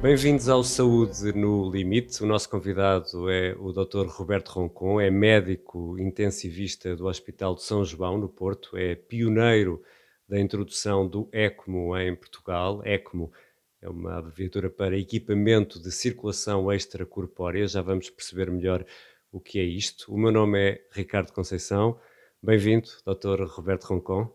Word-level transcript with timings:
Bem-vindos 0.00 0.48
ao 0.48 0.64
Saúde 0.64 1.34
no 1.34 1.70
Limite. 1.70 2.22
O 2.22 2.26
nosso 2.26 2.48
convidado 2.48 3.30
é 3.30 3.54
o 3.58 3.72
Dr. 3.72 4.06
Roberto 4.06 4.48
Roncon, 4.48 4.98
é 4.98 5.10
médico 5.10 5.98
intensivista 5.98 6.96
do 6.96 7.06
Hospital 7.06 7.54
de 7.54 7.62
São 7.62 7.84
João, 7.84 8.16
no 8.16 8.28
Porto, 8.28 8.74
é 8.74 8.94
pioneiro 8.94 9.82
da 10.26 10.40
introdução 10.40 11.06
do 11.06 11.28
ECMO 11.30 11.94
em 11.98 12.16
Portugal. 12.16 12.80
ECMO 12.86 13.30
é 13.84 13.88
uma 13.88 14.16
abreviatura 14.16 14.70
para 14.70 14.96
Equipamento 14.96 15.78
de 15.78 15.92
Circulação 15.92 16.72
Extracorpórea. 16.72 17.68
Já 17.68 17.82
vamos 17.82 18.08
perceber 18.08 18.50
melhor 18.50 18.82
o 19.30 19.38
que 19.38 19.58
é 19.58 19.62
isto. 19.62 20.10
O 20.12 20.16
meu 20.16 20.32
nome 20.32 20.58
é 20.58 20.86
Ricardo 20.90 21.32
Conceição. 21.32 22.00
Bem-vindo, 22.42 22.88
Dr. 23.04 23.44
Roberto 23.44 23.84
Roncon. 23.84 24.34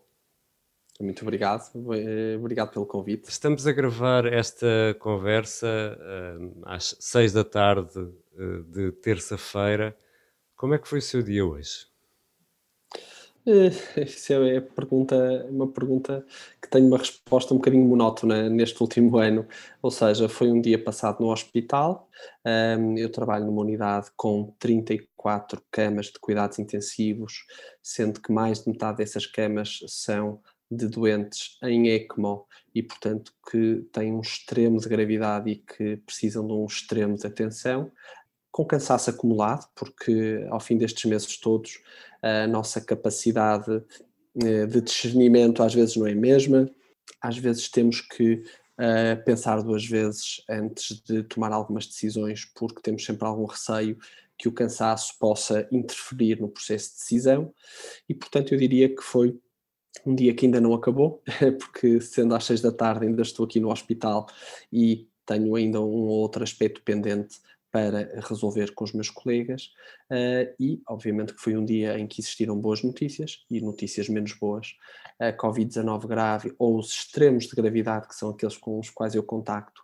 Muito 1.02 1.24
obrigado, 1.24 1.64
eh, 1.96 2.38
obrigado 2.38 2.72
pelo 2.72 2.86
convite. 2.86 3.28
Estamos 3.28 3.66
a 3.66 3.72
gravar 3.72 4.26
esta 4.28 4.96
conversa 5.00 5.68
uh, 5.98 6.62
às 6.66 6.96
seis 7.00 7.34
da 7.34 7.44
tarde 7.44 7.98
uh, 7.98 8.64
de 8.66 8.92
terça-feira. 8.92 9.98
Como 10.56 10.76
é 10.76 10.78
que 10.78 10.88
foi 10.88 11.00
o 11.00 11.02
seu 11.02 11.24
dia 11.24 11.44
hoje? 11.44 11.88
Isso 13.98 14.34
é 14.34 14.62
pergunta, 14.62 15.46
uma 15.50 15.68
pergunta 15.68 16.24
que 16.62 16.70
tem 16.70 16.86
uma 16.86 16.98
resposta 16.98 17.54
um 17.54 17.58
bocadinho 17.58 17.86
monótona 17.86 18.48
neste 18.50 18.80
último 18.82 19.18
ano. 19.20 19.48
Ou 19.82 19.90
seja, 19.90 20.30
foi 20.30 20.52
um 20.52 20.62
dia 20.62 20.82
passado 20.82 21.22
no 21.22 21.32
hospital. 21.32 22.08
Eu 22.98 23.12
trabalho 23.12 23.46
numa 23.46 23.62
unidade 23.62 24.12
com 24.16 24.54
34 24.60 25.62
camas 25.72 26.08
de 26.08 26.20
cuidados 26.20 26.60
intensivos, 26.60 27.46
sendo 27.82 28.22
que 28.22 28.32
mais 28.32 28.64
de 28.64 28.70
metade 28.70 28.98
dessas 28.98 29.26
camas 29.26 29.80
são 29.88 30.40
de 30.72 30.88
doentes 30.88 31.58
em 31.64 31.88
ECMO 31.90 32.46
e, 32.76 32.84
portanto, 32.84 33.34
que 33.50 33.88
têm 33.92 34.14
um 34.14 34.22
extremo 34.22 34.80
de 34.80 34.88
gravidade 34.88 35.50
e 35.50 35.56
que 35.56 35.98
precisam 35.98 36.46
de 36.46 36.54
um 36.54 36.66
extremo 36.66 37.16
de 37.16 37.26
atenção, 37.26 37.92
com 38.52 38.66
cansaço 38.66 39.10
acumulado, 39.10 39.68
porque 39.76 40.46
ao 40.50 40.60
fim 40.60 40.78
destes 40.78 41.06
meses 41.06 41.38
todos 41.38 41.82
a 42.22 42.48
nossa 42.48 42.82
capacidade 42.82 43.84
eh, 44.44 44.66
de 44.66 44.82
discernimento 44.82 45.64
às 45.64 45.74
vezes 45.74 45.96
não 45.96 46.08
é 46.08 46.12
a 46.12 46.16
mesma, 46.16 46.70
às 47.22 47.38
vezes 47.38 47.70
temos 47.70 48.02
que 48.02 48.44
uh, 48.80 49.24
pensar 49.26 49.62
duas 49.62 49.86
vezes 49.86 50.42
antes 50.50 51.02
de 51.02 51.24
tomar 51.24 51.52
algumas 51.52 51.86
decisões, 51.86 52.46
porque 52.46 52.82
temos 52.82 53.04
sempre 53.04 53.28
algum 53.28 53.46
receio 53.46 53.98
que 54.38 54.48
o 54.48 54.54
cansaço 54.54 55.18
possa 55.20 55.68
interferir 55.72 56.40
no 56.40 56.48
processo 56.48 56.92
de 56.92 56.96
decisão, 56.98 57.54
e 58.08 58.14
portanto 58.14 58.54
eu 58.54 58.60
diria 58.60 58.88
que 58.88 59.02
foi 59.02 59.38
um 60.06 60.16
dia 60.16 60.34
que 60.34 60.46
ainda 60.46 60.62
não 60.62 60.74
acabou, 60.74 61.22
porque 61.60 62.00
sendo 62.00 62.36
às 62.36 62.46
seis 62.46 62.62
da 62.62 62.72
tarde 62.72 63.06
ainda 63.06 63.22
estou 63.22 63.46
aqui 63.46 63.60
no 63.60 63.72
hospital 63.72 64.28
e 64.72 65.08
tenho 65.26 65.56
ainda 65.56 65.82
um 65.82 66.08
outro 66.08 66.44
aspecto 66.44 66.82
pendente 66.84 67.40
para 67.72 68.20
resolver 68.28 68.74
com 68.74 68.84
os 68.84 68.94
meus 68.94 69.10
colegas 69.10 69.72
uh, 70.12 70.54
e 70.60 70.82
obviamente 70.88 71.34
que 71.34 71.42
foi 71.42 71.56
um 71.56 71.64
dia 71.64 72.00
em 72.00 72.08
que 72.08 72.22
existiram 72.22 72.60
boas 72.60 72.82
notícias 72.82 73.46
e 73.50 73.62
notícias 73.62 74.10
menos 74.10 74.34
boas. 74.34 74.76
A 75.20 75.32
Covid-19 75.34 76.08
grave 76.08 76.54
ou 76.58 76.80
os 76.80 76.90
extremos 76.90 77.46
de 77.46 77.56
gravidade, 77.56 78.08
que 78.08 78.16
são 78.16 78.30
aqueles 78.30 78.58
com 78.58 78.80
os 78.80 78.90
quais 78.90 79.16
eu 79.16 79.24
contacto, 79.24 79.82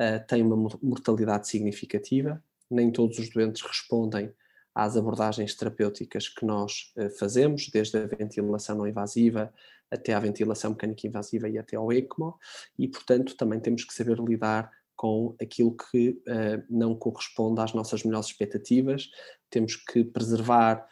uh, 0.00 0.26
têm 0.26 0.42
uma 0.42 0.56
mortalidade 0.82 1.48
significativa. 1.48 2.42
Nem 2.70 2.90
todos 2.90 3.18
os 3.18 3.30
doentes 3.30 3.62
respondem 3.62 4.32
às 4.74 4.96
abordagens 4.96 5.54
terapêuticas 5.54 6.28
que 6.28 6.44
nós 6.44 6.92
uh, 6.96 7.10
fazemos, 7.18 7.68
desde 7.68 7.98
a 7.98 8.06
ventilação 8.06 8.76
não 8.76 8.86
invasiva 8.86 9.52
até 9.90 10.12
à 10.12 10.20
ventilação 10.20 10.72
mecânica 10.72 11.06
invasiva 11.06 11.48
e 11.48 11.58
até 11.58 11.76
ao 11.76 11.92
ECMO, 11.92 12.38
e 12.78 12.86
portanto 12.88 13.36
também 13.36 13.58
temos 13.58 13.84
que 13.84 13.94
saber 13.94 14.18
lidar 14.18 14.70
com 14.98 15.36
aquilo 15.40 15.76
que 15.76 16.10
uh, 16.10 16.62
não 16.68 16.94
corresponde 16.96 17.60
às 17.60 17.72
nossas 17.72 18.02
melhores 18.02 18.26
expectativas, 18.26 19.08
temos 19.48 19.76
que 19.76 20.02
preservar 20.02 20.84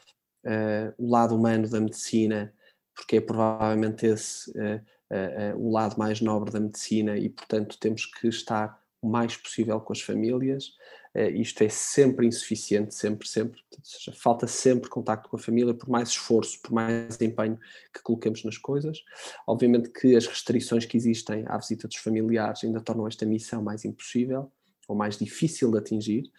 uh, 0.44 0.94
o 0.96 1.10
lado 1.10 1.34
humano 1.34 1.68
da 1.68 1.80
medicina, 1.80 2.54
porque 2.94 3.16
é 3.16 3.20
provavelmente 3.20 4.06
esse 4.06 4.52
o 5.56 5.70
lado 5.70 5.96
mais 5.96 6.20
nobre 6.20 6.50
da 6.50 6.58
medicina 6.58 7.16
e, 7.16 7.28
portanto, 7.28 7.78
temos 7.78 8.06
que 8.06 8.26
estar 8.26 8.82
o 9.00 9.08
mais 9.08 9.36
possível 9.36 9.80
com 9.80 9.92
as 9.92 10.00
famílias. 10.00 10.72
Uh, 11.16 11.30
isto 11.34 11.62
é 11.62 11.68
sempre 11.70 12.26
insuficiente, 12.26 12.94
sempre, 12.94 13.26
sempre. 13.26 13.58
Ou 13.72 13.78
seja, 13.82 14.12
falta 14.12 14.46
sempre 14.46 14.90
contacto 14.90 15.30
com 15.30 15.36
a 15.36 15.38
família, 15.38 15.72
por 15.72 15.88
mais 15.88 16.10
esforço, 16.10 16.60
por 16.60 16.72
mais 16.72 17.18
empenho 17.22 17.58
que 17.94 18.02
coloquemos 18.02 18.44
nas 18.44 18.58
coisas. 18.58 19.02
Obviamente 19.46 19.88
que 19.88 20.14
as 20.14 20.26
restrições 20.26 20.84
que 20.84 20.94
existem 20.94 21.44
à 21.46 21.56
visita 21.56 21.88
dos 21.88 21.96
familiares 21.96 22.62
ainda 22.64 22.82
tornam 22.82 23.06
esta 23.06 23.24
missão 23.24 23.62
mais 23.62 23.86
impossível 23.86 24.52
ou 24.86 24.94
mais 24.94 25.16
difícil 25.16 25.70
de 25.70 25.78
atingir. 25.78 26.30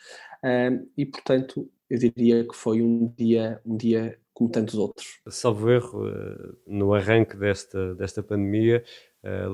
E, 0.95 1.05
portanto, 1.05 1.69
eu 1.89 1.97
diria 1.97 2.47
que 2.47 2.55
foi 2.55 2.81
um 2.81 3.07
dia, 3.17 3.59
um 3.65 3.75
dia 3.75 4.19
como 4.33 4.49
tantos 4.49 4.75
outros. 4.75 5.19
Salvo 5.27 5.71
erro, 5.71 6.07
eh, 6.07 6.53
no 6.67 6.94
arranque 6.94 7.35
desta, 7.35 7.95
desta 7.95 8.21
pandemia, 8.21 8.83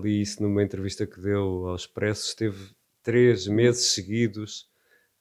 li 0.01 0.21
isso 0.21 0.43
numa 0.43 0.61
entrevista 0.61 1.07
que 1.07 1.21
deu 1.21 1.69
ao 1.69 1.75
Expresso, 1.75 2.27
esteve 2.27 2.75
três 3.01 3.47
meses 3.47 3.93
seguidos 3.93 4.72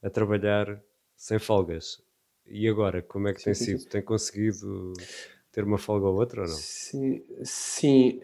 a 0.03 0.09
trabalhar 0.09 0.81
sem 1.15 1.39
folgas. 1.39 2.01
E 2.45 2.67
agora, 2.67 3.01
como 3.01 3.29
é 3.29 3.33
que 3.33 3.39
sim, 3.39 3.45
tem 3.45 3.53
sim, 3.53 3.65
sido? 3.65 3.79
Sim. 3.79 3.89
Tem 3.89 4.01
conseguido 4.01 4.93
ter 5.51 5.63
uma 5.63 5.77
folga 5.77 6.07
ou 6.07 6.19
outra 6.19 6.41
ou 6.41 6.47
não? 6.47 6.55
Sim, 6.55 7.23
sim. 7.43 8.21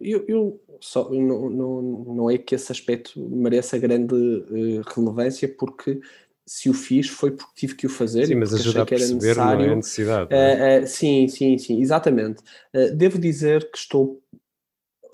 Eu, 0.00 0.24
eu 0.28 0.60
só, 0.80 1.10
não, 1.10 1.50
não, 1.50 1.82
não 1.82 2.30
é 2.30 2.38
que 2.38 2.54
esse 2.54 2.70
aspecto 2.70 3.18
mereça 3.18 3.78
grande 3.78 4.14
uh, 4.14 4.82
relevância, 4.94 5.48
porque 5.48 6.00
se 6.46 6.70
o 6.70 6.74
fiz 6.74 7.08
foi 7.08 7.32
porque 7.32 7.52
tive 7.56 7.74
que 7.74 7.86
o 7.86 7.90
fazer. 7.90 8.26
Sim, 8.26 8.36
mas 8.36 8.54
ajuda 8.54 8.82
a 8.82 8.86
perceber 8.86 9.14
necessário. 9.14 9.66
não 9.66 9.72
é 9.72 9.76
necessidade. 9.76 10.28
É? 10.32 10.78
Uh, 10.78 10.84
uh, 10.84 10.86
sim, 10.86 11.26
sim, 11.26 11.58
sim, 11.58 11.80
exatamente. 11.80 12.42
devo 12.94 13.18
dizer 13.18 13.68
que 13.70 13.78
estou 13.78 14.22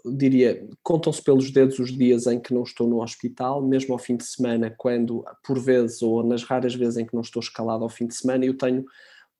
diria, 0.04 0.68
contam-se 0.82 1.22
pelos 1.22 1.50
dedos 1.50 1.78
os 1.78 1.92
dias 1.92 2.26
em 2.26 2.40
que 2.40 2.52
não 2.52 2.62
estou 2.62 2.88
no 2.88 3.02
hospital, 3.02 3.62
mesmo 3.62 3.92
ao 3.92 3.98
fim 3.98 4.16
de 4.16 4.24
semana, 4.24 4.74
quando, 4.76 5.24
por 5.44 5.58
vezes, 5.58 6.02
ou 6.02 6.22
nas 6.22 6.42
raras 6.42 6.74
vezes 6.74 6.96
em 6.96 7.06
que 7.06 7.14
não 7.14 7.22
estou 7.22 7.40
escalado 7.40 7.84
ao 7.84 7.90
fim 7.90 8.06
de 8.06 8.14
semana, 8.14 8.44
eu 8.44 8.56
tenho 8.56 8.84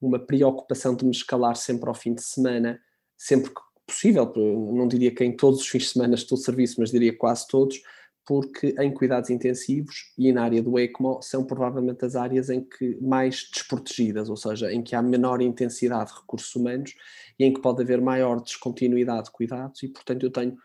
uma 0.01 0.19
preocupação 0.19 0.95
de 0.95 1.05
me 1.05 1.11
escalar 1.11 1.57
sempre 1.57 1.89
ao 1.89 1.95
fim 1.95 2.15
de 2.15 2.23
semana, 2.23 2.81
sempre 3.17 3.51
que 3.51 3.61
possível, 3.87 4.33
não 4.37 4.89
diria 4.89 5.15
que 5.15 5.25
em 5.25 5.37
todos 5.37 5.61
os 5.61 5.69
fins 5.69 5.83
de 5.85 5.89
semana 5.91 6.15
estou 6.15 6.39
de 6.39 6.45
serviço, 6.45 6.77
mas 6.79 6.91
diria 6.91 7.17
quase 7.17 7.47
todos, 7.47 7.81
porque 8.27 8.75
em 8.79 8.93
cuidados 8.93 9.31
intensivos 9.31 10.13
e 10.17 10.33
na 10.33 10.45
área 10.45 10.63
do 10.63 10.79
ECMO 10.79 11.21
são 11.23 11.45
provavelmente 11.45 12.05
as 12.05 12.15
áreas 12.15 12.51
em 12.51 12.63
que 12.63 12.97
mais 13.01 13.49
desprotegidas, 13.53 14.31
ou 14.31 14.37
seja, 14.37 14.73
em 14.73 14.83
que 14.83 14.95
há 14.95 15.03
menor 15.03 15.43
intensidade 15.43 16.11
de 16.13 16.21
recursos 16.21 16.55
humanos 16.55 16.95
e 17.39 17.45
em 17.45 17.53
que 17.53 17.61
pode 17.61 17.83
haver 17.83 18.01
maior 18.01 18.41
descontinuidade 18.41 19.25
de 19.25 19.33
cuidados 19.33 19.83
e, 19.83 19.89
portanto, 19.89 20.25
eu 20.25 20.31
tenho 20.31 20.57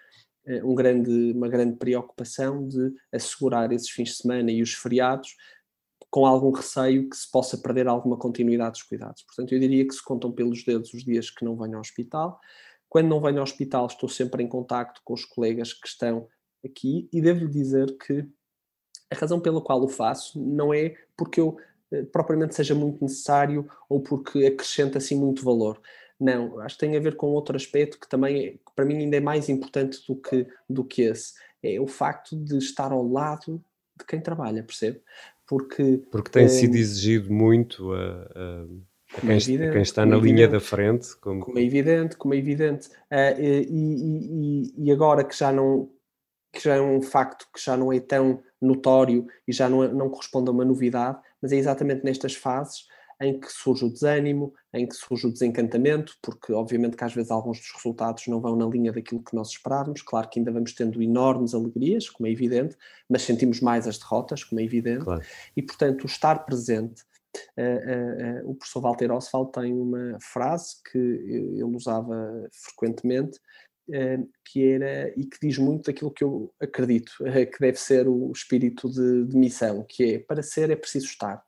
eh, 0.46 0.64
um 0.64 0.76
grande, 0.76 1.32
uma 1.34 1.50
grande 1.50 1.78
preocupação 1.78 2.68
de 2.68 2.94
assegurar 3.12 3.72
esses 3.72 3.90
fins 3.90 4.10
de 4.10 4.16
semana 4.16 4.52
e 4.52 4.62
os 4.62 4.74
feriados 4.74 5.36
com 6.10 6.26
algum 6.26 6.52
receio 6.52 7.10
que 7.10 7.18
se 7.18 7.30
possa 7.30 7.58
perder 7.58 7.88
alguma 7.88 8.18
continuidade 8.18 8.74
dos 8.74 8.84
cuidados. 8.84 9.24
Portanto, 9.24 9.52
eu 9.52 9.60
diria 9.60 9.86
que 9.86 9.94
se 9.94 10.04
contam 10.04 10.32
pelos 10.32 10.64
dedos 10.64 10.94
os 10.94 11.04
dias 11.04 11.30
que 11.30 11.44
não 11.44 11.58
venho 11.58 11.76
ao 11.76 11.82
hospital. 11.82 12.40
Quando 12.88 13.10
não 13.10 13.20
venho 13.20 13.38
ao 13.38 13.44
hospital, 13.44 13.88
estou 13.88 14.08
sempre 14.08 14.44
em 14.44 14.48
contacto 14.48 15.02
com 15.04 15.14
os 15.14 15.26
colegas 15.26 15.74
que 15.74 15.88
estão 15.88 16.28
aqui 16.68 17.10
e 17.12 17.22
devo 17.22 17.48
dizer 17.48 17.98
que 17.98 18.26
a 19.10 19.16
razão 19.16 19.40
pela 19.40 19.62
qual 19.62 19.82
o 19.84 19.88
faço 19.88 20.40
não 20.40 20.74
é 20.74 20.96
porque 21.16 21.40
eu 21.40 21.58
eh, 21.92 22.04
propriamente 22.04 22.56
seja 22.56 22.76
muito 22.76 23.02
necessário 23.02 23.68
ou 23.90 24.02
porque 24.02 24.46
acrescenta 24.46 24.98
assim 24.98 25.18
muito 25.18 25.44
valor. 25.44 25.82
Não, 26.20 26.60
acho 26.62 26.76
que 26.76 26.86
tem 26.86 26.98
a 26.98 27.00
ver 27.00 27.16
com 27.16 27.28
outro 27.28 27.56
aspecto 27.56 28.00
que 28.00 28.10
também 28.10 28.46
é, 28.46 28.56
para 28.76 28.86
mim 28.86 28.98
ainda 28.98 29.18
é 29.18 29.22
mais 29.22 29.50
importante 29.50 30.00
do 30.08 30.16
que, 30.16 30.48
do 30.70 30.84
que 30.84 31.04
esse. 31.04 31.34
É 31.62 31.80
o 31.80 31.88
facto 31.88 32.36
de 32.36 32.58
estar 32.58 32.92
ao 32.92 33.08
lado 33.08 33.64
de 33.98 34.06
quem 34.06 34.20
trabalha, 34.20 34.64
percebe? 34.64 35.02
Porque, 35.48 36.02
Porque 36.12 36.30
tem 36.30 36.46
é, 36.46 36.50
sido 36.50 36.76
exigido 36.76 37.32
muito 37.32 37.94
a, 37.94 37.98
a, 38.36 38.66
a 39.18 39.22
quem, 39.22 39.32
é 39.32 39.36
evidente, 39.38 39.72
quem, 39.72 39.82
está 39.82 40.06
na 40.06 40.18
é 40.18 40.20
linha 40.20 40.48
da 40.48 40.60
frente. 40.60 41.16
Como... 41.18 41.40
como... 41.40 41.58
é 41.58 41.64
evidente, 41.64 42.18
como 42.18 42.34
é 42.34 42.38
evidente. 42.38 42.90
Uh, 43.12 43.40
e, 43.40 44.74
e, 44.76 44.86
e, 44.86 44.92
agora 44.92 45.24
que 45.24 45.38
já 45.38 45.52
não 45.52 45.90
que 46.58 46.64
já 46.64 46.76
é 46.76 46.82
um 46.82 47.02
facto 47.04 47.48
que 47.54 47.64
já 47.64 47.78
não 47.78 47.94
é 47.94 48.00
tão 48.00 48.42
notório 48.60 49.28
e 49.48 49.54
já 49.54 49.70
não, 49.70 49.84
é, 49.84 49.88
não 49.88 50.10
corresponde 50.10 50.50
a 50.50 50.52
uma 50.52 50.66
novidade, 50.66 51.20
mas 51.40 51.52
é 51.52 51.56
exatamente 51.56 52.04
nestas 52.04 52.34
fases 52.34 52.88
em 53.22 53.40
que 53.40 53.52
surge 53.52 53.86
o 53.86 53.90
desânimo, 53.92 54.54
em 54.74 54.88
que 54.88 54.96
surge 54.96 55.28
o 55.28 55.32
desencantamento, 55.32 56.16
porque 56.22 56.54
obviamente 56.54 56.96
que 56.96 57.04
às 57.04 57.14
vezes 57.14 57.32
alguns 57.32 57.60
dos 57.60 57.72
resultados 57.76 58.28
não 58.28 58.40
vão 58.40 58.56
na 58.56 58.66
linha 58.66 58.92
daquilo 58.92 59.24
que 59.24 59.36
nós 59.36 59.50
esperávamos. 59.50 60.02
Claro 60.02 60.30
que 60.30 60.40
ainda 60.40 60.52
vamos 60.52 60.74
tendo 60.74 61.02
enormes 61.02 61.54
alegrias, 61.54 62.10
como 62.10 62.28
é 62.28 62.32
evidente, 62.32 62.76
mas 63.10 63.24
sentimos 63.24 63.60
mais 63.60 63.88
as 63.88 63.98
derrotas, 63.98 64.44
como 64.44 64.60
é 64.60 64.64
evidente. 64.64 65.04
Claro. 65.04 65.22
E 65.56 65.62
portanto, 65.62 66.04
o 66.04 66.08
estar 66.08 66.46
presente. 66.46 67.04
Uh, 67.56 68.42
uh, 68.44 68.48
uh, 68.48 68.52
o 68.52 68.56
professor 68.56 68.82
Walter 68.82 69.12
Oswald 69.12 69.52
tem 69.52 69.72
uma 69.72 70.18
frase 70.20 70.76
que 70.92 70.98
ele 70.98 71.64
usava 71.64 72.48
frequentemente, 72.52 73.40
que 74.46 74.68
era 74.68 75.10
e 75.18 75.26
que 75.26 75.38
diz 75.42 75.58
muito 75.58 75.86
daquilo 75.86 76.12
que 76.12 76.24
eu 76.24 76.54
acredito 76.60 77.12
que 77.18 77.60
deve 77.60 77.78
ser 77.78 78.08
o 78.08 78.32
espírito 78.32 78.90
de, 78.90 79.26
de 79.26 79.38
missão, 79.38 79.86
que 79.88 80.16
é 80.16 80.20
para 80.20 80.44
ser 80.44 80.70
é 80.70 80.76
preciso 80.76 81.06
estar. 81.06 81.44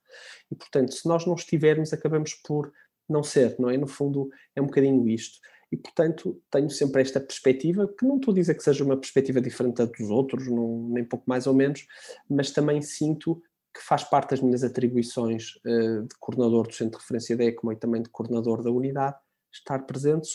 E, 0.51 0.55
portanto, 0.55 0.93
se 0.93 1.07
nós 1.07 1.25
não 1.25 1.35
estivermos, 1.35 1.93
acabamos 1.93 2.33
por 2.33 2.71
não 3.07 3.23
ser, 3.23 3.55
não 3.59 3.69
é? 3.69 3.77
No 3.77 3.87
fundo, 3.87 4.29
é 4.55 4.61
um 4.61 4.65
bocadinho 4.65 5.07
isto. 5.07 5.39
E, 5.71 5.77
portanto, 5.77 6.41
tenho 6.49 6.69
sempre 6.69 7.01
esta 7.01 7.19
perspectiva, 7.19 7.87
que 7.87 8.05
não 8.05 8.17
estou 8.17 8.31
a 8.31 8.35
dizer 8.35 8.55
que 8.55 8.63
seja 8.63 8.83
uma 8.83 8.97
perspectiva 8.97 9.39
diferente 9.39 9.77
da 9.77 9.85
dos 9.85 10.09
outros, 10.09 10.47
não, 10.47 10.89
nem 10.89 11.03
pouco 11.03 11.25
mais 11.27 11.45
ou 11.45 11.53
menos, 11.53 11.85
mas 12.29 12.51
também 12.51 12.81
sinto 12.81 13.41
que 13.73 13.81
faz 13.81 14.03
parte 14.03 14.31
das 14.31 14.41
minhas 14.41 14.63
atribuições 14.63 15.55
uh, 15.57 16.01
de 16.01 16.15
coordenador 16.19 16.67
do 16.67 16.73
Centro 16.73 16.97
de 16.97 17.03
Referência 17.03 17.37
da 17.37 17.43
ECMO 17.45 17.71
e 17.71 17.75
também 17.75 18.01
de 18.01 18.09
coordenador 18.09 18.63
da 18.63 18.71
unidade, 18.71 19.17
estar 19.51 19.79
presente, 19.79 20.27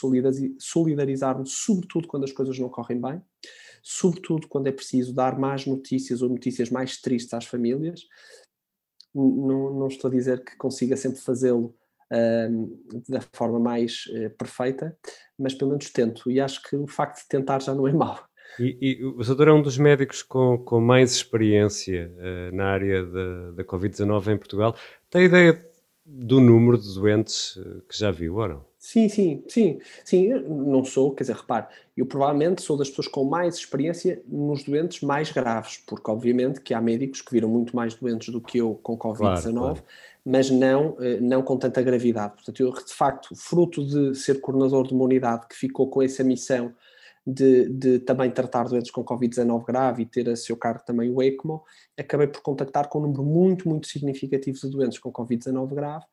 solidarizar-me, 0.59 1.47
sobretudo 1.47 2.09
quando 2.09 2.25
as 2.25 2.33
coisas 2.33 2.59
não 2.59 2.69
correm 2.69 3.01
bem, 3.01 3.23
sobretudo 3.83 4.49
quando 4.49 4.67
é 4.67 4.73
preciso 4.73 5.15
dar 5.15 5.39
mais 5.39 5.67
notícias 5.67 6.23
ou 6.23 6.29
notícias 6.29 6.71
mais 6.71 7.01
tristes 7.01 7.35
às 7.35 7.45
famílias, 7.45 8.03
não, 9.15 9.73
não 9.75 9.87
estou 9.87 10.09
a 10.09 10.13
dizer 10.13 10.45
que 10.45 10.57
consiga 10.57 10.97
sempre 10.97 11.21
fazê-lo 11.21 11.75
uh, 12.13 13.03
da 13.09 13.21
forma 13.33 13.61
mais 13.61 14.07
uh, 14.07 14.31
perfeita, 14.31 14.97
mas 15.39 15.55
pelo 15.55 15.71
menos 15.71 15.91
tento. 15.91 16.31
E 16.31 16.41
acho 16.41 16.63
que 16.63 16.75
o 16.75 16.87
facto 16.87 17.23
de 17.23 17.29
tentar 17.29 17.63
já 17.63 17.75
não 17.75 17.87
é 17.87 17.93
mau. 17.93 18.19
E, 18.59 18.77
e 18.81 19.05
o 19.05 19.23
doutor 19.23 19.49
é 19.49 19.53
um 19.53 19.63
dos 19.63 19.79
médicos 19.79 20.23
com, 20.23 20.59
com 20.59 20.81
mais 20.81 21.13
experiência 21.13 22.13
uh, 22.17 22.55
na 22.55 22.67
área 22.67 23.05
da, 23.05 23.51
da 23.53 23.65
Covid-19 23.65 24.35
em 24.35 24.39
Portugal. 24.39 24.77
Tem 25.11 25.25
ideia 25.25 25.65
do 26.05 26.41
número 26.41 26.79
de 26.79 26.95
doentes 26.95 27.57
eh, 27.57 27.81
que 27.89 27.99
já 27.99 28.11
viu 28.11 28.37
ou 28.37 28.49
não? 28.49 28.65
Sim, 28.87 29.09
sim, 29.09 29.43
sim, 29.49 29.79
sim, 30.05 30.29
não 30.29 30.85
sou, 30.85 31.15
quer 31.15 31.23
dizer, 31.23 31.37
repare, 31.37 31.69
eu 31.97 32.05
provavelmente 32.05 32.61
sou 32.61 32.77
das 32.77 32.91
pessoas 32.91 33.09
com 33.09 33.25
mais 33.25 33.55
experiência 33.57 34.23
nos 34.29 34.63
doentes 34.63 35.01
mais 35.01 35.33
graves, 35.33 35.79
porque 35.87 36.11
obviamente 36.11 36.61
que 36.61 36.75
há 36.75 36.83
médicos 36.83 37.23
que 37.23 37.33
viram 37.33 37.49
muito 37.49 37.75
mais 37.75 37.95
doentes 37.95 38.29
do 38.29 38.43
que 38.43 38.59
eu 38.59 38.75
com 38.83 38.99
Covid-19, 38.99 39.41
claro, 39.41 39.53
claro. 39.53 39.83
mas 40.23 40.51
não, 40.51 40.99
eh, 41.01 41.19
não 41.19 41.43
com 41.43 41.57
tanta 41.57 41.81
gravidade. 41.81 42.35
Portanto, 42.35 42.61
eu 42.61 42.75
de 42.75 42.93
facto, 42.93 43.35
fruto 43.35 43.83
de 43.87 44.15
ser 44.15 44.43
coordenador 44.43 44.87
de 44.87 44.93
uma 44.93 45.05
unidade 45.05 45.49
que 45.49 45.57
ficou 45.57 45.89
com 45.89 46.03
essa 46.03 46.23
missão 46.23 46.71
de, 47.27 47.71
de 47.71 48.01
também 48.01 48.31
tratar 48.31 48.65
doentes 48.69 48.91
com 48.91 49.03
Covid-19 49.03 49.65
grave 49.65 50.03
e 50.03 50.07
ter 50.07 50.29
a 50.29 50.37
seu 50.37 50.59
cargo 50.59 50.85
também 50.85 51.11
o 51.11 51.23
ECMO, 51.23 51.65
acabei 51.99 52.27
por 52.27 52.43
contactar 52.43 52.91
com 52.91 52.99
um 52.99 53.03
número 53.05 53.25
muito, 53.25 53.67
muito 53.67 53.87
significativo 53.87 54.59
de 54.59 54.69
doentes 54.69 54.99
com 54.99 55.11
Covid-19 55.11 55.75
grave 55.75 56.05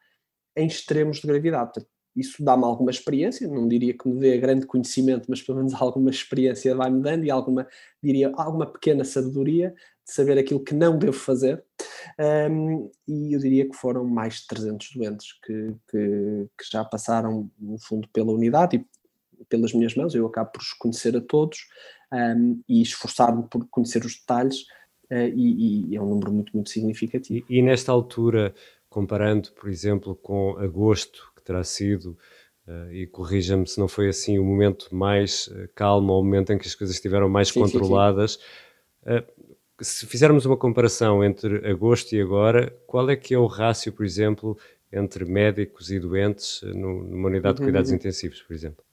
em 0.56 0.68
extremos 0.68 1.18
de 1.18 1.28
gravidade. 1.28 1.74
Portanto, 1.74 2.01
isso 2.16 2.44
dá-me 2.44 2.64
alguma 2.64 2.92
experiência, 2.92 3.48
não 3.48 3.68
diria 3.68 3.98
que 3.98 4.08
me 4.08 4.20
dê 4.20 4.38
grande 4.38 4.66
conhecimento, 4.66 5.26
mas 5.30 5.42
pelo 5.42 5.60
menos 5.60 5.74
alguma 5.80 6.10
experiência 6.10 6.76
vai-me 6.76 7.02
dando 7.02 7.26
e 7.26 7.32
alguma, 7.32 7.68
diria, 8.04 8.32
alguma 8.36 8.66
pequena 8.66 9.04
sabedoria 9.04 9.74
de 10.06 10.14
saber 10.14 10.38
aquilo 10.38 10.64
que 10.64 10.74
não 10.74 10.98
devo 10.98 11.14
fazer. 11.14 11.64
Um, 12.20 12.90
e 13.08 13.34
eu 13.34 13.40
diria 13.40 13.70
que 13.70 13.76
foram 13.76 14.04
mais 14.06 14.42
de 14.42 14.48
300 14.48 14.90
doentes 14.96 15.28
que, 15.44 15.76
que, 15.90 16.48
que, 16.58 16.72
já 16.72 16.84
passaram, 16.84 17.50
no 17.58 17.80
fundo, 17.80 18.08
pela 18.12 18.32
unidade 18.32 18.86
e 19.40 19.46
pelas 19.46 19.74
minhas 19.74 19.96
mãos. 19.96 20.14
Eu 20.14 20.26
acabo 20.26 20.52
por 20.52 20.62
os 20.62 20.74
conhecer 20.74 21.16
a 21.16 21.22
todos 21.22 21.60
um, 22.12 22.62
e 22.68 22.82
esforçar-me 22.82 23.44
por 23.48 23.66
conhecer 23.70 24.04
os 24.04 24.16
detalhes, 24.16 24.62
uh, 25.12 25.32
e, 25.34 25.92
e, 25.92 25.96
é 25.96 26.02
um 26.02 26.10
número 26.10 26.34
muito, 26.34 26.52
muito 26.54 26.70
significativo. 26.70 27.46
E, 27.50 27.60
e 27.60 27.62
nesta 27.62 27.92
altura 27.92 28.54
comparando, 28.92 29.54
por 29.54 29.70
exemplo, 29.70 30.16
com 30.16 30.58
agosto, 30.58 31.31
terá 31.52 31.64
sido, 31.64 32.18
uh, 32.68 32.92
e 32.92 33.06
corrija-me 33.08 33.68
se 33.68 33.80
não 33.80 33.88
foi 33.88 34.08
assim, 34.08 34.40
o 34.40 34.44
momento 34.44 34.88
mais 34.96 35.48
uh, 35.48 35.70
calmo, 35.76 36.14
ou 36.14 36.22
o 36.22 36.24
momento 36.24 36.54
em 36.54 36.58
que 36.58 36.68
as 36.68 36.76
coisas 36.76 36.96
estiveram 36.96 37.28
mais 37.28 37.50
sim, 37.50 37.60
controladas. 37.60 38.34
Sim, 38.34 38.40
sim. 38.40 39.18
Uh, 39.18 39.52
se 39.84 40.06
fizermos 40.06 40.46
uma 40.46 40.58
comparação 40.58 41.24
entre 41.24 41.68
agosto 41.70 42.14
e 42.14 42.22
agora, 42.22 42.72
qual 42.86 43.10
é 43.10 43.16
que 43.16 43.34
é 43.34 43.38
o 43.38 43.48
rácio, 43.48 43.92
por 43.92 44.06
exemplo, 44.06 44.58
entre 44.94 45.26
médicos 45.26 45.90
e 45.90 46.00
doentes 46.00 46.62
numa 46.62 47.30
unidade 47.30 47.58
de 47.58 47.64
cuidados 47.64 47.90
uhum. 47.90 47.96
intensivos, 47.96 48.42
por 48.44 48.54
exemplo? 48.54 48.84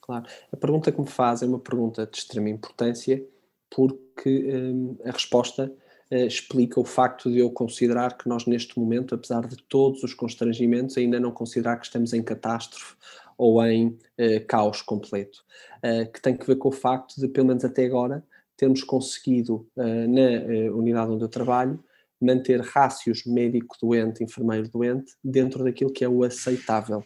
Claro. 0.00 0.24
A 0.52 0.56
pergunta 0.56 0.90
que 0.90 1.00
me 1.00 1.06
faz 1.06 1.42
é 1.42 1.46
uma 1.46 1.60
pergunta 1.60 2.04
de 2.04 2.16
extrema 2.18 2.48
importância, 2.48 3.24
porque 3.70 4.50
hum, 4.52 4.96
a 5.04 5.12
resposta 5.12 5.72
explica 6.10 6.78
o 6.78 6.84
facto 6.84 7.30
de 7.30 7.38
eu 7.38 7.50
considerar 7.50 8.16
que 8.16 8.28
nós, 8.28 8.46
neste 8.46 8.78
momento, 8.78 9.14
apesar 9.14 9.46
de 9.46 9.56
todos 9.64 10.02
os 10.02 10.14
constrangimentos, 10.14 10.96
ainda 10.96 11.18
não 11.18 11.32
considerar 11.32 11.78
que 11.78 11.86
estamos 11.86 12.12
em 12.12 12.22
catástrofe 12.22 12.94
ou 13.36 13.64
em 13.64 13.88
uh, 13.88 14.46
caos 14.46 14.82
completo, 14.82 15.44
uh, 15.78 16.10
que 16.12 16.22
tem 16.22 16.36
que 16.36 16.46
ver 16.46 16.56
com 16.56 16.68
o 16.68 16.72
facto 16.72 17.20
de, 17.20 17.28
pelo 17.28 17.48
menos 17.48 17.64
até 17.64 17.84
agora, 17.84 18.24
termos 18.56 18.82
conseguido, 18.82 19.68
na 19.76 20.72
unidade 20.72 21.10
onde 21.10 21.22
eu 21.22 21.28
trabalho, 21.28 21.78
manter 22.18 22.60
rácios 22.60 23.24
médico-doente, 23.26 24.24
enfermeiro-doente, 24.24 25.12
dentro 25.22 25.62
daquilo 25.62 25.92
que 25.92 26.04
é 26.04 26.08
o 26.08 26.24
aceitável. 26.24 27.04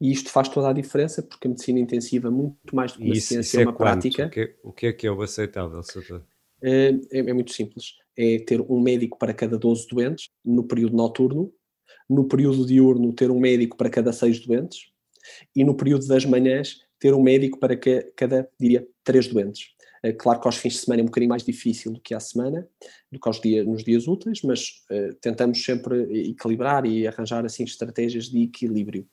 E 0.00 0.10
isto 0.10 0.30
faz 0.30 0.48
toda 0.48 0.70
a 0.70 0.72
diferença, 0.72 1.22
porque 1.22 1.46
a 1.46 1.50
medicina 1.50 1.78
intensiva, 1.80 2.30
muito 2.30 2.74
mais 2.74 2.92
do 2.92 2.98
que 2.98 3.04
uma 3.04 3.14
isso, 3.14 3.28
ciência, 3.28 3.48
isso 3.48 3.58
é, 3.58 3.62
é 3.62 3.66
uma 3.66 3.72
quanto? 3.72 3.92
prática. 3.92 4.26
O 4.26 4.30
que, 4.30 4.40
é, 4.40 4.54
o 4.62 4.72
que 4.72 4.86
é 4.86 4.92
que 4.92 5.06
é 5.06 5.10
o 5.10 5.22
aceitável, 5.22 5.80
doutor? 5.80 6.24
É, 6.64 7.18
é, 7.18 7.32
muito 7.34 7.52
simples. 7.52 7.92
É 8.16 8.38
ter 8.38 8.60
um 8.62 8.80
médico 8.80 9.18
para 9.18 9.34
cada 9.34 9.58
12 9.58 9.86
doentes 9.86 10.30
no 10.42 10.64
período 10.64 10.96
noturno, 10.96 11.52
no 12.08 12.26
período 12.26 12.64
diurno 12.64 13.12
ter 13.12 13.30
um 13.30 13.38
médico 13.38 13.76
para 13.76 13.90
cada 13.90 14.12
6 14.12 14.46
doentes 14.46 14.86
e 15.54 15.62
no 15.62 15.76
período 15.76 16.06
das 16.06 16.24
manhãs 16.24 16.80
ter 16.98 17.12
um 17.12 17.22
médico 17.22 17.58
para 17.58 17.76
cada, 18.16 18.48
diria, 18.58 18.86
3 19.04 19.28
doentes. 19.28 19.74
É 20.02 20.12
claro 20.12 20.40
que 20.40 20.46
aos 20.48 20.56
fins 20.56 20.74
de 20.74 20.78
semana 20.80 21.00
é 21.00 21.02
um 21.02 21.06
bocadinho 21.06 21.30
mais 21.30 21.42
difícil 21.42 21.92
do 21.92 22.00
que 22.00 22.14
à 22.14 22.20
semana, 22.20 22.68
do 23.10 23.18
que 23.18 23.28
aos 23.28 23.40
dias, 23.40 23.66
nos 23.66 23.82
dias 23.82 24.06
úteis, 24.06 24.42
mas 24.42 24.82
uh, 24.90 25.14
tentamos 25.20 25.62
sempre 25.64 26.28
equilibrar 26.30 26.84
e 26.84 27.06
arranjar 27.06 27.44
assim 27.44 27.64
estratégias 27.64 28.26
de 28.26 28.42
equilíbrio. 28.42 29.06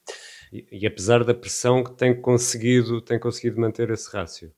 E, 0.51 0.65
e 0.69 0.85
apesar 0.85 1.23
da 1.23 1.33
pressão 1.33 1.81
que 1.81 1.93
tem 1.93 2.19
conseguido, 2.19 3.01
tem 3.01 3.17
conseguido 3.17 3.59
manter 3.59 3.89
esse 3.89 4.09
rácio? 4.09 4.53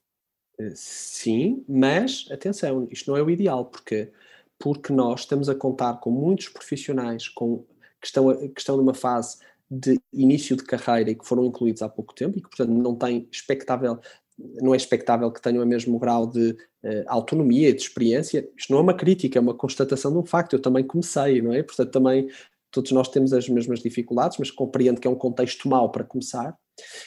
Eh, 0.60 0.74
sim, 0.76 1.64
mas 1.68 2.28
atenção, 2.32 2.88
isto 2.92 3.10
não 3.10 3.18
é 3.18 3.24
o 3.24 3.30
ideal, 3.30 3.66
porque 3.66 4.12
porque 4.60 4.94
nós 4.94 5.22
estamos 5.22 5.50
a 5.50 5.56
contar 5.56 5.96
com 6.00 6.10
muitos 6.10 6.48
profissionais 6.48 7.28
com, 7.28 7.66
que, 8.00 8.08
estão, 8.08 8.34
que 8.50 8.62
estão 8.62 8.78
numa 8.78 8.94
fase 8.94 9.38
de 9.70 10.00
início 10.14 10.56
de 10.56 10.64
carreira 10.64 11.12
e 11.12 11.16
que 11.16 11.28
foram 11.28 11.44
incluídos 11.46 11.82
há 11.82 11.90
pouco 11.90 12.14
tempo 12.16 12.38
e 12.38 12.42
que, 12.42 12.48
portanto, 12.50 12.70
não 12.72 12.96
têm 12.96 13.28
expectável, 13.30 14.00
não 14.38 14.74
é 14.74 14.78
expectável 14.78 15.30
que 15.32 15.42
tenham 15.42 15.64
o 15.64 15.68
mesmo 15.68 16.00
grau 16.00 16.28
de 16.28 16.52
uh, 16.52 17.04
autonomia 17.08 17.70
e 17.70 17.74
de 17.74 17.82
experiência. 17.82 18.50
Isto 18.58 18.72
não 18.72 18.80
é 18.80 18.84
uma 18.84 18.94
crítica, 18.94 19.38
é 19.38 19.42
uma 19.42 19.54
constatação 19.54 20.14
de 20.14 20.18
um 20.20 20.26
facto. 20.26 20.54
Eu 20.54 20.62
também 20.62 20.86
comecei, 20.86 21.42
não 21.42 21.54
é? 21.54 21.62
Portanto, 21.62 21.92
também 21.92 22.30
todos 22.72 22.92
nós 22.94 23.10
temos 23.10 23.34
as 23.34 23.50
mesmas 23.50 23.82
dificuldades, 23.82 24.38
mas 24.38 24.50
compreendo 24.50 25.02
que 25.02 25.08
é 25.08 25.12
um 25.12 25.16
contexto 25.16 25.68
mau 25.68 25.92
para 25.92 26.06
começar. 26.06 26.58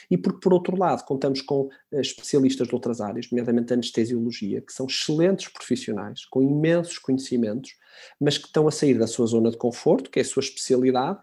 E 0.09 0.17
porque, 0.17 0.39
por 0.39 0.53
outro 0.53 0.77
lado, 0.77 1.03
contamos 1.03 1.41
com 1.41 1.69
eh, 1.91 2.01
especialistas 2.01 2.67
de 2.67 2.73
outras 2.73 3.01
áreas, 3.01 3.29
nomeadamente 3.31 3.73
anestesiologia, 3.73 4.61
que 4.61 4.73
são 4.73 4.85
excelentes 4.85 5.47
profissionais, 5.49 6.25
com 6.25 6.41
imensos 6.41 6.97
conhecimentos, 6.97 7.71
mas 8.19 8.37
que 8.37 8.47
estão 8.47 8.67
a 8.67 8.71
sair 8.71 8.97
da 8.97 9.07
sua 9.07 9.25
zona 9.25 9.51
de 9.51 9.57
conforto, 9.57 10.09
que 10.09 10.19
é 10.19 10.21
a 10.21 10.25
sua 10.25 10.41
especialidade, 10.41 11.19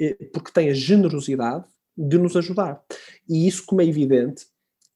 eh, 0.00 0.16
porque 0.32 0.52
têm 0.52 0.68
a 0.68 0.74
generosidade 0.74 1.64
de 1.96 2.18
nos 2.18 2.36
ajudar. 2.36 2.82
E 3.28 3.46
isso, 3.48 3.64
como 3.64 3.80
é 3.80 3.86
evidente, 3.86 4.46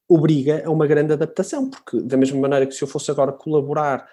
obriga 0.09 0.62
a 0.66 0.71
uma 0.71 0.87
grande 0.87 1.12
adaptação, 1.12 1.71
porque 1.71 2.00
da 2.00 2.16
mesma 2.16 2.40
maneira 2.40 2.66
que 2.66 2.75
se 2.75 2.83
eu 2.83 2.88
fosse 2.88 3.11
agora 3.11 3.33
colaborar 3.33 4.09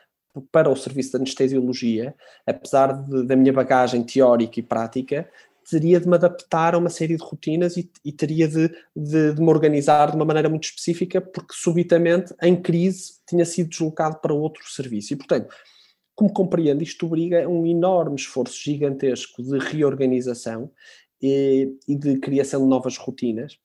para 0.51 0.69
o 0.69 0.75
serviço 0.75 1.11
de 1.11 1.17
anestesiologia, 1.17 2.15
apesar 2.45 2.93
de, 2.93 3.25
da 3.25 3.35
minha 3.35 3.51
bagagem 3.51 4.03
teórica 4.03 4.59
e 4.59 4.63
prática, 4.63 5.27
teria 5.69 5.99
de 5.99 6.07
me 6.07 6.15
adaptar 6.15 6.73
a 6.73 6.77
uma 6.77 6.89
série 6.89 7.17
de 7.17 7.23
rotinas 7.23 7.75
e, 7.75 7.91
e 8.03 8.11
teria 8.11 8.47
de, 8.47 8.69
de, 8.95 9.33
de, 9.33 9.41
me 9.41 9.49
organizar 9.49 10.11
de 10.11 10.15
uma 10.15 10.25
maneira 10.25 10.49
muito 10.49 10.63
específica, 10.63 11.19
porque 11.19 11.53
subitamente, 11.53 12.33
em 12.41 12.59
crise, 12.59 13.15
tinha 13.27 13.45
sido 13.45 13.69
deslocado 13.69 14.19
para 14.19 14.33
outro 14.33 14.63
serviço. 14.69 15.13
E, 15.13 15.17
portanto, 15.17 15.53
como 16.15 16.31
compreendo, 16.31 16.81
isto 16.81 17.05
obriga 17.05 17.45
a 17.45 17.47
um 17.47 17.65
enorme 17.65 18.15
esforço 18.15 18.57
gigantesco 18.63 19.43
de 19.43 19.59
reorganização 19.59 20.71
e, 21.21 21.75
e 21.87 21.95
de 21.95 22.17
criação 22.19 22.61
de 22.61 22.67
novas 22.67 22.97
rotinas, 22.97 23.57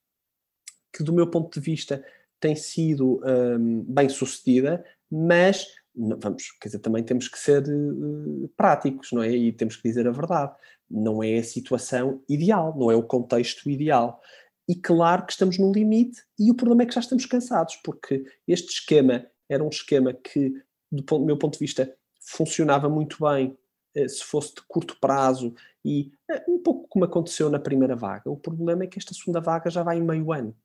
que, 0.95 1.03
do 1.03 1.13
meu 1.13 1.27
ponto 1.27 1.59
de 1.59 1.65
vista, 1.65 2.03
tem 2.39 2.55
sido 2.55 3.21
um, 3.25 3.83
bem 3.87 4.09
sucedida, 4.09 4.83
mas 5.09 5.65
vamos, 5.95 6.51
quer 6.59 6.69
dizer, 6.69 6.79
também 6.79 7.03
temos 7.03 7.27
que 7.27 7.37
ser 7.37 7.63
uh, 7.63 8.49
práticos, 8.57 9.11
não 9.11 9.21
é? 9.21 9.31
E 9.31 9.51
temos 9.51 9.75
que 9.75 9.87
dizer 9.87 10.07
a 10.07 10.11
verdade. 10.11 10.53
Não 10.95 11.23
é 11.23 11.39
a 11.39 11.43
situação 11.43 12.21
ideal, 12.29 12.77
não 12.77 12.91
é 12.91 12.95
o 12.95 13.03
contexto 13.03 13.69
ideal. 13.69 14.21
E 14.67 14.75
claro 14.75 15.25
que 15.25 15.33
estamos 15.33 15.57
no 15.57 15.71
limite, 15.71 16.21
e 16.39 16.51
o 16.51 16.55
problema 16.55 16.83
é 16.83 16.85
que 16.85 16.93
já 16.93 17.01
estamos 17.01 17.25
cansados, 17.25 17.75
porque 17.83 18.23
este 18.47 18.69
esquema 18.69 19.25
era 19.49 19.63
um 19.63 19.69
esquema 19.69 20.13
que, 20.13 20.53
do 20.91 21.19
meu 21.19 21.37
ponto 21.37 21.53
de 21.53 21.59
vista, 21.59 21.93
funcionava 22.21 22.87
muito 22.87 23.17
bem 23.19 23.57
uh, 23.97 24.09
se 24.09 24.23
fosse 24.23 24.55
de 24.55 24.61
curto 24.67 24.97
prazo 24.99 25.53
e 25.83 26.11
uh, 26.31 26.53
um 26.53 26.59
pouco 26.59 26.87
como 26.87 27.05
aconteceu 27.05 27.49
na 27.49 27.59
primeira 27.59 27.95
vaga. 27.95 28.29
O 28.29 28.37
problema 28.37 28.83
é 28.83 28.87
que 28.87 28.97
esta 28.97 29.13
segunda 29.13 29.41
vaga 29.41 29.69
já 29.69 29.83
vai 29.83 29.97
em 29.97 30.03
meio 30.03 30.31
ano. 30.31 30.55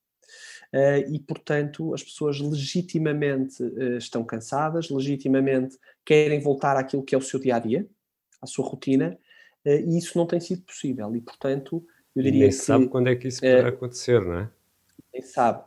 Uh, 0.73 1.13
e, 1.13 1.19
portanto, 1.19 1.95
as 1.95 2.03
pessoas 2.03 2.39
legitimamente 2.39 3.63
estão 3.97 4.23
cansadas, 4.23 4.91
legitimamente 4.91 5.79
querem 6.05 6.41
voltar 6.41 6.77
àquilo 6.77 7.03
que 7.03 7.15
é 7.15 7.19
o 7.19 7.23
seu 7.23 7.41
dia 7.41 7.57
a 7.57 7.59
dia, 7.59 7.89
à 8.41 8.47
sua 8.47 8.67
rotina, 8.67 9.19
e 9.65 9.99
isso 9.99 10.17
não 10.17 10.27
tem 10.27 10.41
sido 10.41 10.63
possível. 10.63 11.15
E, 11.15 11.21
portanto, 11.21 11.85
eu 12.15 12.23
diria 12.23 12.41
Nem 12.41 12.49
que. 12.49 12.55
sabe 12.55 12.89
quando 12.89 13.09
é 13.09 13.17
que 13.17 13.29
isso 13.29 13.41
poderá 13.41 13.69
acontecer, 13.69 14.21
não 14.21 14.39
é? 14.41 14.51
Nem 15.13 15.23
sabe. 15.23 15.63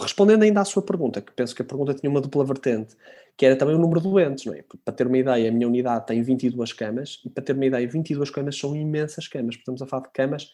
Respondendo 0.00 0.42
ainda 0.42 0.60
à 0.60 0.64
sua 0.64 0.82
pergunta, 0.82 1.20
que 1.20 1.32
penso 1.32 1.54
que 1.54 1.62
a 1.62 1.64
pergunta 1.64 1.94
tinha 1.94 2.10
uma 2.10 2.20
dupla 2.20 2.44
vertente, 2.44 2.96
que 3.36 3.46
era 3.46 3.56
também 3.56 3.74
o 3.74 3.78
número 3.78 4.00
de 4.00 4.08
doentes, 4.08 4.44
não 4.44 4.54
é? 4.54 4.64
Para 4.84 4.94
ter 4.94 5.06
uma 5.06 5.18
ideia, 5.18 5.48
a 5.48 5.52
minha 5.52 5.66
unidade 5.66 6.06
tem 6.06 6.22
22 6.22 6.72
camas, 6.72 7.20
e 7.24 7.30
para 7.30 7.42
ter 7.42 7.54
uma 7.54 7.66
ideia, 7.66 7.86
22 7.88 8.30
camas 8.30 8.56
são 8.56 8.76
imensas 8.76 9.28
camas. 9.28 9.54
Estamos 9.54 9.82
a 9.82 9.86
falar 9.86 10.04
de 10.04 10.12
camas 10.12 10.52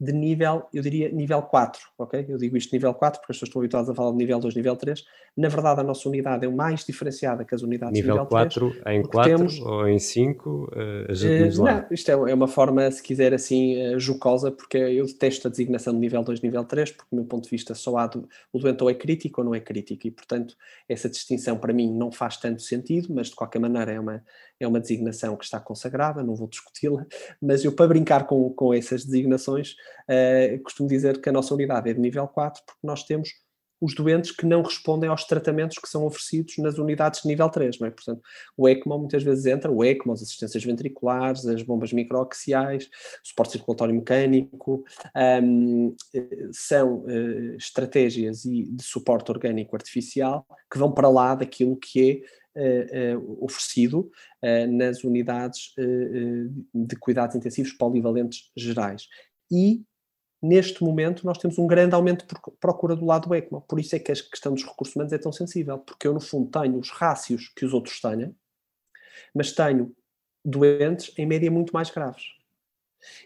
de 0.00 0.12
nível, 0.12 0.66
eu 0.72 0.82
diria 0.82 1.10
nível 1.10 1.42
4, 1.42 1.78
ok? 1.98 2.24
Eu 2.26 2.38
digo 2.38 2.56
isto 2.56 2.72
nível 2.72 2.94
4 2.94 3.20
porque 3.20 3.32
as 3.32 3.36
pessoas 3.36 3.48
estão 3.50 3.60
habituadas 3.60 3.90
a 3.90 3.94
falar 3.94 4.12
de 4.12 4.16
nível 4.16 4.40
2, 4.40 4.54
nível 4.54 4.74
3. 4.74 5.04
Na 5.36 5.48
verdade, 5.48 5.80
a 5.80 5.84
nossa 5.84 6.08
unidade 6.08 6.46
é 6.46 6.48
mais 6.48 6.86
diferenciada 6.86 7.44
que 7.44 7.54
as 7.54 7.60
unidades 7.60 7.92
nível, 7.92 8.14
nível 8.14 8.26
4 8.26 8.70
3. 8.70 8.82
em 8.86 9.02
4 9.02 9.30
temos, 9.30 9.60
ou 9.60 9.86
em 9.86 9.98
5? 9.98 10.48
Uh, 10.48 10.62
uh, 11.60 11.64
não, 11.64 11.86
isto 11.90 12.08
é, 12.08 12.14
é, 12.14 12.34
uma 12.34 12.48
forma, 12.48 12.90
se 12.90 13.02
quiser 13.02 13.34
assim, 13.34 13.94
uh, 13.94 14.00
jocosa, 14.00 14.50
porque 14.50 14.78
eu 14.78 15.04
detesto 15.04 15.48
a 15.48 15.50
designação 15.50 15.92
de 15.92 16.00
nível 16.00 16.22
2, 16.22 16.40
nível 16.40 16.64
3, 16.64 16.92
porque 16.92 17.08
do 17.12 17.16
meu 17.16 17.26
ponto 17.26 17.44
de 17.44 17.50
vista 17.50 17.74
só 17.74 17.98
há 17.98 18.06
do, 18.06 18.26
o 18.50 18.58
doente 18.58 18.82
ou 18.82 18.88
é 18.88 18.94
crítico 18.94 19.42
ou 19.42 19.44
não 19.44 19.54
é 19.54 19.60
crítico, 19.60 20.06
e 20.06 20.10
portanto 20.10 20.56
essa 20.88 21.10
distinção 21.10 21.58
para 21.58 21.74
mim 21.74 21.92
não 21.92 22.10
faz 22.10 22.38
tanto 22.38 22.62
sentido, 22.62 23.12
mas 23.14 23.28
de 23.28 23.36
qualquer 23.36 23.58
maneira 23.58 23.92
é 23.92 24.00
uma, 24.00 24.24
é 24.60 24.68
uma 24.68 24.78
designação 24.78 25.36
que 25.36 25.44
está 25.44 25.58
consagrada, 25.58 26.22
não 26.22 26.34
vou 26.34 26.46
discuti-la, 26.46 27.06
mas 27.40 27.64
eu, 27.64 27.72
para 27.72 27.88
brincar 27.88 28.26
com, 28.26 28.50
com 28.50 28.74
essas 28.74 29.04
designações, 29.04 29.72
uh, 30.08 30.62
costumo 30.62 30.88
dizer 30.88 31.20
que 31.20 31.28
a 31.28 31.32
nossa 31.32 31.54
unidade 31.54 31.88
é 31.88 31.94
de 31.94 32.00
nível 32.00 32.28
4, 32.28 32.62
porque 32.66 32.86
nós 32.86 33.02
temos 33.04 33.30
os 33.80 33.94
doentes 33.94 34.30
que 34.30 34.44
não 34.44 34.62
respondem 34.62 35.08
aos 35.08 35.24
tratamentos 35.24 35.78
que 35.78 35.88
são 35.88 36.04
oferecidos 36.04 36.58
nas 36.58 36.76
unidades 36.76 37.22
de 37.22 37.28
nível 37.28 37.48
3, 37.48 37.78
não 37.78 37.88
é? 37.88 37.90
Portanto, 37.90 38.20
o 38.56 38.68
ECMO 38.68 38.98
muitas 38.98 39.22
vezes 39.22 39.46
entra, 39.46 39.72
o 39.72 39.82
ECMO, 39.82 40.12
as 40.12 40.22
assistências 40.22 40.62
ventriculares, 40.62 41.46
as 41.46 41.62
bombas 41.62 41.92
microaxiais, 41.92 42.84
o 42.84 42.88
suporte 43.28 43.52
circulatório 43.52 43.94
mecânico, 43.94 44.84
um, 45.42 45.96
são 46.52 46.98
uh, 46.98 47.56
estratégias 47.56 48.42
de 48.42 48.82
suporte 48.82 49.30
orgânico 49.30 49.74
artificial 49.74 50.46
que 50.70 50.78
vão 50.78 50.92
para 50.92 51.08
lá 51.08 51.34
daquilo 51.34 51.76
que 51.76 52.10
é 52.10 52.39
oferecido 53.38 54.10
nas 54.70 55.04
unidades 55.04 55.74
de 55.76 56.96
cuidados 56.96 57.36
intensivos 57.36 57.72
polivalentes 57.72 58.50
gerais. 58.56 59.06
E 59.50 59.82
neste 60.42 60.82
momento 60.82 61.26
nós 61.26 61.36
temos 61.38 61.58
um 61.58 61.66
grande 61.66 61.94
aumento 61.94 62.26
de 62.26 62.34
procura 62.58 62.96
do 62.96 63.04
lado 63.04 63.28
do 63.28 63.34
ECMO. 63.34 63.60
Por 63.62 63.78
isso 63.78 63.94
é 63.94 63.98
que 63.98 64.10
a 64.10 64.14
questão 64.14 64.54
dos 64.54 64.64
recursos 64.64 64.96
humanos 64.96 65.12
é 65.12 65.18
tão 65.18 65.32
sensível, 65.32 65.78
porque 65.78 66.08
eu, 66.08 66.14
no 66.14 66.20
fundo, 66.20 66.50
tenho 66.50 66.78
os 66.78 66.90
rácios 66.90 67.48
que 67.54 67.64
os 67.64 67.74
outros 67.74 68.00
têm, 68.00 68.34
mas 69.34 69.52
tenho 69.52 69.94
doentes, 70.44 71.12
em 71.18 71.26
média, 71.26 71.50
muito 71.50 71.72
mais 71.72 71.90
graves. 71.90 72.24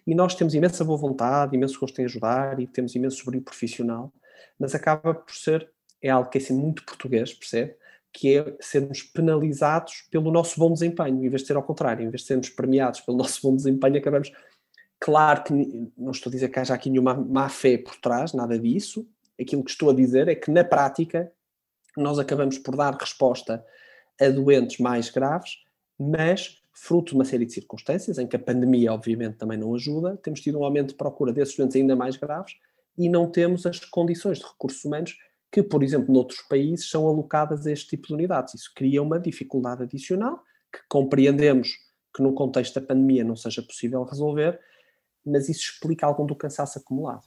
E 0.06 0.14
nós 0.14 0.34
temos 0.34 0.54
imensa 0.54 0.84
boa 0.84 0.98
vontade, 0.98 1.56
imenso 1.56 1.78
gosto 1.78 2.00
em 2.00 2.04
ajudar 2.04 2.58
e 2.58 2.66
temos 2.66 2.94
imenso 2.94 3.24
brilho 3.24 3.44
profissional, 3.44 4.12
mas 4.58 4.74
acaba 4.74 5.14
por 5.14 5.34
ser, 5.34 5.70
é 6.02 6.10
algo 6.10 6.28
que 6.28 6.38
é 6.38 6.40
assim 6.40 6.54
muito 6.54 6.84
português, 6.84 7.32
percebe? 7.32 7.76
Que 8.14 8.38
é 8.38 8.56
sermos 8.60 9.02
penalizados 9.02 10.06
pelo 10.08 10.30
nosso 10.30 10.58
bom 10.58 10.72
desempenho, 10.72 11.24
em 11.24 11.28
vez 11.28 11.42
de 11.42 11.48
ser 11.48 11.56
ao 11.56 11.64
contrário, 11.64 12.06
em 12.06 12.10
vez 12.10 12.22
de 12.22 12.28
sermos 12.28 12.48
premiados 12.48 13.00
pelo 13.00 13.18
nosso 13.18 13.42
bom 13.42 13.56
desempenho, 13.56 13.98
acabamos. 13.98 14.32
Claro 15.00 15.42
que 15.42 15.52
não 15.98 16.12
estou 16.12 16.30
a 16.30 16.32
dizer 16.32 16.48
que 16.48 16.58
haja 16.60 16.72
aqui 16.72 16.88
nenhuma 16.88 17.12
má 17.12 17.48
fé 17.48 17.76
por 17.76 17.96
trás, 17.96 18.32
nada 18.32 18.56
disso. 18.56 19.06
Aquilo 19.38 19.64
que 19.64 19.70
estou 19.72 19.90
a 19.90 19.92
dizer 19.94 20.28
é 20.28 20.34
que, 20.36 20.48
na 20.48 20.62
prática, 20.62 21.30
nós 21.96 22.18
acabamos 22.20 22.56
por 22.56 22.76
dar 22.76 22.94
resposta 22.94 23.64
a 24.20 24.28
doentes 24.28 24.78
mais 24.78 25.10
graves, 25.10 25.58
mas 25.98 26.62
fruto 26.72 27.10
de 27.10 27.14
uma 27.16 27.24
série 27.24 27.44
de 27.44 27.52
circunstâncias, 27.52 28.16
em 28.16 28.28
que 28.28 28.36
a 28.36 28.38
pandemia, 28.38 28.92
obviamente, 28.92 29.36
também 29.36 29.58
não 29.58 29.74
ajuda, 29.74 30.16
temos 30.22 30.40
tido 30.40 30.60
um 30.60 30.64
aumento 30.64 30.90
de 30.90 30.94
procura 30.94 31.32
desses 31.32 31.56
doentes 31.56 31.74
ainda 31.74 31.96
mais 31.96 32.16
graves 32.16 32.54
e 32.96 33.08
não 33.08 33.28
temos 33.28 33.66
as 33.66 33.80
condições 33.80 34.38
de 34.38 34.44
recursos 34.44 34.84
humanos 34.84 35.16
que, 35.54 35.62
por 35.62 35.84
exemplo, 35.84 36.12
noutros 36.12 36.42
países 36.42 36.90
são 36.90 37.06
alocadas 37.06 37.64
a 37.64 37.70
este 37.70 37.90
tipo 37.90 38.08
de 38.08 38.14
unidades. 38.14 38.54
Isso 38.54 38.72
cria 38.74 39.00
uma 39.00 39.20
dificuldade 39.20 39.84
adicional 39.84 40.42
que 40.72 40.80
compreendemos 40.88 41.68
que 42.12 42.20
no 42.20 42.34
contexto 42.34 42.74
da 42.74 42.84
pandemia 42.84 43.22
não 43.22 43.36
seja 43.36 43.62
possível 43.62 44.02
resolver, 44.02 44.58
mas 45.24 45.48
isso 45.48 45.60
explica 45.70 46.06
algum 46.06 46.26
do 46.26 46.34
cansaço 46.34 46.80
acumulado. 46.80 47.22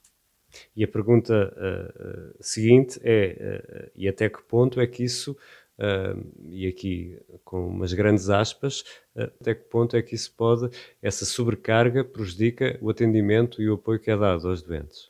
E 0.76 0.84
a 0.84 0.88
pergunta 0.90 1.54
uh, 1.56 2.38
seguinte 2.42 3.00
é: 3.02 3.88
uh, 3.88 3.92
e 3.96 4.10
até 4.10 4.28
que 4.28 4.44
ponto 4.44 4.82
é 4.82 4.88
que 4.88 5.06
isso, 5.06 5.32
uh, 5.80 6.32
e 6.50 6.68
aqui 6.68 7.18
com 7.46 7.66
umas 7.66 7.94
grandes 7.94 8.30
aspas, 8.30 8.84
até 9.16 9.56
que 9.56 9.70
ponto 9.70 9.96
é 9.96 10.02
que 10.02 10.16
isso 10.16 10.36
pode, 10.36 10.70
essa 11.02 11.24
sobrecarga 11.24 12.04
prejudica 12.04 12.78
o 12.82 12.90
atendimento 12.90 13.62
e 13.62 13.70
o 13.70 13.76
apoio 13.76 14.02
que 14.02 14.12
é 14.12 14.18
dado 14.18 14.50
aos 14.50 14.62
doentes? 14.62 15.10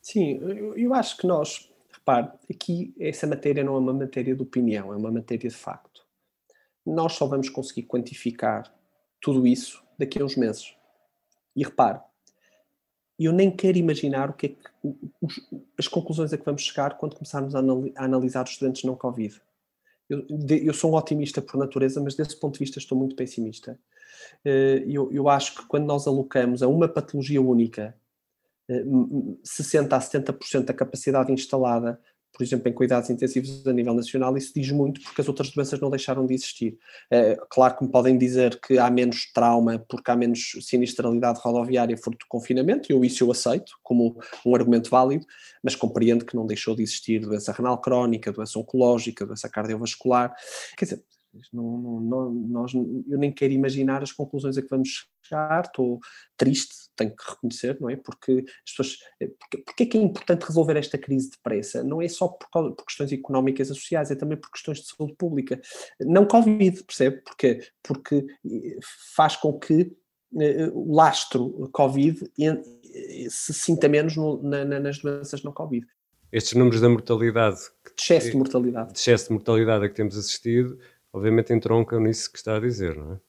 Sim, 0.00 0.38
eu, 0.40 0.76
eu 0.76 0.94
acho 0.94 1.16
que 1.16 1.26
nós 1.26 1.67
Repare, 2.08 2.30
aqui 2.50 2.94
essa 2.98 3.26
matéria 3.26 3.62
não 3.62 3.74
é 3.74 3.78
uma 3.78 3.92
matéria 3.92 4.34
de 4.34 4.42
opinião, 4.42 4.94
é 4.94 4.96
uma 4.96 5.10
matéria 5.10 5.50
de 5.50 5.54
facto. 5.54 6.06
Nós 6.86 7.12
só 7.12 7.26
vamos 7.26 7.50
conseguir 7.50 7.82
quantificar 7.82 8.74
tudo 9.20 9.46
isso 9.46 9.84
daqui 9.98 10.18
a 10.18 10.24
uns 10.24 10.34
meses. 10.34 10.74
E 11.54 11.62
repare, 11.62 12.00
eu 13.18 13.30
nem 13.30 13.50
quero 13.50 13.76
imaginar 13.76 14.30
o 14.30 14.32
que 14.32 14.46
é 14.46 14.48
que, 14.48 14.56
os, 15.20 15.38
as 15.78 15.86
conclusões 15.86 16.32
a 16.32 16.38
que 16.38 16.46
vamos 16.46 16.62
chegar 16.62 16.96
quando 16.96 17.14
começarmos 17.14 17.54
a, 17.54 17.58
analisar 17.96 18.44
os 18.44 18.52
estudantes 18.52 18.84
não 18.84 18.96
Covid. 18.96 19.38
Eu, 20.08 20.24
eu, 20.48 20.72
sou 20.72 20.92
um 20.92 20.96
otimista 20.96 21.42
por 21.42 21.58
natureza, 21.58 22.00
mas 22.00 22.14
desse 22.14 22.40
ponto 22.40 22.54
de 22.54 22.60
vista 22.60 22.78
estou 22.78 22.96
muito 22.96 23.16
pessimista. 23.16 23.78
Eh, 24.46 24.82
eu, 24.86 25.12
eu 25.12 25.28
acho 25.28 25.56
que 25.56 25.66
quando 25.66 25.84
nós 25.84 26.06
alocamos 26.06 26.62
a 26.62 26.68
uma 26.68 26.88
patologia 26.88 27.42
única 27.42 27.94
60% 28.68 29.92
a 29.92 29.98
70% 29.98 30.64
da 30.64 30.74
capacidade 30.74 31.32
instalada, 31.32 31.98
por 32.32 32.44
exemplo, 32.44 32.68
em 32.68 32.72
cuidados 32.72 33.10
intensivos 33.10 33.66
a 33.66 33.72
nível 33.72 33.94
nacional, 33.94 34.36
isso 34.36 34.52
diz 34.54 34.70
muito 34.70 35.00
porque 35.02 35.20
as 35.20 35.28
outras 35.28 35.50
doenças 35.50 35.80
não 35.80 35.90
deixaram 35.90 36.26
de 36.26 36.34
existir. 36.34 36.78
É, 37.10 37.36
claro 37.50 37.76
que 37.76 37.84
me 37.84 37.90
podem 37.90 38.16
dizer 38.16 38.60
que 38.60 38.78
há 38.78 38.90
menos 38.90 39.32
trauma 39.32 39.84
porque 39.88 40.10
há 40.10 40.16
menos 40.16 40.52
sinistralidade 40.60 41.40
rodoviária 41.42 41.96
fruto 41.96 42.18
do 42.18 42.28
confinamento, 42.28 42.92
e 42.92 42.94
eu 42.94 43.04
isso 43.04 43.24
eu 43.24 43.30
aceito 43.30 43.72
como 43.82 44.20
um 44.44 44.54
argumento 44.54 44.90
válido, 44.90 45.26
mas 45.62 45.74
compreendo 45.74 46.24
que 46.24 46.36
não 46.36 46.46
deixou 46.46 46.76
de 46.76 46.82
existir 46.82 47.20
doença 47.20 47.50
renal 47.50 47.80
crónica, 47.80 48.30
doença 48.30 48.58
oncológica, 48.58 49.26
doença 49.26 49.48
cardiovascular. 49.48 50.34
Quer 50.76 50.84
dizer, 50.84 51.04
não, 51.52 52.00
não, 52.00 52.30
nós, 52.30 52.74
eu 52.74 53.18
nem 53.18 53.32
quero 53.32 53.52
imaginar 53.52 54.02
as 54.02 54.12
conclusões 54.12 54.56
a 54.56 54.62
que 54.62 54.68
vamos 54.68 55.08
chegar, 55.22 55.64
estou 55.64 56.00
triste, 56.36 56.74
tenho 56.96 57.14
que 57.14 57.30
reconhecer, 57.30 57.78
não 57.80 57.90
é? 57.90 57.96
Porque 57.96 58.44
as 58.66 58.70
pessoas. 58.72 58.98
Eh, 59.20 59.30
porque, 59.38 59.58
porque 59.58 59.82
é 59.82 59.86
que 59.86 59.98
é 59.98 60.00
importante 60.00 60.46
resolver 60.46 60.76
esta 60.76 60.98
crise 60.98 61.30
depressa? 61.30 61.82
Não 61.84 62.00
é 62.00 62.08
só 62.08 62.28
por, 62.28 62.74
por, 62.74 62.84
questões 62.84 63.12
económicas 63.12 63.68
e 63.68 63.74
sociais, 63.74 64.10
é 64.10 64.14
também 64.14 64.38
por 64.38 64.50
questões 64.50 64.78
de 64.78 64.86
saúde 64.86 65.14
pública. 65.16 65.60
Não 66.00 66.26
Covid, 66.26 66.82
percebe? 66.84 67.22
Porque, 67.22 67.60
porque 67.82 68.26
eh, 68.46 68.78
faz 69.14 69.36
com 69.36 69.58
que 69.58 69.96
uh, 70.32 70.72
o 70.74 70.94
lastro 70.94 71.68
Covid 71.72 72.30
se 73.28 73.52
sinta 73.52 73.88
menos 73.88 74.16
no, 74.16 74.42
na, 74.42 74.64
nas 74.64 74.98
doenças 74.98 75.42
não 75.42 75.52
Covid. 75.52 75.86
Estes 76.30 76.54
números 76.54 76.80
da 76.80 76.88
mortalidade. 76.88 77.58
De 77.84 78.02
excesso 78.02 78.30
de 78.30 78.36
mortalidade. 78.36 78.92
De 78.92 78.98
excesso 78.98 79.28
de 79.28 79.32
mortalidade 79.32 79.84
a 79.84 79.88
que 79.88 79.94
temos 79.94 80.16
assistido 80.16 80.78
obviamente 81.18 81.52
entroncam 81.52 82.00
nisso 82.00 82.30
que 82.32 82.38
está 82.38 82.56
a 82.56 82.60
dizer, 82.60 82.96
não 82.96 83.14
é? 83.14 83.20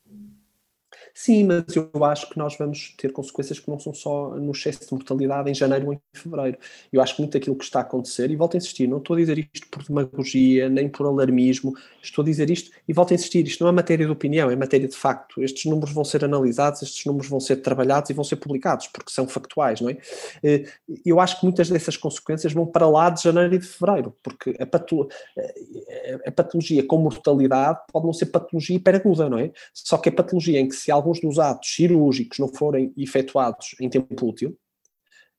Sim, 1.21 1.43
mas 1.43 1.75
eu 1.75 2.05
acho 2.05 2.29
que 2.29 2.38
nós 2.38 2.55
vamos 2.57 2.95
ter 2.97 3.11
consequências 3.11 3.59
que 3.59 3.69
não 3.69 3.77
são 3.77 3.93
só 3.93 4.29
no 4.38 4.53
excesso 4.53 4.85
de 4.88 4.93
mortalidade 4.93 5.51
em 5.51 5.53
janeiro 5.53 5.88
ou 5.88 5.93
em 5.93 5.99
fevereiro. 6.13 6.57
Eu 6.93 7.01
acho 7.01 7.13
que 7.13 7.21
muito 7.21 7.35
aquilo 7.35 7.57
que 7.57 7.65
está 7.65 7.79
a 7.79 7.81
acontecer, 7.81 8.31
e 8.31 8.38
volto 8.38 8.53
a 8.53 8.57
insistir, 8.57 8.88
não 8.88 8.99
estou 8.99 9.17
a 9.17 9.19
dizer 9.19 9.38
isto 9.38 9.67
por 9.69 9.83
demagogia, 9.83 10.69
nem 10.69 10.88
por 10.88 11.05
alarmismo, 11.05 11.73
estou 12.01 12.21
a 12.21 12.25
dizer 12.25 12.49
isto 12.49 12.71
e 12.88 12.93
volto 12.93 13.11
a 13.11 13.15
insistir, 13.15 13.45
isto 13.45 13.61
não 13.61 13.69
é 13.69 13.73
matéria 13.73 14.05
de 14.05 14.11
opinião, 14.13 14.49
é 14.49 14.55
matéria 14.55 14.88
de 14.88 14.95
facto. 14.95 15.43
Estes 15.43 15.65
números 15.65 15.93
vão 15.93 16.05
ser 16.05 16.23
analisados, 16.23 16.81
estes 16.83 17.05
números 17.05 17.29
vão 17.29 17.41
ser 17.41 17.57
trabalhados 17.57 18.09
e 18.09 18.13
vão 18.13 18.23
ser 18.23 18.38
publicados, 18.38 18.88
porque 18.88 19.11
são 19.11 19.27
factuais, 19.27 19.81
não 19.81 19.89
é? 19.89 19.97
Eh, 20.41 20.63
eu 21.05 21.19
acho 21.19 21.38
que 21.38 21.45
muitas 21.45 21.67
dessas 21.67 21.97
consequências 21.97 22.53
vão 22.53 22.65
para 22.65 22.88
lá 22.88 23.09
de 23.09 23.23
janeiro 23.23 23.55
e 23.55 23.59
de 23.59 23.67
fevereiro, 23.67 24.15
porque 24.23 24.55
a, 24.57 24.65
patolo 24.65 25.09
eh, 25.38 26.17
a 26.27 26.31
patologia 26.31 26.81
com 26.81 26.97
mortalidade 26.97 27.79
pode 27.91 28.05
não 28.05 28.13
ser 28.13 28.27
patologia 28.27 28.77
hiperaguda, 28.77 29.29
não 29.29 29.38
é? 29.38 29.51
Só 29.73 29.97
que 29.97 30.07
a 30.07 30.11
patologia 30.13 30.61
em 30.61 30.69
que 30.69 30.75
se 30.75 30.89
alguns 31.09 31.19
dos 31.19 31.39
atos 31.39 31.73
cirúrgicos 31.73 32.37
não 32.37 32.47
forem 32.47 32.93
efetuados 32.95 33.75
em 33.79 33.89
tempo 33.89 34.27
útil, 34.27 34.57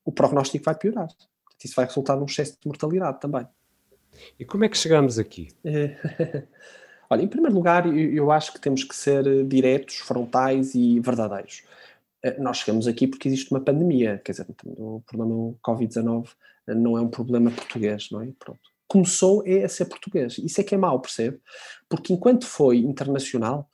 o 0.04 0.12
prognóstico 0.12 0.64
vai 0.64 0.74
piorar. 0.74 1.08
Isso 1.62 1.74
vai 1.76 1.84
resultar 1.84 2.16
num 2.16 2.24
excesso 2.24 2.52
de 2.60 2.66
mortalidade 2.66 3.20
também. 3.20 3.46
E 4.38 4.44
como 4.44 4.64
é 4.64 4.68
que 4.68 4.76
chegamos 4.76 5.18
aqui? 5.18 5.48
Olha, 7.08 7.22
em 7.22 7.28
primeiro 7.28 7.54
lugar, 7.54 7.86
eu 7.86 8.30
acho 8.30 8.52
que 8.52 8.60
temos 8.60 8.82
que 8.84 8.94
ser 8.94 9.44
diretos, 9.46 9.96
frontais 9.96 10.74
e 10.74 11.00
verdadeiros. 11.00 11.64
Eh, 12.22 12.38
nós 12.38 12.58
chegamos 12.58 12.86
aqui 12.86 13.06
porque 13.06 13.28
existe 13.28 13.50
uma 13.50 13.60
pandemia, 13.60 14.20
quer 14.24 14.32
dizer, 14.32 14.46
o 14.64 15.02
problema 15.06 15.54
Covid-19 15.62 16.28
não 16.68 16.96
é 16.96 17.00
um 17.00 17.08
problema 17.08 17.50
português, 17.50 18.08
não 18.10 18.22
é? 18.22 18.28
Pronto. 18.38 18.60
Começou 18.86 19.42
é 19.46 19.64
a 19.64 19.68
ser 19.68 19.86
português. 19.86 20.38
Isso 20.38 20.60
é 20.60 20.64
que 20.64 20.74
é 20.74 20.78
mau, 20.78 21.00
percebe? 21.00 21.40
Porque 21.88 22.12
enquanto 22.12 22.46
foi 22.46 22.78
internacional, 22.78 23.68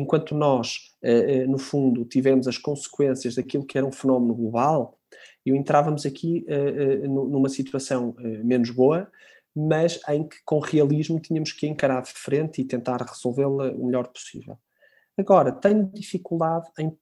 enquanto 0.00 0.34
nós, 0.34 0.94
eh, 1.02 1.38
eh, 1.38 1.46
no 1.46 1.58
fundo, 1.58 2.04
tivemos 2.04 2.46
as 2.46 2.58
consequências 2.58 3.34
daquilo 3.34 3.64
que 3.64 3.78
era 3.78 3.86
um 3.86 3.92
fenómeno 3.92 4.34
global, 4.34 4.98
e 5.44 5.50
entrávamos 5.50 6.04
aqui 6.04 6.44
eh, 6.48 7.06
numa 7.06 7.48
situação 7.48 8.14
menos 8.44 8.70
boa, 8.70 9.10
mas 9.54 10.00
em 10.08 10.26
que 10.26 10.36
com 10.44 10.58
realismo 10.58 11.20
tínhamos 11.20 11.52
que 11.52 11.66
encarar 11.66 12.02
de 12.02 12.10
frente 12.10 12.60
e 12.60 12.64
tentar 12.64 13.00
resolvê-la 13.00 13.70
o 13.70 13.86
melhor 13.86 14.08
possível. 14.08 14.58
Agora, 15.16 15.52
tenho 15.52 15.90
dificuldade 15.94 16.66
em 16.78 16.92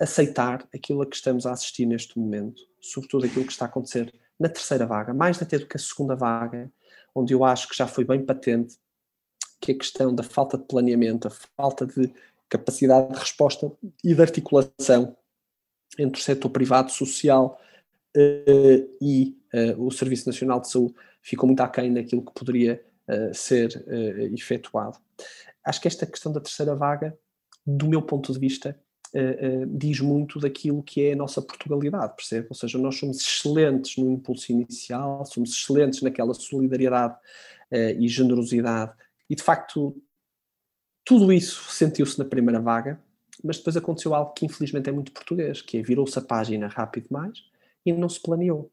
aceitar 0.00 0.66
aquilo 0.72 1.02
a 1.02 1.06
que 1.06 1.16
estamos 1.16 1.44
a 1.44 1.52
assistir 1.52 1.84
neste 1.84 2.18
momento, 2.18 2.62
sobretudo 2.80 3.26
aquilo 3.26 3.44
que 3.44 3.52
está 3.52 3.66
a 3.66 3.68
acontecer 3.68 4.10
na 4.38 4.48
terceira 4.48 4.86
vaga, 4.86 5.12
mais 5.12 5.42
até 5.42 5.58
do 5.58 5.66
que 5.66 5.76
a 5.76 5.80
segunda 5.80 6.16
vaga, 6.16 6.72
onde 7.14 7.34
eu 7.34 7.44
acho 7.44 7.68
que 7.68 7.76
já 7.76 7.86
foi 7.86 8.04
bem 8.04 8.24
patente 8.24 8.78
que 9.60 9.72
a 9.72 9.78
questão 9.78 10.14
da 10.14 10.22
falta 10.22 10.56
de 10.56 10.64
planeamento, 10.64 11.28
a 11.28 11.30
falta 11.30 11.86
de 11.86 12.12
capacidade 12.50 13.12
de 13.12 13.18
resposta 13.18 13.72
e 14.04 14.14
de 14.14 14.20
articulação 14.20 15.16
entre 15.98 16.20
o 16.20 16.24
setor 16.24 16.50
privado, 16.50 16.90
social 16.90 17.58
uh, 18.16 18.96
e 19.00 19.36
uh, 19.54 19.86
o 19.86 19.90
Serviço 19.90 20.28
Nacional 20.28 20.60
de 20.60 20.70
Saúde 20.70 20.94
ficou 21.22 21.46
muito 21.46 21.60
aquém 21.60 21.92
daquilo 21.94 22.24
que 22.24 22.32
poderia 22.34 22.84
uh, 23.08 23.34
ser 23.34 23.84
efetuado. 24.34 24.98
Acho 25.64 25.80
que 25.80 25.88
esta 25.88 26.06
questão 26.06 26.32
da 26.32 26.40
terceira 26.40 26.74
vaga, 26.74 27.16
do 27.66 27.86
meu 27.86 28.02
ponto 28.02 28.32
de 28.32 28.38
vista, 28.38 28.78
diz 29.68 29.98
muito 30.00 30.38
daquilo 30.38 30.84
que 30.84 31.04
é 31.04 31.12
a 31.12 31.16
nossa 31.16 31.42
Portugalidade, 31.42 32.14
percebe? 32.14 32.46
Ou 32.48 32.54
seja, 32.54 32.78
nós 32.78 32.96
somos 32.96 33.18
excelentes 33.20 33.96
no 33.96 34.08
impulso 34.08 34.52
inicial, 34.52 35.26
somos 35.26 35.50
excelentes 35.50 36.00
naquela 36.00 36.32
solidariedade 36.32 37.16
e 37.98 38.08
generosidade 38.08 38.92
e 39.30 39.36
de 39.36 39.42
facto, 39.44 39.96
tudo 41.04 41.32
isso 41.32 41.70
sentiu-se 41.70 42.18
na 42.18 42.24
primeira 42.24 42.60
vaga, 42.60 43.00
mas 43.42 43.58
depois 43.58 43.76
aconteceu 43.76 44.14
algo 44.14 44.32
que 44.32 44.46
infelizmente 44.46 44.88
é 44.88 44.92
muito 44.92 45.12
português, 45.12 45.62
que 45.62 45.78
é 45.78 45.82
virou-se 45.82 46.18
a 46.18 46.22
página 46.22 46.68
rápido 46.68 47.08
demais 47.08 47.44
e 47.84 47.92
não 47.92 48.08
se 48.08 48.20
planeou. 48.20 48.70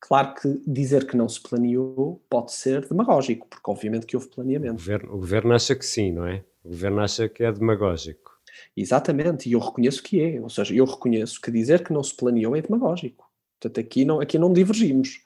Claro 0.00 0.34
que 0.34 0.62
dizer 0.66 1.06
que 1.06 1.16
não 1.16 1.28
se 1.28 1.40
planeou 1.40 2.22
pode 2.28 2.52
ser 2.52 2.86
demagógico, 2.88 3.46
porque 3.48 3.70
obviamente 3.70 4.06
que 4.06 4.16
houve 4.16 4.28
planeamento. 4.28 4.72
O 4.72 4.76
governo, 4.76 5.14
o 5.14 5.18
governo 5.18 5.54
acha 5.54 5.74
que 5.74 5.84
sim, 5.84 6.12
não 6.12 6.26
é? 6.26 6.42
O 6.64 6.70
governo 6.70 7.00
acha 7.00 7.28
que 7.28 7.44
é 7.44 7.52
demagógico. 7.52 8.30
Exatamente, 8.76 9.48
e 9.48 9.52
eu 9.52 9.60
reconheço 9.60 10.02
que 10.02 10.20
é. 10.20 10.40
Ou 10.40 10.48
seja, 10.48 10.74
eu 10.74 10.84
reconheço 10.84 11.40
que 11.40 11.50
dizer 11.50 11.84
que 11.84 11.92
não 11.92 12.02
se 12.02 12.16
planeou 12.16 12.56
é 12.56 12.62
demagógico. 12.62 13.30
Portanto, 13.60 13.84
aqui 13.84 14.04
não, 14.04 14.20
aqui 14.20 14.38
não 14.38 14.52
divergimos. 14.52 15.22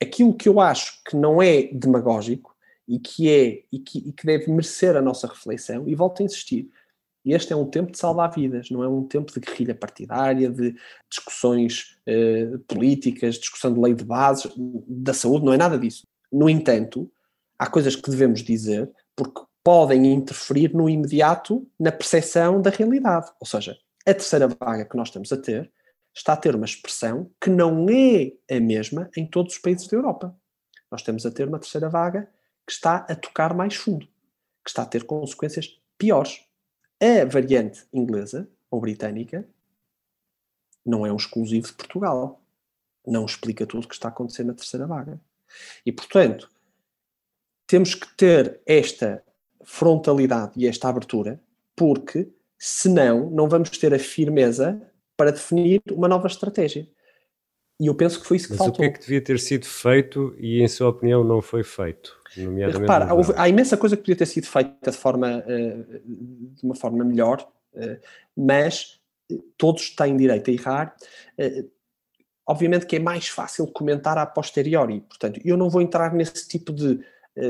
Aquilo 0.00 0.34
que 0.34 0.48
eu 0.48 0.60
acho 0.60 1.02
que 1.04 1.16
não 1.16 1.40
é 1.40 1.62
demagógico 1.72 2.53
e 2.86 2.98
que 2.98 3.30
é 3.30 3.64
e 3.72 3.78
que, 3.78 3.98
e 3.98 4.12
que 4.12 4.26
deve 4.26 4.50
merecer 4.50 4.96
a 4.96 5.02
nossa 5.02 5.26
reflexão, 5.26 5.88
e 5.88 5.94
volto 5.94 6.20
a 6.20 6.24
insistir, 6.24 6.70
este 7.24 7.52
é 7.52 7.56
um 7.56 7.64
tempo 7.64 7.90
de 7.90 7.98
salvar 7.98 8.30
vidas, 8.34 8.70
não 8.70 8.82
é 8.84 8.88
um 8.88 9.02
tempo 9.02 9.32
de 9.32 9.40
guerrilha 9.40 9.74
partidária, 9.74 10.50
de 10.50 10.74
discussões 11.08 11.96
eh, 12.06 12.58
políticas, 12.68 13.36
discussão 13.36 13.72
de 13.72 13.80
lei 13.80 13.94
de 13.94 14.04
bases, 14.04 14.52
da 14.86 15.14
saúde, 15.14 15.46
não 15.46 15.52
é 15.54 15.56
nada 15.56 15.78
disso. 15.78 16.06
No 16.30 16.50
entanto, 16.50 17.10
há 17.58 17.66
coisas 17.66 17.96
que 17.96 18.10
devemos 18.10 18.42
dizer 18.42 18.90
porque 19.16 19.40
podem 19.62 20.12
interferir 20.12 20.74
no 20.74 20.88
imediato 20.90 21.66
na 21.80 21.90
percepção 21.90 22.60
da 22.60 22.68
realidade. 22.68 23.30
Ou 23.40 23.46
seja, 23.46 23.78
a 24.06 24.12
terceira 24.12 24.46
vaga 24.46 24.84
que 24.84 24.96
nós 24.96 25.08
estamos 25.08 25.32
a 25.32 25.38
ter 25.38 25.72
está 26.14 26.34
a 26.34 26.36
ter 26.36 26.54
uma 26.54 26.66
expressão 26.66 27.30
que 27.40 27.48
não 27.48 27.86
é 27.88 28.32
a 28.54 28.60
mesma 28.60 29.08
em 29.16 29.26
todos 29.26 29.54
os 29.54 29.58
países 29.58 29.88
da 29.88 29.96
Europa. 29.96 30.36
Nós 30.90 31.00
estamos 31.00 31.24
a 31.24 31.30
ter 31.30 31.48
uma 31.48 31.58
terceira 31.58 31.88
vaga 31.88 32.28
que 32.66 32.72
está 32.72 32.96
a 33.08 33.14
tocar 33.14 33.54
mais 33.54 33.74
fundo, 33.74 34.06
que 34.64 34.70
está 34.70 34.82
a 34.82 34.86
ter 34.86 35.04
consequências 35.04 35.80
piores. 35.98 36.40
A 37.00 37.24
variante 37.24 37.84
inglesa 37.92 38.48
ou 38.70 38.80
britânica 38.80 39.46
não 40.84 41.06
é 41.06 41.12
um 41.12 41.16
exclusivo 41.16 41.66
de 41.66 41.74
Portugal. 41.74 42.40
Não 43.06 43.24
explica 43.24 43.66
tudo 43.66 43.84
o 43.84 43.88
que 43.88 43.94
está 43.94 44.08
a 44.08 44.10
acontecer 44.10 44.44
na 44.44 44.54
terceira 44.54 44.86
vaga. 44.86 45.20
E, 45.84 45.92
portanto, 45.92 46.50
temos 47.66 47.94
que 47.94 48.06
ter 48.16 48.60
esta 48.66 49.22
frontalidade 49.62 50.52
e 50.56 50.66
esta 50.66 50.88
abertura, 50.88 51.40
porque 51.74 52.28
senão 52.58 53.30
não 53.30 53.48
vamos 53.48 53.70
ter 53.70 53.92
a 53.94 53.98
firmeza 53.98 54.80
para 55.16 55.32
definir 55.32 55.82
uma 55.90 56.08
nova 56.08 56.26
estratégia. 56.26 56.88
E 57.80 57.86
eu 57.86 57.94
penso 57.94 58.20
que 58.20 58.26
foi 58.26 58.36
isso 58.36 58.46
que 58.46 58.52
Mas 58.52 58.58
faltou. 58.58 58.74
o 58.74 58.78
que 58.78 58.84
é 58.84 58.92
que 58.92 59.00
devia 59.00 59.20
ter 59.20 59.38
sido 59.40 59.66
feito 59.66 60.34
e, 60.38 60.62
em 60.62 60.68
sua 60.68 60.90
opinião, 60.90 61.24
não 61.24 61.42
foi 61.42 61.64
feito? 61.64 62.16
Nomeadamente 62.36 62.80
Repara, 62.80 63.14
houve, 63.14 63.32
há 63.36 63.48
imensa 63.48 63.76
coisa 63.76 63.96
que 63.96 64.02
podia 64.02 64.16
ter 64.16 64.26
sido 64.26 64.46
feita 64.46 64.90
de, 64.90 64.96
forma, 64.96 65.38
uh, 65.38 66.00
de 66.06 66.62
uma 66.62 66.76
forma 66.76 67.04
melhor, 67.04 67.40
uh, 67.74 68.00
mas 68.36 69.00
eh, 69.30 69.38
todos 69.56 69.90
têm 69.90 70.16
direito 70.16 70.50
a 70.50 70.54
errar. 70.54 70.96
Obviamente 72.46 72.86
que 72.86 72.96
é 72.96 72.98
mais 72.98 73.28
fácil 73.28 73.66
comentar 73.66 74.18
a 74.18 74.26
posteriori, 74.26 75.00
portanto, 75.00 75.40
eu 75.44 75.56
não 75.56 75.70
vou 75.70 75.80
entrar 75.80 76.12
nesse 76.12 76.46
tipo 76.46 76.72
de 76.72 77.00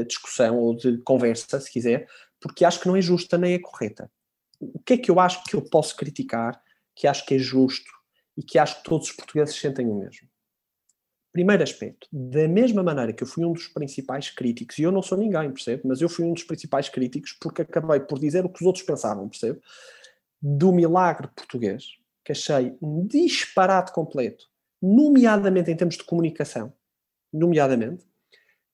discussão 0.07 0.57
ou 0.57 0.75
de 0.75 0.99
conversa, 0.99 1.61
se 1.61 1.71
quiser, 1.71 2.07
porque 2.41 2.65
acho 2.65 2.81
que 2.81 2.87
não 2.87 2.97
é 2.97 3.03
justa 3.03 3.37
nem 3.37 3.55
é 3.55 3.59
correta. 3.59 4.11
O 4.61 4.79
que 4.79 4.95
é 4.95 4.97
que 4.97 5.11
eu 5.11 5.19
acho 5.19 5.43
que 5.45 5.57
eu 5.57 5.63
posso 5.63 5.97
criticar, 5.97 6.59
que 6.95 7.09
acho 7.09 7.27
que 7.27 7.35
é 7.35 7.39
justo 7.39 7.91
e 8.37 8.43
que 8.43 8.59
acho 8.59 8.79
que 8.79 8.85
todos 8.85 9.09
os 9.09 9.13
portugueses 9.13 9.55
sentem 9.57 9.87
o 9.87 9.95
mesmo. 9.95 10.29
Primeiro 11.33 11.65
aspecto, 11.65 12.07
da 12.13 12.47
mesma 12.47 12.83
maneira 12.83 13.13
que 13.13 13.25
eu 13.25 13.27
fui 13.27 13.45
um 13.45 13.53
dos 13.53 13.67
principais 13.67 14.31
críticos, 14.31 14.79
e 14.79 14.83
eu 14.83 14.93
não 14.93 15.03
sou 15.03 15.19
ninguém, 15.19 15.51
percebe? 15.51 15.83
Mas 15.85 16.01
eu 16.01 16.09
fui 16.09 16.25
um 16.25 16.33
dos 16.33 16.45
principais 16.45 16.89
críticos 16.89 17.33
porque 17.41 17.63
acabei 17.63 17.99
por 17.99 18.21
dizer 18.21 18.45
o 18.45 18.49
que 18.49 18.63
os 18.63 18.67
outros 18.67 18.85
pensavam, 18.85 19.29
percebe? 19.29 19.61
Do 20.41 20.73
milagre 20.73 21.29
português, 21.35 21.97
que 22.25 22.31
achei 22.31 22.77
um 22.81 23.05
disparate 23.05 23.93
completo, 23.93 24.47
nomeadamente 24.81 25.71
em 25.71 25.77
termos 25.77 25.97
de 25.97 26.05
comunicação, 26.05 26.73
nomeadamente, 27.33 28.05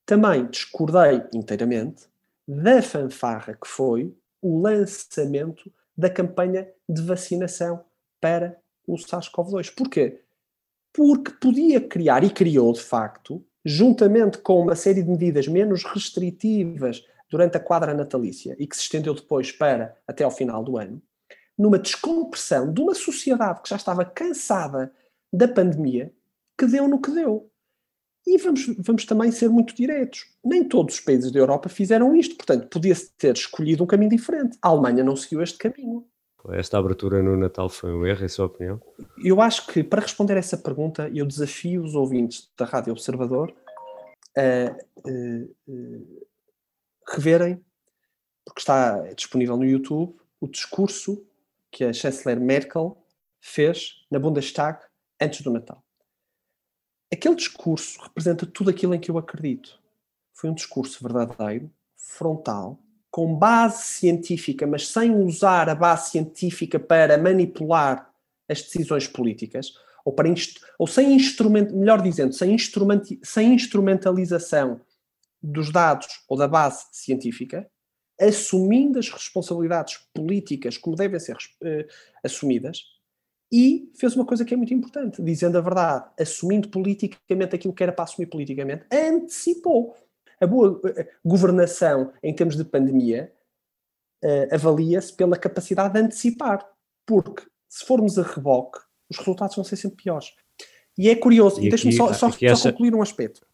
também 0.04 0.46
discordei 0.46 1.22
inteiramente 1.32 2.10
da 2.46 2.82
fanfarra 2.82 3.54
que 3.54 3.68
foi 3.68 4.14
o 4.42 4.60
lançamento 4.60 5.72
da 5.96 6.10
campanha 6.10 6.68
de 6.88 7.00
vacinação 7.00 7.84
para 8.20 8.60
o 8.92 8.96
SARS-CoV-2. 8.96 9.74
Porquê? 9.74 10.20
Porque 10.92 11.32
podia 11.32 11.80
criar, 11.80 12.24
e 12.24 12.30
criou 12.30 12.72
de 12.72 12.80
facto, 12.80 13.44
juntamente 13.64 14.38
com 14.38 14.60
uma 14.60 14.74
série 14.74 15.02
de 15.02 15.10
medidas 15.10 15.46
menos 15.46 15.84
restritivas 15.84 17.04
durante 17.30 17.56
a 17.56 17.60
quadra 17.60 17.94
natalícia 17.94 18.56
e 18.58 18.66
que 18.66 18.76
se 18.76 18.82
estendeu 18.82 19.14
depois 19.14 19.52
para 19.52 19.96
até 20.06 20.24
ao 20.24 20.30
final 20.30 20.64
do 20.64 20.76
ano, 20.76 21.00
numa 21.56 21.78
descompressão 21.78 22.72
de 22.72 22.80
uma 22.80 22.94
sociedade 22.94 23.62
que 23.62 23.68
já 23.68 23.76
estava 23.76 24.04
cansada 24.04 24.92
da 25.32 25.46
pandemia, 25.46 26.12
que 26.58 26.66
deu 26.66 26.88
no 26.88 27.00
que 27.00 27.10
deu. 27.10 27.50
E 28.26 28.36
vamos, 28.36 28.66
vamos 28.78 29.04
também 29.04 29.30
ser 29.30 29.48
muito 29.48 29.74
diretos. 29.74 30.26
Nem 30.44 30.64
todos 30.64 30.96
os 30.96 31.00
países 31.00 31.30
da 31.30 31.38
Europa 31.38 31.68
fizeram 31.68 32.14
isto, 32.14 32.36
portanto, 32.36 32.68
podia-se 32.68 33.12
ter 33.16 33.34
escolhido 33.34 33.84
um 33.84 33.86
caminho 33.86 34.10
diferente. 34.10 34.58
A 34.60 34.68
Alemanha 34.68 35.04
não 35.04 35.16
seguiu 35.16 35.42
este 35.42 35.58
caminho. 35.58 36.06
Esta 36.48 36.78
abertura 36.78 37.22
no 37.22 37.36
Natal 37.36 37.68
foi 37.68 37.92
um 37.92 38.06
erro, 38.06 38.24
em 38.24 38.28
sua 38.28 38.46
opinião? 38.46 38.80
Eu 39.22 39.40
acho 39.40 39.66
que, 39.66 39.84
para 39.84 40.00
responder 40.00 40.34
a 40.34 40.38
essa 40.38 40.56
pergunta, 40.56 41.10
eu 41.14 41.26
desafio 41.26 41.82
os 41.82 41.94
ouvintes 41.94 42.50
da 42.56 42.64
Rádio 42.64 42.92
Observador 42.92 43.54
a, 44.36 44.74
reverem, 47.12 47.62
porque 48.44 48.60
está 48.60 49.12
disponível 49.14 49.56
no 49.56 49.64
YouTube, 49.64 50.16
o 50.40 50.48
discurso 50.48 51.24
que 51.70 51.84
a 51.84 51.92
chanceler 51.92 52.40
Merkel 52.40 52.96
fez 53.40 54.06
na 54.10 54.18
Bundestag 54.18 54.80
antes 55.20 55.42
do 55.42 55.50
Natal. 55.50 55.84
Aquele 57.12 57.34
discurso 57.34 58.00
representa 58.02 58.46
tudo 58.46 58.70
aquilo 58.70 58.94
em 58.94 59.00
que 59.00 59.10
eu 59.10 59.18
acredito. 59.18 59.80
Foi 60.32 60.48
um 60.48 60.54
discurso 60.54 61.02
verdadeiro, 61.02 61.70
frontal, 61.96 62.78
com 63.10 63.34
base 63.34 63.82
científica, 63.84 64.66
mas 64.66 64.88
sem 64.88 65.14
usar 65.14 65.68
a 65.68 65.74
base 65.74 66.10
científica 66.10 66.78
para 66.78 67.18
manipular 67.18 68.10
as 68.48 68.62
decisões 68.62 69.06
políticas, 69.06 69.72
ou, 70.04 70.12
para 70.12 70.32
ou 70.78 70.86
sem 70.86 71.12
instrumento, 71.14 71.74
melhor 71.74 72.00
dizendo, 72.00 72.32
sem, 72.32 72.52
instrument, 72.52 73.02
sem 73.22 73.52
instrumentalização 73.52 74.80
dos 75.42 75.70
dados 75.70 76.06
ou 76.28 76.36
da 76.36 76.48
base 76.48 76.86
científica, 76.92 77.68
assumindo 78.20 78.98
as 78.98 79.08
responsabilidades 79.08 79.98
políticas 80.14 80.76
como 80.76 80.96
devem 80.96 81.18
ser 81.18 81.36
uh, 81.36 81.86
assumidas, 82.22 82.84
e 83.52 83.90
fez 83.96 84.14
uma 84.14 84.24
coisa 84.24 84.44
que 84.44 84.54
é 84.54 84.56
muito 84.56 84.72
importante, 84.72 85.20
dizendo 85.20 85.58
a 85.58 85.60
verdade, 85.60 86.08
assumindo 86.18 86.68
politicamente 86.68 87.54
aquilo 87.56 87.74
que 87.74 87.82
era 87.82 87.92
para 87.92 88.04
assumir 88.04 88.26
politicamente, 88.26 88.84
antecipou. 88.92 89.96
A 90.40 90.46
boa 90.46 90.72
uh, 90.72 91.06
governação 91.24 92.12
em 92.22 92.34
termos 92.34 92.56
de 92.56 92.64
pandemia 92.64 93.32
uh, 94.24 94.54
avalia-se 94.54 95.12
pela 95.14 95.36
capacidade 95.36 95.94
de 95.94 96.00
antecipar, 96.00 96.66
porque 97.06 97.42
se 97.68 97.84
formos 97.84 98.18
a 98.18 98.22
reboque, 98.22 98.80
os 99.08 99.18
resultados 99.18 99.54
vão 99.56 99.64
ser 99.64 99.76
sempre 99.76 100.02
piores. 100.02 100.32
E 100.96 101.08
é 101.08 101.14
curioso, 101.14 101.60
e, 101.60 101.66
e 101.66 101.68
deixa-me 101.68 101.92
só, 101.92 102.12
só, 102.12 102.30
só 102.30 102.46
essa... 102.46 102.72
concluir 102.72 102.94
um 102.94 103.02
aspecto, 103.02 103.46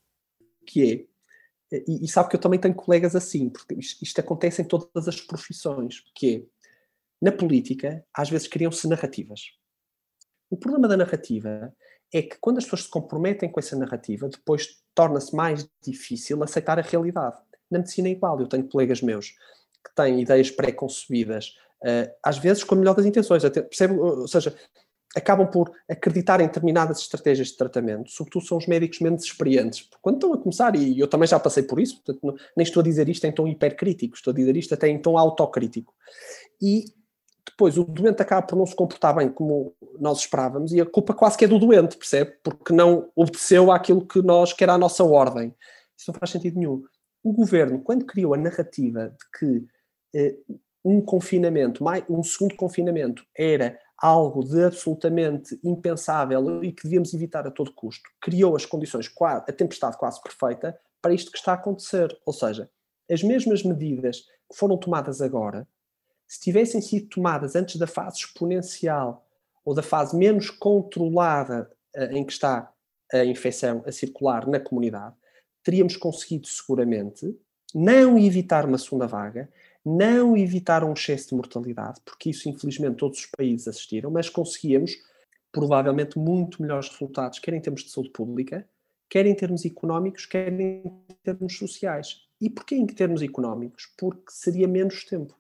que 0.67 1.09
é, 1.73 1.83
e, 1.87 2.05
e, 2.05 2.09
sabe 2.09 2.29
que 2.29 2.37
eu 2.37 2.41
também 2.41 2.61
tenho 2.61 2.75
colegas 2.75 3.17
assim, 3.17 3.49
porque 3.49 3.75
isto, 3.75 4.03
isto, 4.03 4.21
acontece 4.21 4.63
em 4.63 4.65
todas 4.65 5.09
as 5.09 5.21
profissões, 5.21 6.05
que 6.15 6.37
é, 6.37 6.43
na 7.21 7.33
política, 7.33 8.05
às 8.15 8.31
vezes 8.31 8.47
criam-se 8.47 8.87
narrativas. 8.89 9.53
O 10.49 10.57
problema 10.57 10.87
da 10.87 10.97
narrativa 10.97 11.75
é 12.13 12.23
que 12.23 12.37
quando 12.41 12.59
as 12.59 12.65
pessoas 12.65 12.85
se 12.85 12.91
comprometem 12.91 13.51
com 13.51 13.61
essa 13.61 13.77
narrativa, 13.77 14.29
depois 14.29 14.79
torna-se 14.95 15.35
mais 15.35 15.69
difícil 15.83 16.43
aceitar 16.43 16.79
a 16.79 16.83
realidade. 16.83 17.37
Na 17.71 17.79
medicina 17.79 18.09
é 18.09 18.13
igual, 18.13 18.41
eu 18.41 18.47
tenho 18.47 18.69
colegas 18.69 19.03
meus 19.03 19.35
que 19.85 19.95
têm 19.95 20.21
ideias 20.21 20.51
pré-concebidas, 20.51 21.55
uh, 21.83 22.11
às 22.23 22.39
vezes 22.39 22.65
com 22.65 22.75
a 22.75 22.79
melhor 22.79 22.95
das 22.95 23.07
intenções, 23.07 23.45
até, 23.45 23.63
percebe? 23.63 23.95
Ou 23.99 24.27
seja, 24.27 24.57
acabam 25.17 25.47
por 25.47 25.73
acreditar 25.89 26.41
em 26.41 26.47
determinadas 26.47 26.99
estratégias 27.01 27.49
de 27.49 27.57
tratamento, 27.57 28.11
sobretudo 28.11 28.45
são 28.45 28.59
os 28.59 28.67
médicos 28.67 29.01
menos 29.01 29.25
experientes. 29.25 29.89
Quando 30.03 30.17
estão 30.17 30.35
a 30.35 30.39
começar, 30.39 30.77
e 30.77 30.99
eu 30.99 31.09
também 31.09 31.27
já 31.27 31.41
passei 31.41 31.63
por 31.63 31.81
isso, 31.81 32.03
portanto, 32.03 32.39
nem 32.57 32.65
estou 32.65 32.81
a 32.81 32.85
dizer 32.85 33.09
isto 33.09 33.25
em 33.25 33.33
tom 33.33 33.49
hipercrítico, 33.49 34.15
estou 34.15 34.33
a 34.33 34.35
dizer 34.35 34.57
isto 34.57 34.75
até 34.75 34.89
em 34.89 35.01
tom 35.01 35.17
autocrítico. 35.17 35.95
E 36.61 36.85
depois 37.47 37.79
o 37.79 37.85
doente 37.85 38.21
acaba 38.21 38.47
por 38.47 38.57
não 38.57 38.67
se 38.67 38.75
comportar 38.75 39.15
bem 39.15 39.29
como 39.29 39.75
nós 39.99 40.19
esperávamos 40.19 40.73
e 40.73 40.81
a 40.81 40.87
culpa 40.87 41.15
quase 41.15 41.39
que 41.39 41.45
é 41.45 41.49
do 41.49 41.59
doente, 41.59 41.97
percebe? 41.97 42.35
Porque 42.43 42.73
não 42.73 43.11
obedeceu 43.15 43.71
àquilo 43.71 44.07
que 44.07 44.21
nós, 44.21 44.53
que 44.53 44.65
era 44.65 44.75
a 44.75 44.79
nossa 44.79 45.05
ordem. 45.05 45.55
Isso 45.97 46.11
não 46.11 46.19
faz 46.19 46.31
sentido 46.31 46.59
nenhum. 46.59 46.83
O 47.23 47.33
governo, 47.33 47.81
quando 47.81 48.05
criou 48.05 48.35
a 48.35 48.37
narrativa 48.37 49.09
de 49.09 49.39
que 49.39 49.67
eh, 50.15 50.37
um 50.85 51.01
confinamento, 51.01 51.83
mais, 51.83 52.05
um 52.09 52.23
segundo 52.23 52.55
confinamento, 52.55 53.25
era 53.37 53.79
algo 53.99 54.45
de 54.45 54.63
absolutamente 54.63 55.59
impensável 55.65 56.63
e 56.63 56.71
que 56.71 56.85
devíamos 56.85 57.15
evitar 57.15 57.47
a 57.47 57.51
todo 57.51 57.73
custo, 57.73 58.09
criou 58.21 58.55
as 58.55 58.67
condições, 58.67 59.11
a 59.21 59.53
tempestade 59.53 59.97
quase 59.97 60.21
perfeita 60.23 60.79
para 61.01 61.15
isto 61.15 61.33
que 61.33 61.39
está 61.39 61.53
a 61.53 61.55
acontecer. 61.55 62.17
Ou 62.27 62.33
seja, 62.33 62.71
as 63.11 63.23
mesmas 63.23 63.63
medidas 63.63 64.21
que 64.21 64.57
foram 64.57 64.77
tomadas 64.77 65.21
agora, 65.21 65.67
se 66.27 66.41
tivessem 66.41 66.81
sido 66.81 67.09
tomadas 67.09 67.55
antes 67.55 67.77
da 67.77 67.87
fase 67.87 68.19
exponencial 68.19 69.27
ou 69.65 69.75
da 69.75 69.83
fase 69.83 70.17
menos 70.17 70.51
controlada 70.51 71.71
eh, 71.95 72.13
em 72.13 72.25
que 72.25 72.33
está 72.33 72.73
a 73.13 73.25
infecção 73.25 73.83
a 73.87 73.93
circular 73.93 74.47
na 74.47 74.59
comunidade, 74.59 75.15
teríamos 75.63 75.97
conseguido 75.97 76.47
seguramente 76.47 77.37
não 77.75 78.19
evitar 78.19 78.65
uma 78.65 78.79
segunda 78.79 79.07
vaga, 79.07 79.49
não 79.85 80.37
evitar 80.37 80.83
um 80.83 80.93
excesso 80.93 81.31
de 81.31 81.35
mortalidade, 81.35 82.01
porque 82.05 82.31
isso 82.31 82.49
infelizmente 82.49 82.97
todos 82.97 83.21
os 83.21 83.27
países 83.27 83.69
assistiram, 83.69 84.11
mas 84.11 84.29
conseguíamos 84.29 84.97
provavelmente 85.53 86.19
muito 86.19 86.61
melhores 86.61 86.89
resultados, 86.89 87.39
quer 87.39 87.55
em 87.55 87.61
termos 87.61 87.85
de 87.85 87.91
saúde 87.91 88.11
pública, 88.11 88.69
quer 89.09 89.27
em 89.27 89.35
termos 89.35 89.65
económicos, 89.65 90.27
quer 90.27 90.53
em 90.53 90.83
termos 91.23 91.57
sociais. 91.57 92.27
E 92.41 92.51
porquê 92.51 92.75
em 92.75 92.87
termos 92.87 93.23
económicos? 93.23 93.93
Porque 93.97 94.31
seria 94.31 94.69
menos 94.69 95.05
tempo. 95.05 95.35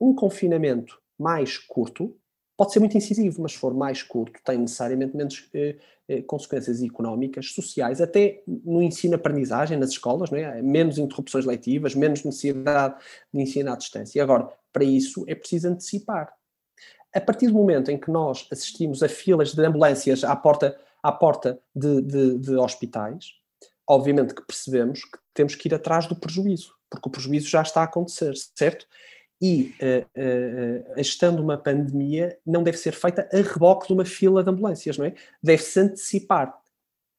Um 0.00 0.14
confinamento 0.14 1.00
mais 1.18 1.58
curto 1.58 2.16
pode 2.56 2.72
ser 2.72 2.80
muito 2.80 2.96
incisivo, 2.96 3.42
mas 3.42 3.52
se 3.52 3.58
for 3.58 3.74
mais 3.74 4.02
curto, 4.02 4.40
tem 4.44 4.58
necessariamente 4.58 5.16
menos 5.16 5.48
eh, 5.54 5.76
eh, 6.08 6.22
consequências 6.22 6.82
económicas, 6.82 7.52
sociais, 7.52 8.00
até 8.00 8.42
no 8.46 8.82
ensino-aprendizagem 8.82 9.76
nas 9.76 9.90
escolas, 9.90 10.30
não 10.30 10.38
é? 10.38 10.62
menos 10.62 10.98
interrupções 10.98 11.44
letivas, 11.44 11.94
menos 11.94 12.22
necessidade 12.22 12.94
de 13.32 13.40
ensino 13.40 13.72
à 13.72 13.76
distância. 13.76 14.22
Agora, 14.22 14.48
para 14.72 14.84
isso 14.84 15.24
é 15.26 15.34
preciso 15.34 15.68
antecipar. 15.68 16.32
A 17.12 17.20
partir 17.20 17.46
do 17.48 17.54
momento 17.54 17.90
em 17.90 17.98
que 17.98 18.10
nós 18.10 18.46
assistimos 18.50 19.02
a 19.02 19.08
filas 19.08 19.54
de 19.54 19.64
ambulâncias 19.64 20.24
à 20.24 20.34
porta, 20.34 20.76
à 21.02 21.12
porta 21.12 21.60
de, 21.74 22.02
de, 22.02 22.38
de 22.38 22.56
hospitais, 22.56 23.34
obviamente 23.86 24.34
que 24.34 24.42
percebemos 24.42 25.04
que 25.04 25.18
temos 25.32 25.54
que 25.54 25.68
ir 25.68 25.74
atrás 25.74 26.06
do 26.06 26.16
prejuízo, 26.16 26.74
porque 26.90 27.08
o 27.08 27.12
prejuízo 27.12 27.48
já 27.48 27.62
está 27.62 27.82
a 27.82 27.84
acontecer, 27.84 28.34
certo? 28.54 28.86
E 29.40 29.74
uh, 29.80 30.20
uh, 30.20 30.92
a 30.94 31.02
gestão 31.02 31.34
de 31.34 31.42
uma 31.42 31.58
pandemia 31.58 32.38
não 32.46 32.62
deve 32.62 32.78
ser 32.78 32.92
feita 32.92 33.28
a 33.32 33.36
reboque 33.36 33.86
de 33.86 33.92
uma 33.92 34.04
fila 34.04 34.42
de 34.42 34.50
ambulâncias, 34.50 34.96
não 34.96 35.06
é? 35.06 35.14
Deve-se 35.42 35.80
antecipar. 35.80 36.56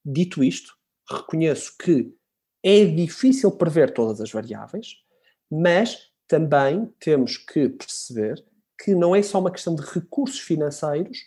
Dito 0.04 0.44
isto, 0.44 0.74
reconheço 1.10 1.76
que 1.78 2.14
é 2.64 2.86
difícil 2.86 3.52
prever 3.52 3.94
todas 3.94 4.22
as 4.22 4.32
variáveis, 4.32 4.96
mas 5.52 6.10
também 6.28 6.92
temos 7.00 7.38
que 7.38 7.70
perceber 7.70 8.44
que 8.84 8.96
não 8.96 9.16
é 9.16 9.22
só 9.22 9.40
uma 9.40 9.52
questão 9.52 9.76
de 9.76 9.84
recursos 9.84 10.40
financeiros, 10.40 11.20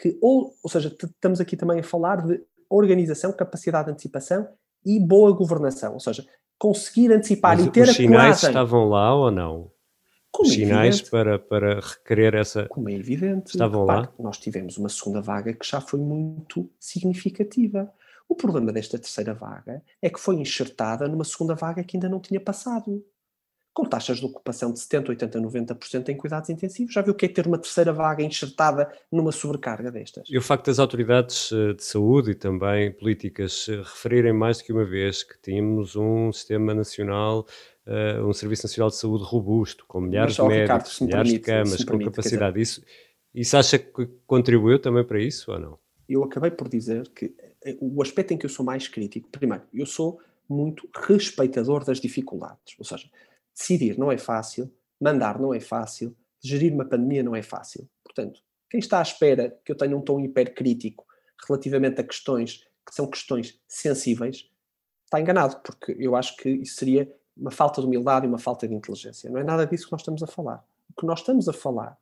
que, 0.00 0.18
ou, 0.22 0.54
ou 0.62 0.70
seja, 0.70 0.88
estamos 0.88 1.40
aqui 1.40 1.56
também 1.56 1.80
a 1.80 1.82
falar 1.84 2.24
de 2.24 2.40
organização, 2.68 3.32
capacidade 3.32 3.86
de 3.86 3.92
antecipação 3.92 4.48
e 4.84 4.98
boa 4.98 5.32
governação, 5.32 5.94
ou 5.94 6.00
seja, 6.00 6.24
conseguir 6.58 7.12
antecipar 7.12 7.56
mas 7.56 7.66
e 7.66 7.70
ter 7.70 7.82
os 7.82 7.90
a 7.90 8.06
coragem. 8.06 8.48
estavam 8.48 8.88
lá 8.88 9.14
ou 9.14 9.30
não? 9.30 9.70
Como 10.40 10.52
é 10.52 10.54
sinais 10.54 11.02
para, 11.02 11.38
para 11.38 11.80
requerer 11.80 12.34
essa. 12.34 12.66
Como 12.66 12.88
é 12.88 12.94
evidente. 12.94 13.50
Estavam 13.50 13.84
lá. 13.84 14.10
Nós 14.18 14.38
tivemos 14.38 14.78
uma 14.78 14.88
segunda 14.88 15.20
vaga 15.20 15.52
que 15.52 15.66
já 15.66 15.80
foi 15.80 16.00
muito 16.00 16.70
significativa. 16.78 17.92
O 18.26 18.34
problema 18.34 18.72
desta 18.72 18.98
terceira 18.98 19.34
vaga 19.34 19.82
é 20.00 20.08
que 20.08 20.18
foi 20.18 20.36
enxertada 20.36 21.06
numa 21.08 21.24
segunda 21.24 21.54
vaga 21.54 21.84
que 21.84 21.96
ainda 21.96 22.08
não 22.08 22.20
tinha 22.20 22.40
passado. 22.40 23.04
Com 23.72 23.84
taxas 23.84 24.18
de 24.18 24.24
ocupação 24.24 24.72
de 24.72 24.80
70, 24.80 25.10
80, 25.10 25.40
90% 25.40 26.08
em 26.08 26.16
cuidados 26.16 26.50
intensivos. 26.50 26.92
Já 26.92 27.02
viu 27.02 27.12
o 27.12 27.16
que 27.16 27.26
é 27.26 27.28
ter 27.28 27.46
uma 27.46 27.58
terceira 27.58 27.92
vaga 27.92 28.22
enxertada 28.22 28.90
numa 29.12 29.30
sobrecarga 29.30 29.92
destas? 29.92 30.26
E 30.28 30.36
o 30.36 30.42
facto 30.42 30.66
das 30.66 30.78
autoridades 30.78 31.52
eh, 31.52 31.74
de 31.74 31.84
saúde 31.84 32.32
e 32.32 32.34
também 32.34 32.90
políticas 32.90 33.68
eh, 33.68 33.76
referirem 33.76 34.32
mais 34.32 34.58
do 34.58 34.64
que 34.64 34.72
uma 34.72 34.84
vez 34.84 35.22
que 35.22 35.40
tínhamos 35.40 35.94
um 35.94 36.32
sistema 36.32 36.74
nacional 36.74 37.46
uh, 37.90 38.26
um 38.26 38.32
Serviço 38.32 38.64
Nacional 38.64 38.90
de 38.90 38.96
Saúde 38.96 39.24
robusto, 39.24 39.84
com 39.86 40.00
milhares 40.00 40.36
de 40.36 40.42
médicos, 40.42 40.60
Ricardo, 40.60 41.06
milhares 41.06 41.30
permite, 41.30 41.32
de 41.32 41.40
camas, 41.40 41.84
com 41.84 41.86
permite, 41.86 42.10
capacidade. 42.10 42.52
Dizer, 42.54 42.62
isso, 42.62 42.84
isso 43.34 43.56
acha 43.56 43.78
que 43.78 44.06
contribuiu 44.26 44.78
também 44.78 45.04
para 45.04 45.20
isso 45.20 45.50
ou 45.50 45.58
não? 45.58 45.78
Eu 46.08 46.24
acabei 46.24 46.50
por 46.50 46.68
dizer 46.68 47.08
que 47.10 47.34
eh, 47.64 47.76
o 47.80 48.00
aspecto 48.02 48.32
em 48.32 48.38
que 48.38 48.46
eu 48.46 48.50
sou 48.50 48.64
mais 48.64 48.88
crítico, 48.88 49.28
primeiro, 49.28 49.64
eu 49.72 49.86
sou 49.86 50.20
muito 50.48 50.88
respeitador 50.94 51.84
das 51.84 52.00
dificuldades. 52.00 52.74
Ou 52.78 52.84
seja, 52.84 53.08
decidir 53.56 53.98
não 53.98 54.10
é 54.10 54.18
fácil, 54.18 54.72
mandar 55.00 55.38
não 55.38 55.54
é 55.54 55.60
fácil, 55.60 56.16
gerir 56.42 56.72
uma 56.72 56.84
pandemia 56.84 57.22
não 57.22 57.36
é 57.36 57.42
fácil. 57.42 57.88
Portanto, 58.02 58.40
quem 58.68 58.80
está 58.80 58.98
à 58.98 59.02
espera 59.02 59.56
que 59.64 59.70
eu 59.70 59.76
tenha 59.76 59.96
um 59.96 60.00
tom 60.00 60.20
hipercrítico 60.20 61.04
relativamente 61.46 62.00
a 62.00 62.04
questões 62.04 62.64
que 62.86 62.94
são 62.94 63.06
questões 63.06 63.60
sensíveis, 63.68 64.50
está 65.04 65.20
enganado, 65.20 65.60
porque 65.64 65.96
eu 65.98 66.16
acho 66.16 66.36
que 66.36 66.48
isso 66.48 66.76
seria 66.76 67.12
uma 67.40 67.50
falta 67.50 67.80
de 67.80 67.86
humildade 67.86 68.26
e 68.26 68.28
uma 68.28 68.38
falta 68.38 68.68
de 68.68 68.74
inteligência. 68.74 69.30
Não 69.30 69.40
é 69.40 69.44
nada 69.44 69.66
disso 69.66 69.86
que 69.86 69.92
nós 69.92 70.02
estamos 70.02 70.22
a 70.22 70.26
falar. 70.26 70.62
O 70.90 71.00
que 71.00 71.06
nós 71.06 71.20
estamos 71.20 71.48
a 71.48 71.52
falar, 71.52 71.96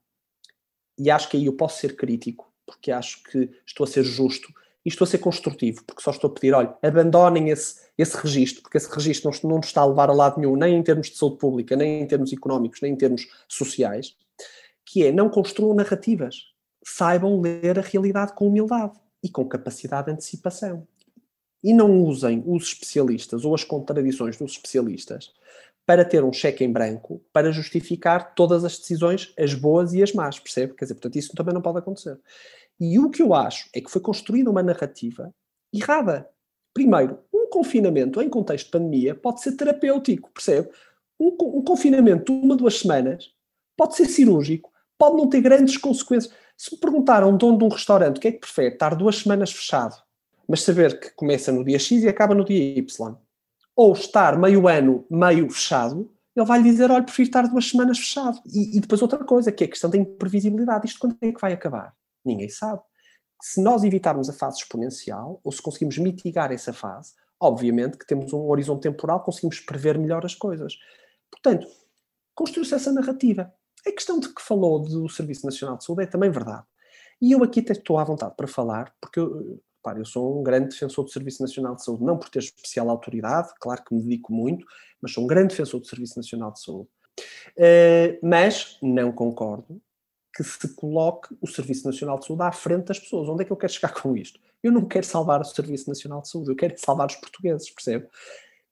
e 0.98 1.10
acho 1.10 1.28
que 1.28 1.36
aí 1.36 1.46
eu 1.46 1.52
posso 1.52 1.78
ser 1.78 1.94
crítico, 1.94 2.52
porque 2.66 2.90
acho 2.90 3.22
que 3.22 3.48
estou 3.64 3.84
a 3.84 3.86
ser 3.86 4.02
justo 4.02 4.52
e 4.84 4.88
estou 4.88 5.04
a 5.04 5.08
ser 5.08 5.18
construtivo, 5.18 5.84
porque 5.84 6.02
só 6.02 6.10
estou 6.10 6.30
a 6.30 6.34
pedir, 6.34 6.52
olha, 6.54 6.74
abandonem 6.82 7.50
esse, 7.50 7.88
esse 7.96 8.16
registro, 8.16 8.62
porque 8.62 8.76
esse 8.76 8.90
registro 8.92 9.30
não, 9.30 9.50
não 9.50 9.56
nos 9.58 9.66
está 9.66 9.82
a 9.82 9.86
levar 9.86 10.10
a 10.10 10.12
lado 10.12 10.40
nenhum, 10.40 10.56
nem 10.56 10.74
em 10.74 10.82
termos 10.82 11.08
de 11.08 11.16
saúde 11.16 11.38
pública, 11.38 11.76
nem 11.76 12.02
em 12.02 12.06
termos 12.06 12.32
económicos, 12.32 12.80
nem 12.80 12.92
em 12.92 12.96
termos 12.96 13.28
sociais, 13.46 14.16
que 14.84 15.06
é 15.06 15.12
não 15.12 15.28
construam 15.28 15.74
narrativas, 15.74 16.52
saibam 16.82 17.40
ler 17.40 17.78
a 17.78 17.82
realidade 17.82 18.32
com 18.32 18.48
humildade 18.48 18.98
e 19.22 19.28
com 19.28 19.44
capacidade 19.44 20.06
de 20.06 20.12
antecipação 20.12 20.86
e 21.62 21.72
não 21.72 22.02
usem 22.02 22.42
os 22.46 22.64
especialistas 22.64 23.44
ou 23.44 23.54
as 23.54 23.64
contradições 23.64 24.36
dos 24.36 24.52
especialistas 24.52 25.32
para 25.84 26.04
ter 26.04 26.22
um 26.22 26.32
cheque 26.32 26.62
em 26.62 26.70
branco 26.70 27.22
para 27.32 27.50
justificar 27.50 28.34
todas 28.34 28.64
as 28.64 28.78
decisões, 28.78 29.32
as 29.38 29.54
boas 29.54 29.94
e 29.94 30.02
as 30.02 30.12
más, 30.12 30.38
percebe? 30.38 30.74
Quer 30.74 30.84
dizer, 30.84 30.94
portanto, 30.94 31.16
isso 31.16 31.34
também 31.34 31.54
não 31.54 31.62
pode 31.62 31.78
acontecer. 31.78 32.18
E 32.78 32.98
o 32.98 33.10
que 33.10 33.22
eu 33.22 33.32
acho 33.32 33.68
é 33.74 33.80
que 33.80 33.90
foi 33.90 34.00
construída 34.00 34.50
uma 34.50 34.62
narrativa 34.62 35.34
errada. 35.72 36.28
Primeiro, 36.74 37.18
um 37.32 37.48
confinamento 37.48 38.20
em 38.20 38.28
contexto 38.28 38.66
de 38.66 38.72
pandemia 38.72 39.14
pode 39.14 39.40
ser 39.40 39.52
terapêutico, 39.52 40.30
percebe? 40.30 40.68
Um, 41.18 41.34
um 41.40 41.62
confinamento 41.62 42.32
de 42.32 42.38
uma, 42.38 42.54
duas 42.54 42.78
semanas 42.78 43.32
pode 43.76 43.96
ser 43.96 44.06
cirúrgico, 44.06 44.70
pode 44.98 45.16
não 45.16 45.28
ter 45.28 45.40
grandes 45.40 45.76
consequências. 45.76 46.32
Se 46.56 46.74
me 46.74 46.80
perguntar 46.80 47.22
a 47.22 47.26
um 47.26 47.36
dono 47.36 47.58
de 47.58 47.64
um 47.64 47.68
restaurante 47.68 48.18
o 48.18 48.20
que 48.20 48.28
é 48.28 48.32
que 48.32 48.40
prefere, 48.40 48.74
estar 48.74 48.94
duas 48.94 49.16
semanas 49.16 49.52
fechado, 49.52 49.96
mas 50.48 50.62
saber 50.62 50.98
que 50.98 51.10
começa 51.10 51.52
no 51.52 51.62
dia 51.62 51.78
X 51.78 52.02
e 52.02 52.08
acaba 52.08 52.34
no 52.34 52.44
dia 52.44 52.78
Y, 52.78 53.16
ou 53.76 53.92
estar 53.92 54.38
meio 54.38 54.66
ano, 54.66 55.06
meio 55.10 55.48
fechado, 55.50 56.10
ele 56.34 56.46
vai 56.46 56.60
lhe 56.60 56.70
dizer: 56.70 56.90
olha, 56.90 57.04
prefiro 57.04 57.28
estar 57.28 57.42
duas 57.46 57.68
semanas 57.68 57.98
fechado. 57.98 58.40
E, 58.46 58.76
e, 58.76 58.80
depois 58.80 59.02
outra 59.02 59.22
coisa, 59.24 59.52
que 59.52 59.64
é 59.64 59.66
a 59.66 59.70
questão 59.70 59.90
da 59.90 59.98
imprevisibilidade. 59.98 60.86
Isto 60.86 61.00
quando 61.00 61.16
é 61.20 61.32
que 61.32 61.40
vai 61.40 61.52
acabar? 61.52 61.94
Ninguém 62.24 62.48
sabe. 62.48 62.80
Se 63.40 63.62
nós 63.62 63.84
evitarmos 63.84 64.28
a 64.28 64.32
fase 64.32 64.58
exponencial, 64.58 65.40
ou 65.44 65.52
se 65.52 65.62
conseguimos 65.62 65.98
mitigar 65.98 66.50
essa 66.50 66.72
fase, 66.72 67.12
obviamente 67.40 67.98
que 67.98 68.06
temos 68.06 68.32
um 68.32 68.48
horizonte 68.48 68.82
temporal, 68.82 69.22
conseguimos 69.22 69.60
prever 69.60 69.98
melhor 69.98 70.24
as 70.24 70.34
coisas. 70.34 70.76
Portanto, 71.30 71.68
construiu-se 72.34 72.74
essa 72.74 72.92
narrativa. 72.92 73.52
A 73.86 73.92
questão 73.92 74.18
de 74.18 74.28
que 74.28 74.42
falou 74.42 74.80
do 74.80 75.08
Serviço 75.08 75.46
Nacional 75.46 75.76
de 75.76 75.84
Saúde 75.84 76.02
é 76.02 76.06
também 76.06 76.30
verdade. 76.30 76.64
E 77.20 77.32
eu 77.32 77.44
aqui 77.44 77.60
até 77.60 77.72
estou 77.72 77.98
à 77.98 78.04
vontade 78.04 78.34
para 78.36 78.48
falar, 78.48 78.92
porque 79.00 79.20
eu, 79.20 79.60
Eu 79.96 80.04
sou 80.04 80.40
um 80.40 80.42
grande 80.42 80.68
defensor 80.68 81.04
do 81.04 81.10
Serviço 81.10 81.42
Nacional 81.42 81.74
de 81.74 81.84
Saúde, 81.84 82.04
não 82.04 82.18
por 82.18 82.28
ter 82.28 82.40
especial 82.40 82.90
autoridade, 82.90 83.48
claro 83.60 83.82
que 83.84 83.94
me 83.94 84.02
dedico 84.02 84.32
muito, 84.32 84.66
mas 85.00 85.12
sou 85.12 85.24
um 85.24 85.26
grande 85.26 85.48
defensor 85.48 85.80
do 85.80 85.86
Serviço 85.86 86.16
Nacional 86.16 86.52
de 86.52 86.60
Saúde. 86.60 86.88
Uh, 87.56 88.18
mas 88.22 88.78
não 88.82 89.10
concordo 89.10 89.80
que 90.34 90.44
se 90.44 90.68
coloque 90.74 91.36
o 91.40 91.46
Serviço 91.46 91.86
Nacional 91.86 92.18
de 92.18 92.26
Saúde 92.26 92.42
à 92.42 92.52
frente 92.52 92.86
das 92.86 92.98
pessoas. 92.98 93.28
Onde 93.28 93.42
é 93.42 93.44
que 93.44 93.50
eu 93.50 93.56
quero 93.56 93.72
chegar 93.72 93.92
com 93.92 94.16
isto? 94.16 94.38
Eu 94.62 94.70
não 94.70 94.84
quero 94.84 95.04
salvar 95.04 95.40
o 95.40 95.44
Serviço 95.44 95.88
Nacional 95.88 96.22
de 96.22 96.28
Saúde, 96.28 96.50
eu 96.50 96.56
quero 96.56 96.74
salvar 96.78 97.08
os 97.08 97.16
portugueses, 97.16 97.70
percebe? 97.70 98.08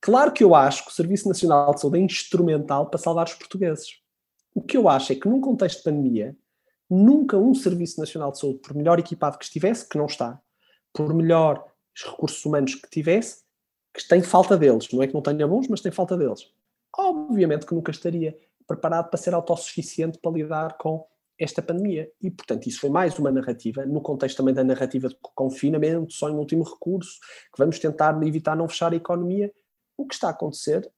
Claro 0.01 0.33
que 0.33 0.45
eu 0.45 0.55
acho 0.55 0.85
que 0.85 0.91
o 0.91 0.95
Serviço 0.95 1.29
Nacional 1.29 1.75
de 1.75 1.81
Saúde 1.81 1.99
é 1.99 2.03
instrumental 2.03 2.89
para 2.89 2.99
salvar 2.99 3.27
os 3.27 3.35
portugueses. 3.35 4.01
O 4.55 4.63
que 4.63 4.77
eu 4.77 4.89
acho 4.89 5.13
é 5.13 5.17
que 5.17 5.29
num 5.29 5.41
contexto 5.41 5.79
de 5.79 5.85
pandemia, 5.85 6.37
nunca 6.89 7.37
um 7.37 7.55
Serviço 7.55 7.99
Nacional 7.99 8.31
de 8.31 8.39
Saúde, 8.39 8.61
por 8.61 8.75
melhor 8.75 8.99
equipado 8.99 9.39
que 9.39 9.45
estivesse, 9.45 9.89
que 9.89 9.99
não 9.99 10.07
está, 10.07 10.41
por 10.97 11.13
melhor 11.13 11.63
recursos 11.95 12.45
humanos 12.45 12.75
que 12.75 12.89
tivesse, 12.89 13.45
que 13.95 14.07
tem 14.09 14.23
falta 14.23 14.57
deles. 14.57 14.91
Não 14.91 15.03
é 15.03 15.07
que 15.07 15.15
não 15.15 15.21
tenha 15.21 15.47
bons, 15.47 15.69
mas 15.69 15.83
tem 15.83 15.93
falta 15.93 16.17
deles. 16.17 16.51
Obviamente 16.97 17.67
que 17.67 17.75
nunca 17.75 17.91
estaria 17.91 18.37
preparado 18.67 19.11
para 19.11 19.19
ser 19.19 19.35
autossuficiente 19.35 20.19
para 20.19 20.33
lidar 20.33 20.77
com 20.79 21.07
esta 21.39 21.61
pandemia. 21.61 22.11
E, 22.21 22.31
portanto, 22.31 22.67
isso 22.67 22.81
foi 22.81 22.89
mais 22.89 23.19
uma 23.19 23.31
narrativa, 23.31 23.85
no 23.85 24.01
contexto 24.01 24.39
também 24.39 24.55
da 24.55 24.65
narrativa 24.65 25.09
de 25.09 25.17
confinamento, 25.21 26.13
só 26.13 26.31
em 26.31 26.35
último 26.35 26.65
recurso, 26.65 27.21
que 27.53 27.59
vamos 27.59 27.79
tentar 27.79 28.21
evitar 28.27 28.57
não 28.57 28.69
fechar 28.69 28.93
a 28.93 28.97
economia. 28.97 29.53
O 29.99 30.07
que 30.07 30.15
está 30.15 30.29
a 30.29 30.31
acontecer 30.31 30.91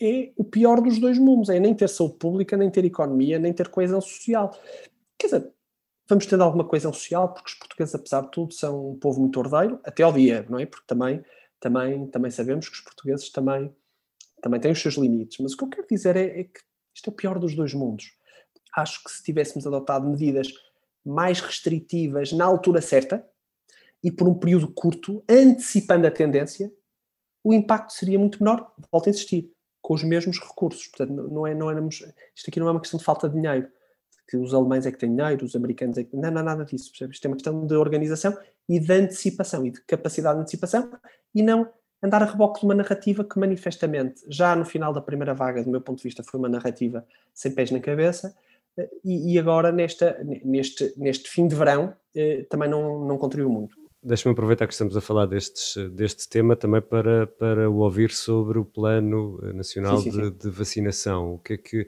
é 0.00 0.32
o 0.36 0.44
pior 0.44 0.80
dos 0.80 0.98
dois 0.98 1.18
mundos, 1.18 1.50
é 1.50 1.60
nem 1.60 1.74
ter 1.74 1.88
saúde 1.88 2.14
pública, 2.14 2.56
nem 2.56 2.70
ter 2.70 2.84
economia, 2.84 3.38
nem 3.38 3.52
ter 3.52 3.68
coesão 3.68 4.00
social. 4.00 4.56
Quer 5.18 5.26
dizer, 5.26 5.52
vamos 6.08 6.26
tendo 6.26 6.42
alguma 6.42 6.64
coisa 6.64 6.92
social, 6.92 7.32
porque 7.32 7.50
os 7.50 7.54
portugueses, 7.54 7.94
apesar 7.94 8.22
de 8.22 8.30
tudo, 8.30 8.52
são 8.52 8.90
um 8.90 8.98
povo 8.98 9.20
muito 9.20 9.38
ordeiro, 9.38 9.80
até 9.84 10.02
ao 10.02 10.12
dia, 10.12 10.44
não 10.48 10.58
é? 10.58 10.66
Porque 10.66 10.86
também, 10.86 11.24
também, 11.58 12.06
também 12.08 12.30
sabemos 12.30 12.68
que 12.68 12.74
os 12.74 12.80
portugueses 12.80 13.30
também, 13.30 13.74
também 14.42 14.60
têm 14.60 14.72
os 14.72 14.80
seus 14.80 14.94
limites. 14.94 15.38
Mas 15.38 15.52
o 15.52 15.56
que 15.56 15.64
eu 15.64 15.68
quero 15.68 15.86
dizer 15.88 16.16
é, 16.16 16.40
é 16.40 16.44
que 16.44 16.60
isto 16.94 17.08
é 17.08 17.12
o 17.12 17.16
pior 17.16 17.38
dos 17.38 17.54
dois 17.54 17.74
mundos. 17.74 18.12
Acho 18.76 19.02
que 19.02 19.10
se 19.10 19.22
tivéssemos 19.22 19.66
adotado 19.66 20.08
medidas 20.08 20.48
mais 21.04 21.40
restritivas 21.40 22.32
na 22.32 22.44
altura 22.44 22.80
certa 22.80 23.24
e 24.02 24.10
por 24.10 24.28
um 24.28 24.34
período 24.34 24.68
curto, 24.72 25.24
antecipando 25.28 26.06
a 26.06 26.10
tendência, 26.10 26.72
o 27.42 27.52
impacto 27.52 27.92
seria 27.92 28.18
muito 28.18 28.42
menor, 28.42 28.72
volto 28.90 29.06
a 29.06 29.10
insistir, 29.10 29.50
com 29.80 29.94
os 29.94 30.02
mesmos 30.02 30.38
recursos. 30.38 30.86
Portanto, 30.88 31.28
não 31.30 31.46
é, 31.46 31.54
não 31.54 31.70
éramos, 31.70 31.96
isto 32.34 32.48
aqui 32.48 32.60
não 32.60 32.68
é 32.68 32.70
uma 32.70 32.80
questão 32.80 32.98
de 32.98 33.04
falta 33.04 33.28
de 33.28 33.34
dinheiro, 33.34 33.68
que 34.28 34.36
os 34.36 34.54
alemães 34.54 34.86
é 34.86 34.92
que 34.92 34.98
têm 34.98 35.14
dinheiro, 35.14 35.44
os 35.44 35.54
americanos 35.54 35.98
é 35.98 36.04
que. 36.04 36.16
Não, 36.16 36.30
não 36.30 36.42
nada 36.42 36.64
disso, 36.64 36.90
percebes? 36.90 37.16
Isto 37.16 37.26
é 37.26 37.28
uma 37.28 37.36
questão 37.36 37.66
de 37.66 37.74
organização 37.74 38.36
e 38.68 38.80
de 38.80 38.92
antecipação 38.92 39.64
e 39.66 39.70
de 39.70 39.80
capacidade 39.82 40.36
de 40.36 40.42
antecipação 40.42 40.90
e 41.34 41.42
não 41.42 41.68
andar 42.02 42.22
a 42.22 42.26
reboque 42.26 42.60
de 42.60 42.66
uma 42.66 42.74
narrativa 42.74 43.24
que 43.24 43.38
manifestamente, 43.38 44.22
já 44.28 44.54
no 44.54 44.64
final 44.64 44.92
da 44.92 45.00
primeira 45.00 45.32
vaga, 45.32 45.62
do 45.62 45.70
meu 45.70 45.80
ponto 45.80 45.98
de 45.98 46.04
vista, 46.04 46.22
foi 46.22 46.38
uma 46.38 46.48
narrativa 46.48 47.04
sem 47.32 47.52
pés 47.52 47.70
na 47.70 47.80
cabeça 47.80 48.34
eh, 48.78 48.90
e, 49.02 49.34
e 49.34 49.38
agora 49.38 49.72
nesta, 49.72 50.22
neste, 50.44 50.92
neste 50.98 51.30
fim 51.30 51.48
de 51.48 51.54
verão 51.54 51.94
eh, 52.14 52.46
também 52.50 52.68
não, 52.68 53.04
não 53.06 53.16
contribuiu 53.16 53.50
muito. 53.50 53.84
Deixa-me 54.02 54.34
aproveitar 54.34 54.66
que 54.66 54.74
estamos 54.74 54.94
a 54.98 55.00
falar 55.00 55.24
destes, 55.24 55.76
deste 55.92 56.28
tema 56.28 56.54
também 56.54 56.82
para, 56.82 57.26
para 57.26 57.70
o 57.70 57.78
ouvir 57.78 58.10
sobre 58.10 58.58
o 58.58 58.64
Plano 58.64 59.40
Nacional 59.54 59.96
sim, 59.96 60.10
sim, 60.10 60.10
sim. 60.10 60.30
De, 60.30 60.30
de, 60.30 60.50
Vacinação. 60.50 61.36
O 61.36 61.38
que 61.38 61.54
é 61.54 61.56
que 61.56 61.86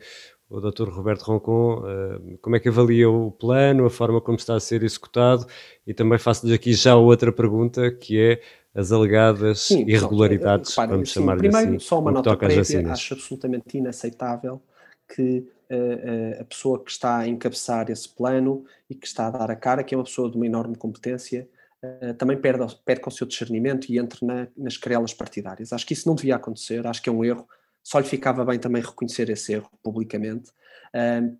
o 0.48 0.60
Dr. 0.60 0.88
Roberto 0.88 1.22
Roncon, 1.22 1.80
uh, 1.80 2.38
como 2.40 2.56
é 2.56 2.60
que 2.60 2.68
avalia 2.68 3.10
o 3.10 3.30
plano, 3.32 3.84
a 3.84 3.90
forma 3.90 4.20
como 4.20 4.36
está 4.36 4.54
a 4.54 4.60
ser 4.60 4.82
executado 4.82 5.46
e 5.86 5.92
também 5.92 6.18
faço-lhe 6.18 6.54
aqui 6.54 6.72
já 6.72 6.94
outra 6.94 7.32
pergunta 7.32 7.90
que 7.90 8.20
é 8.20 8.40
as 8.74 8.92
alegadas 8.92 9.60
sim, 9.60 9.84
irregularidades, 9.88 10.74
vamos 10.76 11.08
chamar-lhe 11.08 11.48
primeiro, 11.48 11.70
assim, 11.70 11.78
só 11.78 11.98
uma 11.98 12.12
nota 12.12 12.36
prévia, 12.36 12.92
acho 12.92 13.14
absolutamente 13.14 13.78
inaceitável 13.78 14.60
que 15.08 15.48
uh, 15.70 16.40
a 16.40 16.44
pessoa 16.44 16.82
que 16.82 16.90
está 16.90 17.18
a 17.18 17.28
encabeçar 17.28 17.90
esse 17.90 18.08
plano 18.08 18.64
e 18.88 18.94
que 18.94 19.06
está 19.06 19.28
a 19.28 19.30
dar 19.30 19.50
a 19.50 19.56
cara, 19.56 19.82
que 19.82 19.94
é 19.94 19.98
uma 19.98 20.04
pessoa 20.04 20.30
de 20.30 20.36
uma 20.36 20.46
enorme 20.46 20.76
competência, 20.76 21.48
uh, 21.82 22.14
também 22.14 22.36
perca, 22.36 22.66
perca 22.84 23.08
o 23.08 23.12
seu 23.12 23.26
discernimento 23.26 23.90
e 23.90 23.98
entre 23.98 24.24
na, 24.24 24.46
nas 24.56 24.76
querelas 24.76 25.14
partidárias. 25.14 25.72
Acho 25.72 25.86
que 25.86 25.94
isso 25.94 26.06
não 26.06 26.14
devia 26.14 26.36
acontecer, 26.36 26.86
acho 26.86 27.02
que 27.02 27.08
é 27.08 27.12
um 27.12 27.24
erro 27.24 27.48
só 27.86 28.00
lhe 28.00 28.04
ficava 28.04 28.44
bem 28.44 28.58
também 28.58 28.82
reconhecer 28.82 29.30
esse 29.30 29.52
erro 29.52 29.70
publicamente, 29.80 30.50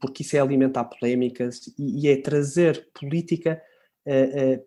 porque 0.00 0.22
isso 0.22 0.36
é 0.36 0.38
alimentar 0.38 0.84
polémicas 0.84 1.60
e, 1.76 2.08
é 2.08 2.22
trazer 2.22 2.88
política, 2.94 3.60
eh, 4.06 4.54
eh, 4.54 4.60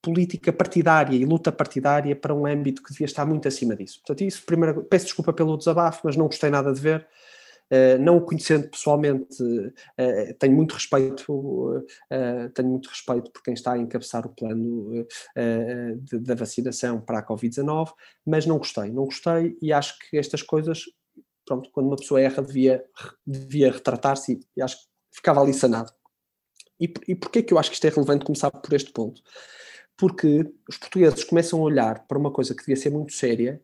política 0.00 0.52
partidária 0.52 1.16
e 1.16 1.24
luta 1.24 1.50
partidária 1.50 2.14
para 2.14 2.32
um 2.32 2.46
âmbito 2.46 2.80
que 2.80 2.92
devia 2.92 3.06
estar 3.06 3.26
muito 3.26 3.48
acima 3.48 3.74
disso. 3.74 3.98
Portanto, 4.06 4.22
isso, 4.22 4.44
primeiro, 4.46 4.84
peço 4.84 5.06
desculpa 5.06 5.32
pelo 5.32 5.56
desabafo, 5.56 6.02
mas 6.04 6.16
não 6.16 6.26
gostei 6.26 6.48
nada 6.48 6.72
de 6.72 6.80
ver. 6.80 7.04
Uh, 7.72 7.98
não 7.98 8.18
o 8.18 8.20
conhecendo 8.20 8.68
pessoalmente, 8.68 9.42
uh, 9.42 10.34
tenho 10.38 10.54
muito 10.54 10.74
respeito, 10.74 11.32
uh, 11.32 12.50
tenho 12.54 12.68
muito 12.68 12.88
respeito 12.88 13.30
por 13.30 13.42
quem 13.42 13.54
está 13.54 13.72
a 13.72 13.78
encabeçar 13.78 14.26
o 14.26 14.28
plano 14.28 15.06
da 16.12 16.34
vacinação 16.34 17.00
para 17.00 17.18
a 17.18 17.26
Covid-19, 17.26 17.92
mas 18.24 18.46
não 18.46 18.58
gostei, 18.58 18.90
não 18.90 19.04
gostei 19.04 19.56
e 19.60 19.72
acho 19.72 19.98
que 19.98 20.16
estas 20.18 20.42
coisas, 20.42 20.84
pronto, 21.46 21.70
quando 21.72 21.86
uma 21.86 21.96
pessoa 21.96 22.20
erra 22.20 22.42
devia, 22.42 22.84
devia 23.26 23.72
retratar-se 23.72 24.40
e 24.56 24.62
acho 24.62 24.76
que 24.76 24.86
ficava 25.12 25.40
ali 25.40 25.54
sanado. 25.54 25.92
E, 26.80 26.92
e 27.08 27.14
porquê 27.14 27.42
que 27.42 27.54
eu 27.54 27.58
acho 27.58 27.70
que 27.70 27.74
isto 27.74 27.86
é 27.86 27.90
relevante 27.90 28.24
começar 28.24 28.50
por 28.50 28.72
este 28.74 28.92
ponto? 28.92 29.22
Porque 29.96 30.52
os 30.68 30.76
portugueses 30.76 31.24
começam 31.24 31.60
a 31.60 31.62
olhar 31.62 32.06
para 32.06 32.18
uma 32.18 32.32
coisa 32.32 32.54
que 32.54 32.60
devia 32.60 32.76
ser 32.76 32.90
muito 32.90 33.12
séria 33.12 33.62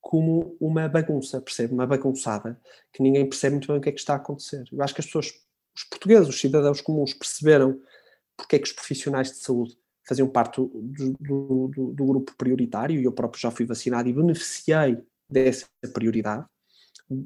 como 0.00 0.56
uma 0.60 0.88
bagunça, 0.88 1.40
percebe? 1.40 1.74
Uma 1.74 1.86
bagunçada, 1.86 2.58
que 2.92 3.02
ninguém 3.02 3.28
percebe 3.28 3.56
muito 3.56 3.68
bem 3.68 3.76
o 3.76 3.80
que 3.80 3.88
é 3.90 3.92
que 3.92 4.00
está 4.00 4.14
a 4.14 4.16
acontecer. 4.16 4.64
Eu 4.72 4.82
acho 4.82 4.94
que 4.94 5.00
as 5.00 5.06
pessoas, 5.06 5.32
os 5.76 5.84
portugueses, 5.84 6.28
os 6.28 6.40
cidadãos 6.40 6.80
comuns, 6.80 7.14
perceberam 7.14 7.80
porque 8.36 8.56
é 8.56 8.58
que 8.58 8.66
os 8.66 8.72
profissionais 8.72 9.30
de 9.30 9.36
saúde 9.36 9.76
faziam 10.08 10.28
parte 10.28 10.56
do, 10.56 10.70
do, 11.20 11.68
do, 11.68 11.92
do 11.92 12.04
grupo 12.04 12.34
prioritário, 12.36 13.00
e 13.00 13.04
eu 13.04 13.12
próprio 13.12 13.40
já 13.40 13.50
fui 13.50 13.66
vacinado 13.66 14.08
e 14.08 14.12
beneficiei 14.12 14.98
dessa 15.28 15.66
prioridade, 15.92 16.44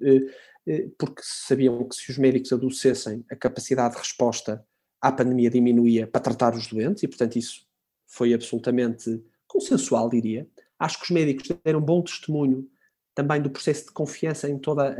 eh, 0.03 0.35
eh, 0.67 0.91
porque 0.99 1.23
sabiam 1.25 1.89
que 1.89 1.95
se 1.95 2.11
os 2.11 2.19
médicos 2.19 2.53
adoecessem, 2.53 3.25
a 3.31 3.37
capacidade 3.37 3.95
de 3.95 4.01
resposta 4.01 4.67
à 5.01 5.13
pandemia 5.13 5.49
diminuía 5.49 6.07
para 6.07 6.21
tratar 6.21 6.55
os 6.55 6.67
doentes, 6.67 7.03
e 7.03 7.09
portanto 7.09 7.37
isso 7.37 7.67
foi 8.07 8.35
absolutamente 8.35 9.23
consensual, 9.47 10.09
diria. 10.09 10.47
Acho 10.85 10.99
que 10.99 11.05
os 11.05 11.11
médicos 11.11 11.49
deram 11.65 11.81
bom 11.81 12.03
testemunho 12.03 12.69
também 13.15 13.41
do 13.41 13.49
processo 13.49 13.87
de 13.87 13.93
confiança 13.93 14.51
em 14.51 14.59
todas 14.59 14.95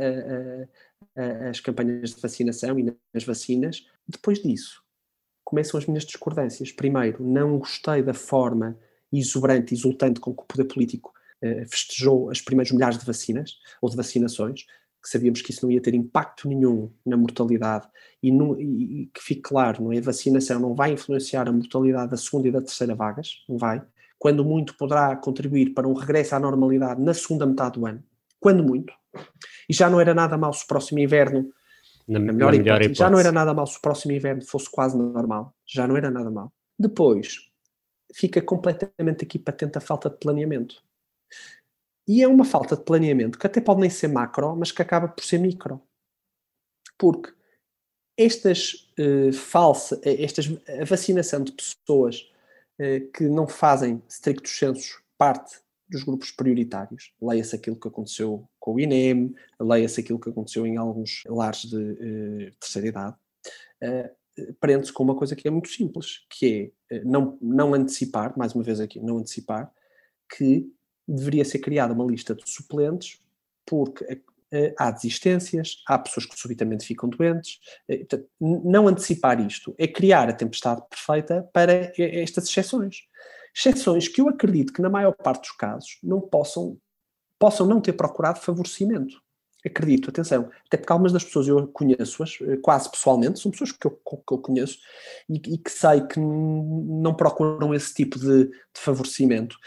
as 1.47 1.59
campanhas 1.59 2.15
de 2.15 2.19
vacinação 2.19 2.79
e 2.79 2.83
nas 3.13 3.23
vacinas. 3.23 3.85
Depois 4.07 4.41
disso, 4.41 4.83
começam 5.43 5.77
as 5.77 5.85
minhas 5.85 6.03
discordâncias. 6.03 6.71
Primeiro, 6.71 7.23
não 7.23 7.59
gostei 7.59 8.01
da 8.01 8.15
forma 8.15 8.79
exuberante, 9.13 9.75
exultante 9.75 10.19
com 10.19 10.33
que 10.33 10.41
o 10.41 10.45
poder 10.45 10.65
político 10.65 11.13
uh, 11.43 11.69
festejou 11.69 12.31
as 12.31 12.41
primeiras 12.41 12.71
milhares 12.71 12.97
de 12.97 13.05
vacinas 13.05 13.59
ou 13.79 13.87
de 13.87 13.95
vacinações, 13.95 14.63
que 15.03 15.09
sabíamos 15.09 15.43
que 15.43 15.51
isso 15.51 15.63
não 15.63 15.71
ia 15.71 15.79
ter 15.79 15.93
impacto 15.93 16.47
nenhum 16.47 16.91
na 17.05 17.15
mortalidade 17.15 17.87
e, 18.23 18.31
no, 18.31 18.59
e 18.59 19.07
que 19.13 19.21
fique 19.21 19.41
claro, 19.41 19.83
não 19.83 19.93
é? 19.93 19.99
A 19.99 20.01
vacinação 20.01 20.59
não 20.59 20.73
vai 20.73 20.93
influenciar 20.93 21.47
a 21.47 21.51
mortalidade 21.51 22.09
da 22.09 22.17
segunda 22.17 22.47
e 22.47 22.51
da 22.51 22.61
terceira 22.61 22.95
vagas, 22.95 23.43
não 23.47 23.55
vai 23.55 23.85
quando 24.17 24.43
muito 24.43 24.75
poderá 24.77 25.15
contribuir 25.15 25.73
para 25.73 25.87
um 25.87 25.93
regresso 25.93 26.35
à 26.35 26.39
normalidade 26.39 27.01
na 27.01 27.13
segunda 27.13 27.45
metade 27.45 27.79
do 27.79 27.85
ano, 27.85 28.03
quando 28.39 28.63
muito, 28.63 28.93
e 29.69 29.73
já 29.73 29.89
não 29.89 29.99
era 29.99 30.13
nada 30.13 30.37
mal 30.37 30.53
se 30.53 30.63
o 30.63 30.67
próximo 30.67 30.99
inverno, 30.99 31.51
na, 32.07 32.19
na 32.19 32.31
melhor, 32.31 32.51
na 32.51 32.57
hipótese, 32.57 32.75
hipótese, 32.77 32.99
já 32.99 33.09
não 33.09 33.19
era 33.19 33.31
nada 33.31 33.53
mal 33.53 33.67
se 33.67 33.77
o 33.77 33.81
próximo 33.81 34.13
inverno 34.13 34.45
fosse 34.45 34.69
quase 34.69 34.97
normal, 34.97 35.53
já 35.65 35.87
não 35.87 35.97
era 35.97 36.11
nada 36.11 36.29
mal. 36.29 36.51
Depois, 36.77 37.49
fica 38.13 38.41
completamente 38.41 39.23
aqui 39.23 39.39
patente 39.39 39.77
a 39.77 39.81
falta 39.81 40.09
de 40.09 40.17
planeamento. 40.17 40.83
E 42.07 42.21
é 42.21 42.27
uma 42.27 42.45
falta 42.45 42.75
de 42.75 42.83
planeamento 42.83 43.39
que 43.39 43.47
até 43.47 43.59
pode 43.59 43.81
nem 43.81 43.89
ser 43.89 44.07
macro, 44.07 44.55
mas 44.55 44.71
que 44.71 44.81
acaba 44.81 45.07
por 45.07 45.23
ser 45.23 45.39
micro. 45.39 45.81
Porque 46.97 47.33
estas 48.17 48.91
uh, 48.99 49.33
falsa, 49.33 49.99
estas, 50.03 50.47
a 50.79 50.85
vacinação 50.85 51.43
de 51.43 51.51
pessoas 51.51 52.31
que 53.13 53.23
não 53.29 53.47
fazem, 53.47 54.01
strictos 54.07 54.57
sensos, 54.57 54.99
parte 55.17 55.59
dos 55.87 56.03
grupos 56.03 56.31
prioritários. 56.31 57.13
Leia-se 57.21 57.55
aquilo 57.55 57.75
que 57.75 57.87
aconteceu 57.87 58.47
com 58.59 58.75
o 58.75 58.79
INEM, 58.79 59.33
leia-se 59.59 59.99
aquilo 59.99 60.19
que 60.19 60.29
aconteceu 60.29 60.65
em 60.65 60.77
alguns 60.77 61.23
lares 61.27 61.61
de 61.61 61.77
uh, 61.77 62.55
terceira 62.59 62.87
idade. 62.87 63.15
Uh, 63.81 64.55
prende-se 64.59 64.91
com 64.91 65.03
uma 65.03 65.15
coisa 65.15 65.35
que 65.35 65.47
é 65.47 65.51
muito 65.51 65.69
simples, 65.69 66.25
que 66.29 66.73
é 66.89 67.03
não, 67.03 67.37
não 67.41 67.73
antecipar, 67.73 68.37
mais 68.37 68.53
uma 68.53 68.63
vez 68.63 68.79
aqui, 68.79 68.99
não 68.99 69.19
antecipar, 69.19 69.71
que 70.35 70.69
deveria 71.07 71.45
ser 71.45 71.59
criada 71.59 71.93
uma 71.93 72.05
lista 72.05 72.33
de 72.33 72.49
suplentes, 72.49 73.21
porque 73.65 74.21
há 74.77 74.91
desistências, 74.91 75.77
há 75.87 75.97
pessoas 75.97 76.25
que 76.25 76.39
subitamente 76.39 76.85
ficam 76.85 77.09
doentes. 77.09 77.59
Não 78.39 78.87
antecipar 78.87 79.39
isto 79.45 79.75
é 79.77 79.87
criar 79.87 80.29
a 80.29 80.33
tempestade 80.33 80.81
perfeita 80.89 81.49
para 81.53 81.91
estas 81.97 82.47
exceções. 82.47 82.97
Exceções 83.55 84.07
que 84.07 84.19
eu 84.19 84.27
acredito 84.27 84.73
que, 84.73 84.81
na 84.81 84.89
maior 84.89 85.13
parte 85.13 85.41
dos 85.41 85.51
casos, 85.51 85.97
não 86.03 86.19
possam, 86.19 86.77
possam 87.39 87.65
não 87.65 87.79
ter 87.79 87.93
procurado 87.93 88.39
favorecimento. 88.39 89.23
Acredito, 89.65 90.11
atenção, 90.11 90.51
até 90.67 90.77
porque 90.77 90.91
algumas 90.91 91.11
das 91.11 91.23
pessoas 91.23 91.47
eu 91.47 91.67
conheço-as, 91.69 92.37
eh, 92.41 92.57
quase 92.57 92.91
pessoalmente, 92.91 93.39
são 93.39 93.49
pessoas 93.49 93.71
que 93.71 93.87
eu, 93.87 93.91
que 93.91 94.33
eu 94.33 94.37
conheço 94.37 94.77
e, 95.27 95.37
e, 95.37 95.57
que 95.57 95.71
sei 95.71 96.01
que 96.01 96.19
não 96.19 97.15
procuram 97.15 97.73
esse 97.73 97.91
tipo 97.91 98.19
de, 98.19 98.45
de 98.45 98.51
favorecimento. 98.75 99.57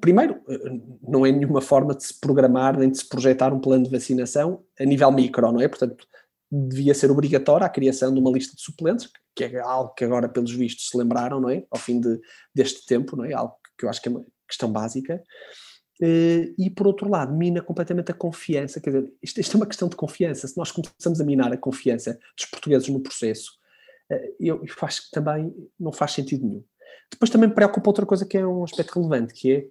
Primeiro, 0.00 0.40
eh, 0.48 0.80
não 1.02 1.26
é 1.26 1.32
nenhuma 1.32 1.60
forma 1.60 1.94
de 1.94 2.04
se 2.04 2.20
programar 2.20 2.78
nem 2.78 2.90
de 2.90 2.98
se 2.98 3.08
projetar 3.08 3.52
um 3.52 3.60
plano 3.60 3.84
de 3.84 3.90
vacinação 3.90 4.64
a 4.78 4.84
nível 4.84 5.10
micro, 5.10 5.52
não 5.52 5.60
é? 5.60 5.68
Portanto, 5.68 6.06
devia 6.50 6.94
ser 6.94 7.10
obrigatória 7.10 7.66
a 7.66 7.70
criação 7.70 8.12
de 8.12 8.20
uma 8.20 8.30
lista 8.30 8.56
de 8.56 8.62
suplentes, 8.62 9.10
que 9.34 9.44
é 9.44 9.60
algo 9.60 9.92
que 9.94 10.04
agora, 10.04 10.28
pelos 10.28 10.52
vistos, 10.52 10.88
se 10.88 10.96
lembraram, 10.96 11.40
não 11.40 11.50
é? 11.50 11.64
Ao 11.70 11.78
fim 11.78 12.00
de, 12.00 12.20
deste 12.54 12.86
tempo, 12.86 13.16
não 13.16 13.24
é? 13.24 13.32
Algo 13.32 13.54
que 13.76 13.84
eu 13.84 13.90
acho 13.90 14.00
que 14.00 14.08
é 14.08 14.12
uma 14.12 14.24
questão 14.48 14.70
básica. 14.70 15.22
Eh, 16.00 16.54
e, 16.58 16.70
por 16.70 16.86
outro 16.86 17.08
lado, 17.08 17.36
mina 17.36 17.60
completamente 17.60 18.10
a 18.10 18.14
confiança. 18.14 18.80
Quer 18.80 18.90
dizer, 18.90 19.12
isto, 19.22 19.40
isto 19.40 19.56
é 19.56 19.60
uma 19.60 19.66
questão 19.66 19.88
de 19.88 19.96
confiança. 19.96 20.46
Se 20.46 20.56
nós 20.56 20.70
começamos 20.70 21.20
a 21.20 21.24
minar 21.24 21.52
a 21.52 21.56
confiança 21.56 22.18
dos 22.36 22.46
portugueses 22.46 22.88
no 22.88 23.00
processo, 23.00 23.52
eh, 24.10 24.32
eu, 24.40 24.64
eu 24.64 24.74
acho 24.82 25.06
que 25.06 25.10
também 25.10 25.52
não 25.78 25.92
faz 25.92 26.12
sentido 26.12 26.46
nenhum. 26.46 26.64
Depois 27.10 27.30
também 27.30 27.48
preocupa 27.50 27.88
outra 27.90 28.06
coisa 28.06 28.24
que 28.26 28.38
é 28.38 28.46
um 28.46 28.64
aspecto 28.64 28.94
relevante, 28.94 29.34
que 29.34 29.52
é 29.52 29.66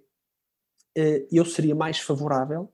eu 1.30 1.44
seria 1.44 1.74
mais 1.74 1.98
favorável 1.98 2.70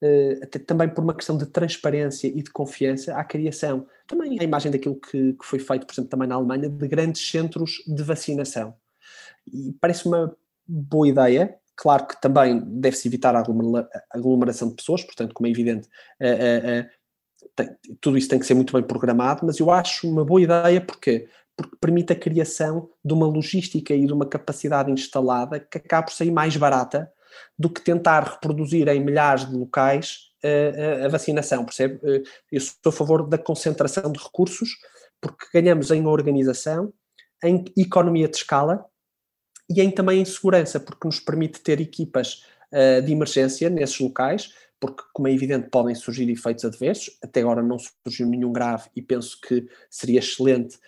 Uh, 0.00 0.44
até 0.44 0.60
também 0.60 0.88
por 0.88 1.02
uma 1.02 1.12
questão 1.12 1.36
de 1.36 1.44
transparência 1.44 2.28
e 2.28 2.40
de 2.40 2.50
confiança 2.52 3.16
à 3.16 3.24
criação. 3.24 3.84
Também 4.06 4.38
a 4.38 4.44
imagem 4.44 4.70
daquilo 4.70 4.94
que, 4.94 5.32
que, 5.32 5.44
foi 5.44 5.58
feito, 5.58 5.84
por 5.88 5.92
exemplo, 5.92 6.08
também 6.08 6.28
na 6.28 6.36
Alemanha, 6.36 6.68
de 6.68 6.86
grandes 6.86 7.28
centros 7.28 7.82
de 7.84 8.00
vacinação. 8.04 8.76
E 9.52 9.72
parece 9.80 10.06
uma 10.06 10.36
boa 10.64 11.08
ideia. 11.08 11.52
Claro 11.74 12.06
que 12.06 12.20
também 12.20 12.62
deve-se 12.64 13.08
evitar 13.08 13.34
a 13.34 13.42
aglomeração 14.10 14.68
de 14.68 14.76
pessoas, 14.76 15.02
portanto, 15.02 15.34
como 15.34 15.48
é 15.48 15.50
evidente, 15.50 15.88
tem, 17.56 17.76
tudo 18.00 18.16
isso 18.18 18.28
tem 18.28 18.38
que 18.38 18.46
ser 18.46 18.54
muito 18.54 18.72
bem 18.72 18.82
programado, 18.82 19.44
mas 19.44 19.58
eu 19.58 19.68
acho 19.70 20.08
uma 20.08 20.24
boa 20.24 20.40
ideia 20.40 20.80
porque 20.80 21.28
porque 21.56 21.76
permite 21.80 22.12
a 22.12 22.16
criação 22.16 22.88
de 23.04 23.12
uma 23.12 23.26
logística 23.26 23.92
e 23.92 24.06
de 24.06 24.12
uma 24.12 24.24
capacidade 24.24 24.92
instalada 24.92 25.58
que 25.58 25.78
acaba 25.78 26.06
por 26.06 26.12
sair 26.12 26.30
mais 26.30 26.56
barata 26.56 27.12
do 27.58 27.70
que 27.70 27.80
tentar 27.80 28.22
reproduzir 28.34 28.88
em 28.88 29.00
milhares 29.04 29.48
de 29.48 29.56
locais 29.56 30.28
uh, 30.44 31.06
a 31.06 31.08
vacinação, 31.08 31.64
percebe? 31.64 31.96
Uh, 31.96 32.22
eu 32.50 32.60
sou 32.60 32.74
a 32.86 32.92
favor 32.92 33.26
da 33.28 33.38
concentração 33.38 34.10
de 34.10 34.18
recursos, 34.18 34.70
porque 35.20 35.46
ganhamos 35.52 35.90
em 35.90 36.06
organização, 36.06 36.92
em 37.42 37.64
economia 37.76 38.28
de 38.28 38.36
escala 38.36 38.84
e 39.70 39.80
em 39.80 39.90
também 39.90 40.20
em 40.20 40.24
segurança, 40.24 40.80
porque 40.80 41.06
nos 41.06 41.20
permite 41.20 41.60
ter 41.60 41.80
equipas 41.80 42.44
uh, 42.72 43.02
de 43.02 43.12
emergência 43.12 43.68
nesses 43.68 43.98
locais, 43.98 44.52
porque, 44.80 45.02
como 45.12 45.28
é 45.28 45.32
evidente, 45.32 45.68
podem 45.70 45.94
surgir 45.94 46.28
efeitos 46.30 46.64
adversos. 46.64 47.16
Até 47.22 47.40
agora 47.40 47.62
não 47.62 47.78
surgiu 47.78 48.26
nenhum 48.26 48.52
grave 48.52 48.88
e 48.94 49.02
penso 49.02 49.40
que 49.40 49.66
seria 49.90 50.20
excelente 50.20 50.78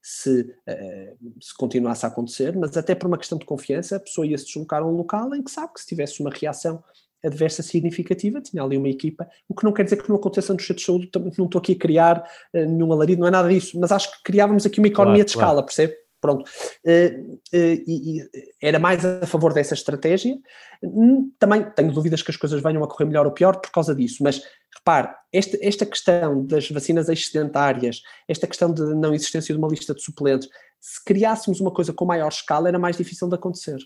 se, 0.00 0.54
eh, 0.66 1.14
se 1.40 1.54
continuasse 1.56 2.06
a 2.06 2.08
acontecer, 2.08 2.56
mas 2.56 2.76
até 2.76 2.94
por 2.94 3.08
uma 3.08 3.18
questão 3.18 3.36
de 3.36 3.44
confiança, 3.44 3.96
a 3.96 4.00
pessoa 4.00 4.26
ia 4.26 4.38
se 4.38 4.46
deslocar 4.46 4.82
a 4.82 4.86
um 4.86 4.92
local 4.92 5.34
em 5.34 5.42
que 5.42 5.50
sabe 5.50 5.72
que 5.74 5.80
se 5.80 5.86
tivesse 5.86 6.20
uma 6.20 6.30
reação 6.30 6.82
adversa 7.24 7.62
significativa, 7.62 8.40
tinha 8.40 8.62
ali 8.62 8.76
uma 8.76 8.88
equipa, 8.88 9.28
o 9.48 9.54
que 9.54 9.64
não 9.64 9.72
quer 9.72 9.82
dizer 9.82 10.00
que 10.00 10.08
não 10.08 10.16
aconteça 10.16 10.52
no 10.52 10.60
centro 10.60 10.76
de 10.76 10.82
saúde, 10.82 11.10
não 11.36 11.46
estou 11.46 11.58
aqui 11.58 11.72
a 11.72 11.78
criar 11.78 12.18
uh, 12.54 12.58
nenhum 12.58 12.92
alarido, 12.92 13.20
não 13.20 13.26
é 13.26 13.30
nada 13.30 13.48
disso, 13.48 13.78
mas 13.80 13.90
acho 13.90 14.12
que 14.12 14.22
criávamos 14.22 14.64
aqui 14.64 14.78
uma 14.78 14.86
economia 14.86 15.24
claro, 15.24 15.26
de 15.26 15.30
escala, 15.30 15.52
claro. 15.54 15.66
percebe? 15.66 16.05
Pronto. 16.26 16.44
Uh, 16.84 17.34
uh, 17.34 17.82
e, 17.86 18.18
e, 18.18 18.30
era 18.60 18.80
mais 18.80 19.04
a 19.04 19.26
favor 19.26 19.52
dessa 19.52 19.74
estratégia. 19.74 20.36
Hum, 20.82 21.30
também 21.38 21.62
tenho 21.70 21.92
dúvidas 21.92 22.20
que 22.20 22.32
as 22.32 22.36
coisas 22.36 22.60
venham 22.60 22.82
a 22.82 22.88
correr 22.88 23.04
melhor 23.04 23.26
ou 23.26 23.32
pior 23.32 23.60
por 23.60 23.70
causa 23.70 23.94
disso, 23.94 24.22
mas 24.22 24.42
repare, 24.74 25.14
esta, 25.32 25.56
esta 25.60 25.86
questão 25.86 26.44
das 26.44 26.68
vacinas 26.68 27.08
excedentárias, 27.08 28.02
esta 28.26 28.46
questão 28.46 28.72
de 28.74 28.82
não 28.94 29.14
existência 29.14 29.54
de 29.54 29.58
uma 29.58 29.68
lista 29.68 29.94
de 29.94 30.02
suplentes, 30.02 30.48
se 30.80 31.04
criássemos 31.04 31.60
uma 31.60 31.70
coisa 31.70 31.92
com 31.92 32.04
maior 32.04 32.28
escala, 32.28 32.68
era 32.68 32.78
mais 32.78 32.96
difícil 32.96 33.28
de 33.28 33.36
acontecer. 33.36 33.78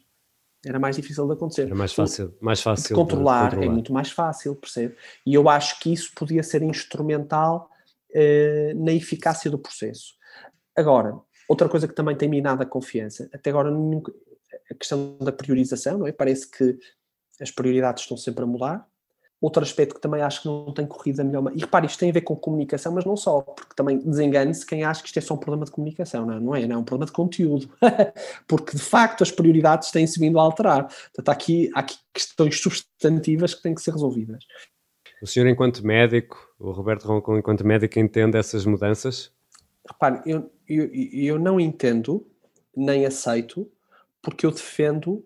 Era 0.65 0.79
mais 0.79 0.97
difícil 0.97 1.27
de 1.27 1.33
acontecer. 1.35 1.67
Era 1.67 1.75
mais 1.75 1.93
fácil, 1.93 2.35
mais 2.41 2.63
fácil 2.63 2.89
de 2.89 2.95
controlar, 2.95 3.51
de 3.51 3.57
controlar, 3.57 3.67
é 3.67 3.75
muito 3.75 3.93
mais 3.93 4.11
fácil, 4.11 4.57
percebe? 4.57 4.97
E 5.27 5.35
eu 5.35 5.49
acho 5.49 5.79
que 5.81 5.93
isso 5.93 6.11
podia 6.15 6.43
ser 6.43 6.63
instrumental 6.63 7.71
uh, 8.15 8.85
na 8.85 8.93
eficácia 8.93 9.51
do 9.51 9.59
processo. 9.59 10.15
Agora, 10.77 11.19
Outra 11.51 11.69
coisa 11.69 11.89
que 11.89 11.95
também 11.95 12.15
tem 12.15 12.29
minado 12.29 12.63
a 12.63 12.65
confiança, 12.65 13.29
até 13.35 13.51
agora 13.51 13.73
nunca, 13.73 14.13
a 14.71 14.75
questão 14.77 15.19
da 15.19 15.33
priorização, 15.33 15.99
não 15.99 16.07
é? 16.07 16.13
Parece 16.13 16.49
que 16.49 16.79
as 17.41 17.51
prioridades 17.51 18.05
estão 18.05 18.17
sempre 18.17 18.45
a 18.45 18.47
mudar. 18.47 18.87
Outro 19.41 19.61
aspecto 19.61 19.97
que 19.97 20.01
também 20.01 20.23
acho 20.23 20.43
que 20.43 20.47
não 20.47 20.73
tem 20.73 20.87
corrido 20.87 21.19
a 21.19 21.25
melhor 21.25 21.51
E 21.53 21.59
repare, 21.59 21.87
isto 21.87 21.99
tem 21.99 22.11
a 22.11 22.13
ver 22.13 22.21
com 22.21 22.37
comunicação, 22.37 22.93
mas 22.93 23.05
não 23.05 23.17
só, 23.17 23.41
porque 23.41 23.75
também 23.75 23.99
desengane-se 23.99 24.65
quem 24.65 24.85
acha 24.85 25.03
que 25.03 25.09
isto 25.09 25.19
é 25.19 25.23
só 25.23 25.35
um 25.35 25.39
problema 25.39 25.65
de 25.65 25.73
comunicação, 25.73 26.25
não 26.25 26.35
é? 26.35 26.39
Não 26.41 26.55
é, 26.55 26.67
não 26.69 26.77
é 26.77 26.79
um 26.79 26.85
problema 26.85 27.07
de 27.07 27.13
conteúdo. 27.13 27.69
porque 28.47 28.77
de 28.77 28.83
facto 28.83 29.23
as 29.23 29.33
prioridades 29.33 29.91
têm-se 29.91 30.21
vindo 30.21 30.39
a 30.39 30.43
alterar. 30.43 30.87
Portanto, 30.87 31.29
há 31.31 31.33
aqui, 31.33 31.69
há 31.75 31.81
aqui 31.81 31.97
questões 32.15 32.61
substantivas 32.61 33.55
que 33.55 33.63
têm 33.63 33.75
que 33.75 33.83
ser 33.83 33.91
resolvidas. 33.91 34.45
O 35.21 35.27
senhor, 35.27 35.49
enquanto 35.49 35.85
médico, 35.85 36.39
o 36.61 36.71
Roberto 36.71 37.09
Roncon, 37.09 37.39
enquanto 37.39 37.67
médico, 37.67 37.99
entende 37.99 38.39
essas 38.39 38.65
mudanças? 38.65 39.33
Repare, 39.89 40.21
eu, 40.27 40.53
eu, 40.69 40.91
eu 40.93 41.39
não 41.39 41.59
entendo 41.59 42.27
nem 42.77 43.07
aceito 43.07 43.71
porque 44.23 44.47
eu 44.47 44.51
defendo 44.51 45.25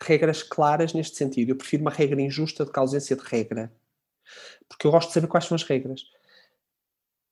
regras 0.00 0.42
claras 0.42 0.92
neste 0.92 1.16
sentido. 1.16 1.50
Eu 1.50 1.56
prefiro 1.56 1.82
uma 1.82 1.90
regra 1.90 2.20
injusta 2.20 2.64
do 2.64 2.72
que 2.72 2.78
a 2.78 2.82
ausência 2.82 3.16
de 3.16 3.22
regra. 3.22 3.72
Porque 4.68 4.86
eu 4.86 4.90
gosto 4.90 5.08
de 5.08 5.14
saber 5.14 5.28
quais 5.28 5.44
são 5.44 5.54
as 5.54 5.62
regras. 5.62 6.02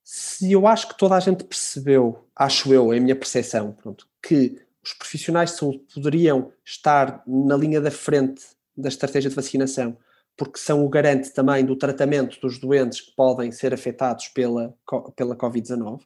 Se 0.02 0.52
eu 0.52 0.66
acho 0.66 0.88
que 0.88 0.98
toda 0.98 1.16
a 1.16 1.20
gente 1.20 1.44
percebeu, 1.44 2.28
acho 2.36 2.72
eu, 2.72 2.92
é 2.92 2.98
a 2.98 3.00
minha 3.00 3.16
percepção, 3.16 3.72
pronto, 3.72 4.06
que 4.22 4.60
os 4.82 4.92
profissionais 4.92 5.50
de 5.50 5.56
saúde 5.56 5.78
poderiam 5.94 6.52
estar 6.64 7.22
na 7.26 7.56
linha 7.56 7.80
da 7.80 7.90
frente 7.90 8.44
da 8.76 8.88
estratégia 8.88 9.30
de 9.30 9.36
vacinação, 9.36 9.96
porque 10.36 10.58
são 10.58 10.84
o 10.84 10.88
garante 10.90 11.30
também 11.30 11.64
do 11.64 11.74
tratamento 11.74 12.38
dos 12.40 12.58
doentes 12.58 13.00
que 13.00 13.12
podem 13.12 13.50
ser 13.50 13.72
afetados 13.72 14.28
pela, 14.28 14.76
pela 15.16 15.36
Covid-19, 15.36 16.02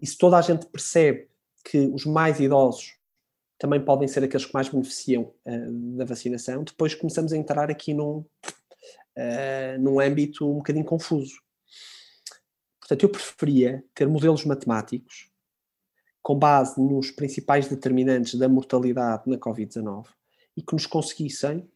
e 0.00 0.06
se 0.06 0.16
toda 0.16 0.36
a 0.36 0.42
gente 0.42 0.66
percebe 0.66 1.28
que 1.64 1.78
os 1.78 2.04
mais 2.04 2.40
idosos 2.40 2.96
também 3.58 3.82
podem 3.82 4.06
ser 4.06 4.22
aqueles 4.22 4.44
que 4.44 4.54
mais 4.54 4.68
beneficiam 4.68 5.32
uh, 5.44 5.96
da 5.96 6.04
vacinação, 6.04 6.62
depois 6.62 6.94
começamos 6.94 7.32
a 7.32 7.36
entrar 7.36 7.70
aqui 7.70 7.94
num, 7.94 8.18
uh, 8.18 9.78
num 9.80 9.98
âmbito 9.98 10.48
um 10.48 10.56
bocadinho 10.56 10.84
confuso. 10.84 11.36
Portanto, 12.78 13.02
eu 13.02 13.08
preferia 13.08 13.84
ter 13.94 14.06
modelos 14.06 14.44
matemáticos 14.44 15.30
com 16.22 16.38
base 16.38 16.80
nos 16.80 17.10
principais 17.10 17.68
determinantes 17.68 18.38
da 18.38 18.48
mortalidade 18.48 19.24
na 19.26 19.38
Covid-19 19.38 20.06
e 20.56 20.62
que 20.62 20.72
nos 20.72 20.86
conseguissem 20.86 21.68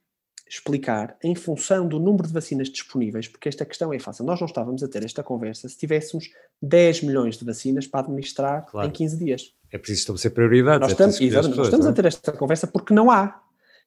explicar 0.51 1.17
em 1.23 1.35
função 1.35 1.87
do 1.87 2.01
número 2.01 2.27
de 2.27 2.33
vacinas 2.33 2.69
disponíveis, 2.69 3.29
porque 3.29 3.49
esta 3.49 3.65
questão 3.65 3.93
é 3.95 4.01
fácil. 4.01 4.25
Nós 4.25 4.41
não 4.41 4.47
estávamos 4.47 4.83
a 4.83 4.89
ter 4.89 5.05
esta 5.05 5.23
conversa 5.23 5.69
se 5.69 5.79
tivéssemos 5.79 6.29
10 6.61 7.03
milhões 7.03 7.39
de 7.39 7.45
vacinas 7.45 7.87
para 7.87 8.01
administrar 8.01 8.67
claro. 8.67 8.89
em 8.89 8.91
15 8.91 9.17
dias. 9.17 9.55
É 9.71 9.79
preciso 9.79 10.01
estabelecer 10.01 10.33
prioridades. 10.33 10.81
Nós, 10.81 10.91
é 10.91 10.93
estamos, 10.93 11.19
pessoas, 11.19 11.57
nós 11.57 11.67
estamos 11.67 11.87
a 11.87 11.91
é? 11.91 11.93
ter 11.93 12.05
esta 12.05 12.33
conversa 12.33 12.67
porque 12.67 12.93
não 12.93 13.11
há. 13.13 13.41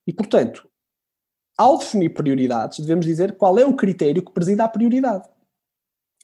E, 0.08 0.13
portanto, 0.13 0.65
ao 1.58 1.78
definir 1.78 2.13
prioridades, 2.13 2.80
devemos 2.80 3.06
dizer 3.06 3.36
qual 3.36 3.60
é 3.60 3.65
o 3.65 3.76
critério 3.76 4.23
que 4.23 4.32
presida 4.32 4.63
a 4.63 4.69
prioridade. 4.69 5.28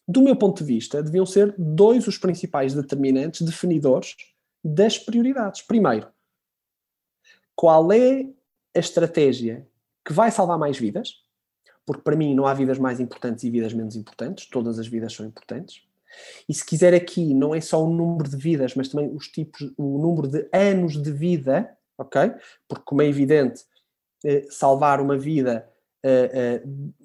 Do 0.08 0.22
meu 0.22 0.38
ponto 0.38 0.60
de 0.60 0.64
vista, 0.64 1.04
deviam 1.04 1.26
ser 1.26 1.54
dois 1.58 2.08
os 2.08 2.18
principais 2.18 2.74
determinantes 2.74 3.42
definidores 3.42 4.16
das 4.64 4.98
prioridades. 4.98 5.62
Primeiro, 5.62 6.08
qual 7.54 7.92
é 7.92 8.26
a 8.74 8.80
estratégia 8.80 9.68
que 10.06 10.14
vai 10.14 10.32
salvar 10.32 10.58
mais 10.58 10.78
vidas? 10.78 11.16
Porque 11.86 12.04
para 12.04 12.16
mim 12.16 12.36
não 12.36 12.45
há 12.45 12.54
vidas 12.54 12.78
mais 12.78 13.00
importantes 13.00 13.43
e 13.43 13.50
vidas 13.50 13.74
menos 13.74 13.95
importantes, 13.95 14.47
todas 14.47 14.78
as 14.80 14.88
vidas 14.88 15.14
são 15.14 15.26
importantes. 15.26 15.82
E 16.47 16.54
se 16.54 16.66
quiser 16.66 16.93
aqui, 16.93 17.34
não 17.34 17.54
é 17.54 17.62
só 17.62 17.84
o 17.84 17.89
número 17.89 18.30
de 18.30 18.38
vidas, 18.38 18.76
mas 18.76 18.89
também 18.89 19.14
os 19.14 19.28
tipos, 19.28 19.72
o 19.78 19.97
número 20.00 20.28
de 20.28 20.47
anos 20.52 21.02
de 21.02 21.12
vida, 21.12 21.70
ok? 21.97 22.32
Porque, 22.68 22.84
como 22.86 23.02
é 23.02 23.08
evidente, 23.08 23.64
eh, 24.26 24.45
salvar 24.50 25.02
uma 25.02 25.18
vida 25.18 25.70
eh, 26.04 26.32
eh, 26.34 26.64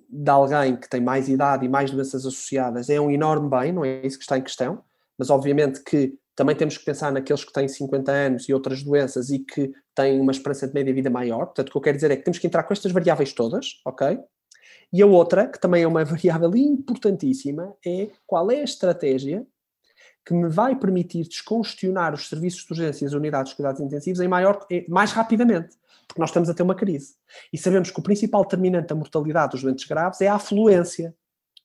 de 0.09 0.31
alguém 0.31 0.77
que 0.77 0.89
tem 0.89 1.01
mais 1.01 1.29
idade 1.29 1.67
e 1.67 1.69
mais 1.69 1.91
doenças 1.91 2.25
associadas 2.25 2.89
é 2.89 3.01
um 3.01 3.11
enorme 3.11 3.49
bem, 3.49 3.73
não 3.73 3.85
é 3.85 4.07
isso 4.07 4.19
que 4.19 4.25
está 4.25 4.39
em 4.39 4.43
questão, 4.43 4.83
mas 5.19 5.31
obviamente 5.31 5.83
que 5.83 6.17
também 6.37 6.57
temos 6.57 6.79
que 6.79 6.85
pensar 6.85 7.13
naqueles 7.13 7.45
que 7.45 7.53
têm 7.53 7.69
50 7.69 8.11
anos 8.11 8.49
e 8.49 8.55
outras 8.55 8.83
doenças 8.83 9.31
e 9.31 9.39
que 9.39 9.73
têm 9.95 10.21
uma 10.21 10.33
esperança 10.33 10.67
de 10.67 10.75
média 10.75 10.93
vida 10.93 11.11
maior. 11.11 11.47
Portanto, 11.47 11.69
o 11.69 11.73
que 11.73 11.77
eu 11.77 11.83
quero 11.83 11.97
dizer 11.97 12.11
é 12.11 12.17
que 12.17 12.23
temos 12.23 12.39
que 12.39 12.47
entrar 12.47 12.63
com 12.65 12.73
estas 12.73 12.93
variáveis 12.93 13.33
todas, 13.33 13.81
ok? 13.85 14.19
E 14.93 15.03
a 15.03 15.07
outra, 15.07 15.49
que 15.49 15.59
também 15.59 15.83
é 15.83 15.87
uma 15.87 16.05
variável 16.05 16.55
importantíssima, 16.57 17.75
é 17.85 18.11
qual 18.27 18.51
é 18.51 18.61
a 18.61 18.65
estratégia 18.65 19.47
que 20.25 20.33
me 20.33 20.49
vai 20.49 20.75
permitir 20.75 21.29
descongestionar 21.29 22.15
os 22.15 22.29
serviços 22.29 22.65
de 22.65 22.73
urgência 22.73 23.05
e 23.05 23.07
as 23.07 23.13
unidades 23.13 23.51
de 23.51 23.57
cuidados 23.57 23.81
intensivos 23.81 24.21
em 24.21 24.29
maior, 24.29 24.67
mais 24.89 25.13
rapidamente, 25.13 25.77
porque 26.09 26.21
nós 26.21 26.31
estamos 26.31 26.49
a 26.49 26.55
ter 26.55 26.63
uma 26.63 26.75
crise. 26.75 27.15
E 27.53 27.59
sabemos 27.59 27.91
que 27.91 28.01
o 28.01 28.03
principal 28.03 28.43
determinante 28.43 28.89
da 28.89 28.95
mortalidade 28.95 29.53
dos 29.53 29.63
doentes 29.63 29.85
graves 29.85 30.21
é 30.23 30.29
a 30.29 30.37
afluência. 30.37 31.15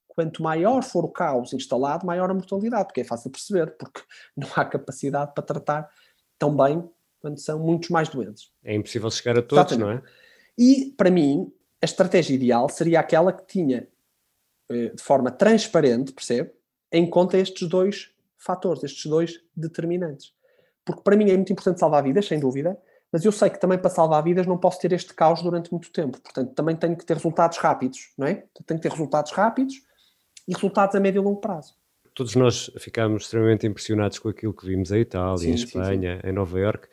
Quanto 0.10 0.44
maior 0.44 0.84
for 0.84 1.06
o 1.06 1.10
caos 1.10 1.54
instalado, 1.54 2.06
maior 2.06 2.30
a 2.30 2.34
mortalidade, 2.34 2.86
porque 2.86 3.02
é 3.02 3.04
fácil 3.06 3.32
perceber, 3.32 3.78
porque 3.78 4.02
não 4.36 4.50
há 4.56 4.66
capacidade 4.66 5.34
para 5.34 5.44
tratar 5.44 5.90
tão 6.38 6.56
bem 6.56 6.90
quando 7.20 7.40
são 7.40 7.60
muitos 7.60 7.90
mais 7.90 8.10
doentes. 8.10 8.52
É 8.64 8.74
impossível 8.74 9.10
chegar 9.12 9.38
a 9.38 9.42
todos, 9.42 9.74
Exatamente. 9.74 10.02
não 10.02 10.08
é? 10.08 10.12
E, 10.58 10.94
para 10.98 11.10
mim, 11.10 11.52
a 11.82 11.86
estratégia 11.86 12.34
ideal 12.34 12.68
seria 12.70 13.00
aquela 13.00 13.32
que 13.32 13.46
tinha, 13.46 13.88
eh, 14.70 14.90
de 14.90 15.02
forma 15.02 15.32
transparente, 15.32 16.12
percebe, 16.12 16.52
em 16.92 17.10
conta 17.10 17.38
estes 17.38 17.68
dois 17.68 18.12
fatores, 18.38 18.84
estes 18.84 19.06
dois 19.06 19.42
determinantes. 19.56 20.34
Porque 20.84 21.02
para 21.02 21.16
mim 21.16 21.30
é 21.30 21.36
muito 21.36 21.52
importante 21.54 21.80
salvar 21.80 22.04
vidas, 22.04 22.26
sem 22.26 22.40
dúvida, 22.40 22.78
mas 23.12 23.26
eu 23.26 23.32
sei 23.32 23.50
que 23.50 23.60
também 23.60 23.78
para 23.78 23.90
salvar 23.90 24.24
vidas 24.24 24.46
não 24.46 24.58
posso 24.58 24.80
ter 24.80 24.92
este 24.94 25.14
caos 25.14 25.42
durante 25.42 25.72
muito 25.72 25.92
tempo. 25.92 26.20
Portanto, 26.22 26.54
também 26.54 26.76
tenho 26.76 26.96
que 26.96 27.06
ter 27.06 27.16
resultados 27.16 27.58
rápidos, 27.58 28.12
não 28.18 28.28
é? 28.28 28.46
Tenho 28.66 28.80
que 28.80 28.82
ter 28.82 28.92
resultados 28.92 29.32
rápidos 29.32 29.76
e 30.48 30.54
resultados 30.54 30.96
a 30.96 31.00
médio 31.00 31.22
e 31.22 31.24
longo 31.24 31.40
prazo. 31.40 31.76
Todos 32.20 32.36
nós 32.36 32.70
ficámos 32.78 33.24
extremamente 33.24 33.66
impressionados 33.66 34.20
com 34.20 34.28
aquilo 34.28 34.54
que 34.54 34.66
vimos 34.66 34.92
em 34.92 35.00
Itália, 35.00 35.38
sim, 35.38 35.52
em 35.52 35.54
Espanha, 35.54 36.16
sim, 36.18 36.22
sim. 36.22 36.28
em 36.28 36.34
Nova 36.34 36.60
Iorque. 36.60 36.90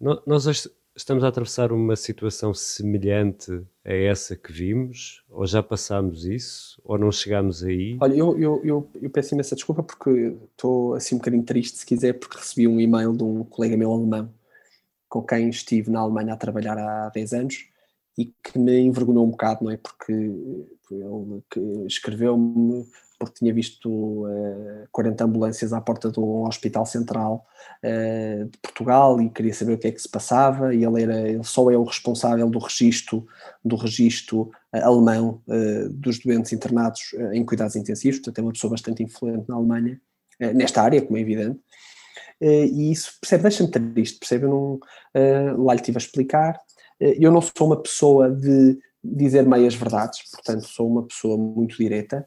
Nós 0.00 0.68
estamos 0.96 1.22
a 1.22 1.28
atravessar 1.28 1.70
uma 1.70 1.94
situação 1.94 2.52
semelhante 2.52 3.52
a 3.84 3.94
essa 3.94 4.34
que 4.34 4.50
vimos? 4.50 5.22
Ou 5.30 5.46
já 5.46 5.62
passámos 5.62 6.24
isso? 6.24 6.82
Ou 6.84 6.98
não 6.98 7.12
chegámos 7.12 7.62
aí? 7.62 7.96
Olha, 8.00 8.16
eu, 8.16 8.36
eu, 8.36 8.60
eu, 8.64 8.90
eu 9.00 9.10
peço 9.10 9.34
imensa 9.34 9.54
desculpa 9.54 9.80
porque 9.80 10.34
estou 10.50 10.94
assim 10.94 11.14
um 11.14 11.18
bocadinho 11.18 11.44
triste, 11.44 11.78
se 11.78 11.86
quiser, 11.86 12.14
porque 12.14 12.36
recebi 12.36 12.66
um 12.66 12.80
e-mail 12.80 13.16
de 13.16 13.22
um 13.22 13.44
colega 13.44 13.76
meu 13.76 13.92
alemão 13.92 14.28
com 15.08 15.22
quem 15.22 15.50
estive 15.50 15.88
na 15.88 16.00
Alemanha 16.00 16.34
a 16.34 16.36
trabalhar 16.36 16.76
há 16.76 17.10
10 17.10 17.32
anos 17.32 17.64
e 18.18 18.24
que 18.42 18.58
me 18.58 18.80
envergonhou 18.80 19.24
um 19.24 19.30
bocado, 19.30 19.62
não 19.62 19.70
é? 19.70 19.76
Porque 19.76 20.12
ele 20.12 21.86
escreveu-me 21.86 22.84
porque 23.24 23.38
tinha 23.38 23.52
visto 23.52 23.88
uh, 23.88 24.86
40 24.92 25.24
ambulâncias 25.24 25.72
à 25.72 25.80
porta 25.80 26.10
do 26.10 26.42
Hospital 26.42 26.84
Central 26.84 27.46
uh, 27.82 28.44
de 28.44 28.58
Portugal 28.58 29.20
e 29.20 29.30
queria 29.30 29.54
saber 29.54 29.72
o 29.72 29.78
que 29.78 29.88
é 29.88 29.92
que 29.92 30.00
se 30.00 30.08
passava 30.08 30.74
e 30.74 30.84
ele 30.84 31.02
era 31.02 31.28
ele 31.28 31.44
só 31.44 31.70
é 31.70 31.76
o 31.76 31.84
responsável 31.84 32.48
do 32.48 32.58
registro 32.58 33.26
do 33.64 33.76
registro 33.76 34.50
uh, 34.74 34.84
alemão 34.84 35.42
uh, 35.48 35.88
dos 35.90 36.18
doentes 36.18 36.52
internados 36.52 37.00
em 37.32 37.44
cuidados 37.44 37.76
intensivos, 37.76 38.18
portanto 38.18 38.38
é 38.38 38.42
uma 38.42 38.52
pessoa 38.52 38.70
bastante 38.70 39.02
influente 39.02 39.48
na 39.48 39.56
Alemanha 39.56 40.00
nesta 40.40 40.82
área, 40.82 41.00
como 41.00 41.16
é 41.16 41.20
evidente. 41.20 41.60
e 42.40 42.90
isso, 42.90 43.12
percebe, 43.20 43.44
deixa-me 43.44 43.70
triste, 43.70 44.18
percebe? 44.18 44.46
Eu 44.46 44.50
não, 44.50 45.64
lá 45.64 45.74
lhe 45.74 45.80
tive 45.80 45.96
a 45.96 46.00
explicar. 46.00 46.58
eu 46.98 47.30
não 47.30 47.40
sou 47.40 47.68
uma 47.68 47.80
pessoa 47.80 48.28
de 48.28 48.76
dizer 49.04 49.46
meias 49.46 49.74
verdades, 49.74 50.22
portanto 50.30 50.66
sou 50.66 50.90
uma 50.90 51.06
pessoa 51.06 51.36
muito 51.36 51.76
direta, 51.76 52.26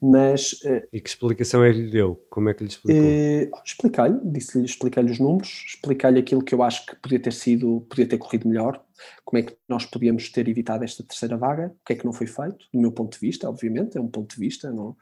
mas, 0.00 0.52
uh, 0.64 0.82
e 0.92 1.00
que 1.00 1.08
explicação 1.08 1.64
é 1.64 1.72
que 1.72 1.78
lhe 1.78 1.90
deu? 1.90 2.16
Como 2.30 2.48
é 2.48 2.54
que 2.54 2.64
lhe 2.64 2.70
explicou? 2.70 3.00
Uh, 3.00 3.50
expliquei-lhe, 3.64 4.20
disse-lhe, 4.24 4.64
expliquei-lhe 4.64 5.10
os 5.10 5.18
números, 5.18 5.64
expliquei-lhe 5.66 6.18
aquilo 6.18 6.42
que 6.42 6.54
eu 6.54 6.62
acho 6.62 6.86
que 6.86 6.96
podia 6.96 7.20
ter 7.20 7.32
sido, 7.32 7.86
podia 7.88 8.06
ter 8.06 8.18
corrido 8.18 8.48
melhor, 8.48 8.82
como 9.24 9.42
é 9.42 9.46
que 9.46 9.56
nós 9.68 9.84
podíamos 9.86 10.30
ter 10.30 10.48
evitado 10.48 10.84
esta 10.84 11.02
terceira 11.02 11.36
vaga, 11.36 11.68
o 11.68 11.84
que 11.86 11.92
é 11.92 11.96
que 11.96 12.04
não 12.04 12.12
foi 12.12 12.26
feito, 12.26 12.66
do 12.72 12.80
meu 12.80 12.92
ponto 12.92 13.12
de 13.12 13.26
vista, 13.26 13.48
obviamente, 13.48 13.96
é 13.96 14.00
um 14.00 14.08
ponto 14.08 14.34
de 14.34 14.40
vista, 14.40 14.70
não, 14.70 14.96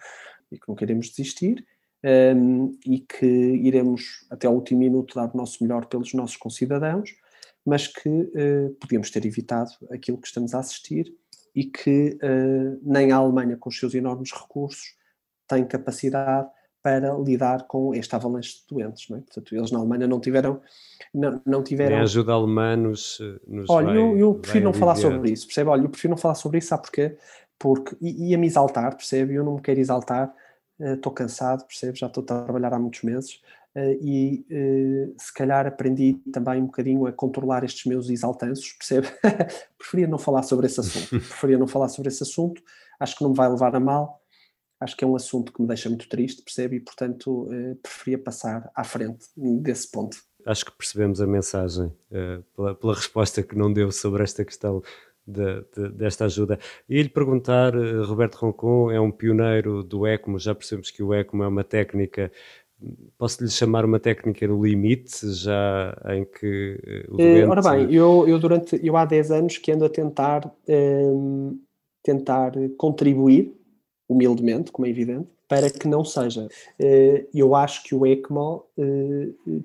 e 0.50 0.58
que 0.58 0.68
não 0.68 0.74
queremos 0.74 1.10
desistir, 1.10 1.64
um, 2.04 2.08
ehm, 2.08 2.70
e 2.86 3.00
que 3.00 3.26
iremos 3.26 4.26
até 4.30 4.46
ao 4.46 4.54
último 4.54 4.80
minuto 4.80 5.14
dar 5.14 5.30
o 5.32 5.36
nosso 5.36 5.62
melhor 5.62 5.86
pelos 5.86 6.14
nossos 6.14 6.36
concidadãos, 6.36 7.10
mas 7.64 7.86
que 7.86 8.08
uh, 8.08 8.74
podíamos 8.80 9.10
ter 9.10 9.26
evitado 9.26 9.70
aquilo 9.90 10.18
que 10.18 10.26
estamos 10.26 10.54
a 10.54 10.60
assistir 10.60 11.12
e 11.54 11.64
que 11.64 12.18
uh, 12.22 12.80
nem 12.82 13.12
a 13.12 13.16
Alemanha, 13.16 13.56
com 13.56 13.68
os 13.68 13.78
seus 13.78 13.94
enormes 13.94 14.32
recursos, 14.32 14.94
tem 15.46 15.64
capacidade 15.64 16.48
para 16.82 17.12
lidar 17.14 17.66
com 17.66 17.94
esta 17.94 18.16
avalanche 18.16 18.60
de 18.60 18.74
doentes. 18.74 19.08
Não 19.08 19.18
é? 19.18 19.20
Portanto, 19.20 19.54
eles 19.54 19.70
na 19.70 19.78
Alemanha 19.78 20.06
não 20.06 20.20
tiveram. 20.20 20.60
Não, 21.12 21.40
não 21.44 21.62
tiveram... 21.62 21.96
Nem 21.96 22.00
ajuda 22.00 22.32
alemã 22.32 22.76
nos. 22.76 23.18
nos 23.46 23.68
Olha, 23.68 23.86
vai, 23.86 23.96
eu, 23.96 24.16
eu 24.16 24.34
prefiro 24.34 24.64
não 24.64 24.72
falar 24.72 24.96
sobre 24.96 25.32
isso, 25.32 25.46
percebe? 25.46 25.70
Olha, 25.70 25.82
eu 25.82 25.88
prefiro 25.88 26.10
não 26.10 26.18
falar 26.18 26.34
sobre 26.34 26.58
isso, 26.58 26.68
sabe 26.68 26.82
porquê? 26.82 27.16
Porque 27.58 27.96
ia-me 28.00 28.46
exaltar, 28.46 28.94
percebe? 28.96 29.34
Eu 29.34 29.44
não 29.44 29.56
me 29.56 29.60
quero 29.60 29.80
exaltar, 29.80 30.32
estou 30.78 31.12
uh, 31.12 31.14
cansado, 31.14 31.66
percebe? 31.66 31.98
Já 31.98 32.06
estou 32.06 32.22
a 32.22 32.26
trabalhar 32.26 32.72
há 32.72 32.78
muitos 32.78 33.02
meses 33.02 33.40
e 34.00 34.44
uh, 34.50 35.14
se 35.18 35.32
calhar 35.32 35.66
aprendi 35.66 36.14
também 36.32 36.62
um 36.62 36.66
bocadinho 36.66 37.06
a 37.06 37.12
controlar 37.12 37.64
estes 37.64 37.84
meus 37.84 38.08
exaltanços, 38.08 38.72
percebe? 38.72 39.08
preferia 39.78 40.06
não 40.06 40.18
falar 40.18 40.42
sobre 40.42 40.66
esse 40.66 40.80
assunto, 40.80 41.08
preferia 41.28 41.58
não 41.58 41.66
falar 41.66 41.88
sobre 41.88 42.08
esse 42.08 42.22
assunto, 42.22 42.62
acho 42.98 43.16
que 43.16 43.22
não 43.22 43.30
me 43.30 43.36
vai 43.36 43.48
levar 43.48 43.74
a 43.74 43.80
mal, 43.80 44.20
acho 44.80 44.96
que 44.96 45.04
é 45.04 45.06
um 45.06 45.16
assunto 45.16 45.52
que 45.52 45.60
me 45.60 45.68
deixa 45.68 45.88
muito 45.88 46.08
triste, 46.08 46.42
percebe? 46.42 46.76
E 46.76 46.80
portanto 46.80 47.44
uh, 47.44 47.76
preferia 47.76 48.18
passar 48.18 48.70
à 48.74 48.84
frente 48.84 49.26
desse 49.36 49.90
ponto. 49.90 50.16
Acho 50.46 50.64
que 50.64 50.72
percebemos 50.72 51.20
a 51.20 51.26
mensagem 51.26 51.92
pela, 52.54 52.74
pela 52.74 52.94
resposta 52.94 53.42
que 53.42 53.56
não 53.58 53.70
deu 53.70 53.92
sobre 53.92 54.22
esta 54.22 54.44
questão 54.44 54.82
de, 55.26 55.62
de, 55.76 55.90
desta 55.90 56.24
ajuda. 56.24 56.58
E 56.88 57.02
lhe 57.02 57.08
perguntar, 57.08 57.74
Roberto 58.06 58.36
Roncon 58.36 58.90
é 58.90 58.98
um 58.98 59.10
pioneiro 59.10 59.82
do 59.84 60.06
ECMO, 60.06 60.38
já 60.38 60.54
percebemos 60.54 60.90
que 60.90 61.02
o 61.02 61.12
ECMO 61.12 61.44
é 61.44 61.48
uma 61.48 61.64
técnica 61.64 62.32
posso-lhe 63.16 63.50
chamar 63.50 63.84
uma 63.84 63.98
técnica 63.98 64.46
no 64.46 64.64
limite, 64.64 65.32
já 65.32 65.96
em 66.14 66.24
que 66.24 66.80
eh, 66.86 67.06
o 67.08 67.16
doente... 67.16 67.44
Uh, 67.44 67.50
ora 67.50 67.62
bem, 67.62 67.92
eu, 67.92 68.28
eu, 68.28 68.38
durante, 68.38 68.80
eu 68.82 68.96
há 68.96 69.04
10 69.04 69.30
anos 69.32 69.58
que 69.58 69.72
ando 69.72 69.84
a 69.84 69.88
tentar, 69.88 70.46
uh, 70.46 71.58
tentar 72.02 72.52
contribuir, 72.76 73.54
humildemente, 74.08 74.70
como 74.70 74.86
é 74.86 74.90
evidente, 74.90 75.28
para 75.48 75.70
que 75.70 75.88
não 75.88 76.04
seja. 76.04 76.46
Uh, 76.80 77.26
eu 77.34 77.54
acho 77.54 77.82
que 77.82 77.94
o 77.94 78.06
ECMO, 78.06 78.64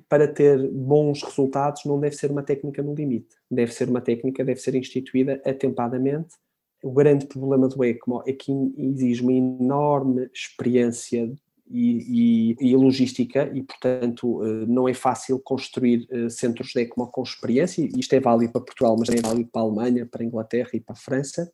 para 0.09 0.27
ter 0.27 0.67
bons 0.71 1.21
resultados, 1.21 1.85
não 1.85 1.99
deve 1.99 2.15
ser 2.15 2.31
uma 2.31 2.41
técnica 2.41 2.81
no 2.81 2.95
limite. 2.95 3.35
Deve 3.49 3.71
ser 3.73 3.89
uma 3.89 4.01
técnica, 4.01 4.43
deve 4.43 4.59
ser 4.59 4.75
instituída 4.75 5.41
atempadamente. 5.45 6.35
O 6.83 6.91
grande 6.91 7.27
problema 7.27 7.67
do 7.67 7.83
ECMO 7.83 8.23
é 8.25 8.33
que 8.33 8.51
exige 8.77 9.21
uma 9.21 9.33
enorme 9.33 10.29
experiência 10.33 11.31
e, 11.73 12.55
e, 12.61 12.69
e, 12.69 12.75
logística 12.75 13.49
e, 13.51 13.63
portanto, 13.63 14.45
eh, 14.45 14.65
não 14.67 14.87
é 14.87 14.93
fácil 14.93 15.39
construir 15.39 16.07
eh, 16.11 16.29
centros 16.29 16.69
de 16.69 16.81
ECMO 16.81 17.07
com 17.07 17.23
experiência, 17.23 17.81
e 17.81 17.99
isto 17.99 18.13
é 18.13 18.19
válido 18.19 18.53
para 18.53 18.61
Portugal, 18.61 18.95
mas 18.97 19.07
também 19.07 19.23
é 19.23 19.27
válido 19.27 19.49
para 19.51 19.63
a 19.63 19.65
Alemanha, 19.65 20.05
para 20.05 20.21
a 20.21 20.25
Inglaterra 20.25 20.69
e 20.75 20.79
para 20.79 20.93
a 20.93 20.95
França, 20.95 21.51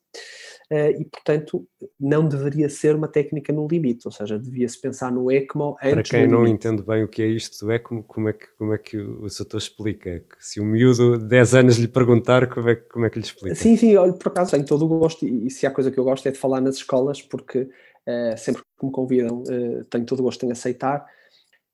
eh, 0.69 0.91
e, 0.99 1.05
portanto, 1.05 1.65
não 1.97 2.27
deveria 2.27 2.67
ser 2.67 2.95
uma 2.95 3.07
técnica 3.07 3.53
no 3.53 3.65
limite, 3.65 4.05
ou 4.05 4.11
seja, 4.11 4.37
devia-se 4.37 4.79
pensar 4.81 5.09
no 5.09 5.31
ECMO 5.31 5.77
antes 5.81 6.09
Para 6.09 6.19
quem 6.19 6.27
não 6.27 6.45
entende 6.45 6.83
bem 6.83 7.01
o 7.01 7.07
que 7.07 7.21
é 7.21 7.27
isto 7.27 7.65
do 7.65 7.71
ECMO, 7.71 8.03
como 8.03 8.27
é 8.27 8.33
que, 8.33 8.45
como 8.57 8.73
é 8.73 8.77
que 8.77 8.97
o 8.97 9.29
setor 9.29 9.57
explica? 9.57 10.21
Se 10.37 10.59
um 10.59 10.65
miúdo 10.65 11.17
de 11.17 11.25
10 11.29 11.55
anos 11.55 11.77
lhe 11.77 11.87
perguntar, 11.87 12.47
como 12.49 12.67
é, 12.67 12.75
como 12.75 13.05
é 13.05 13.09
que 13.09 13.19
lhe 13.19 13.25
explica? 13.25 13.55
Sim, 13.55 13.77
sim, 13.77 13.95
olha, 13.95 14.11
por 14.11 14.27
acaso 14.27 14.51
tenho 14.51 14.65
todo 14.65 14.83
o 14.83 14.99
gosto, 14.99 15.25
e 15.25 15.49
se 15.49 15.65
há 15.65 15.71
coisa 15.71 15.89
que 15.89 15.97
eu 15.97 16.03
gosto 16.03 16.27
é 16.27 16.31
de 16.31 16.37
falar 16.37 16.59
nas 16.59 16.75
escolas, 16.75 17.21
porque 17.21 17.69
uh, 18.09 18.37
sempre 18.37 18.63
que 18.79 18.85
me 18.85 18.91
convidam, 18.91 19.43
uh, 19.43 19.85
tenho 19.85 20.05
todo 20.05 20.19
o 20.19 20.23
gosto 20.23 20.45
em 20.45 20.51
aceitar. 20.51 21.05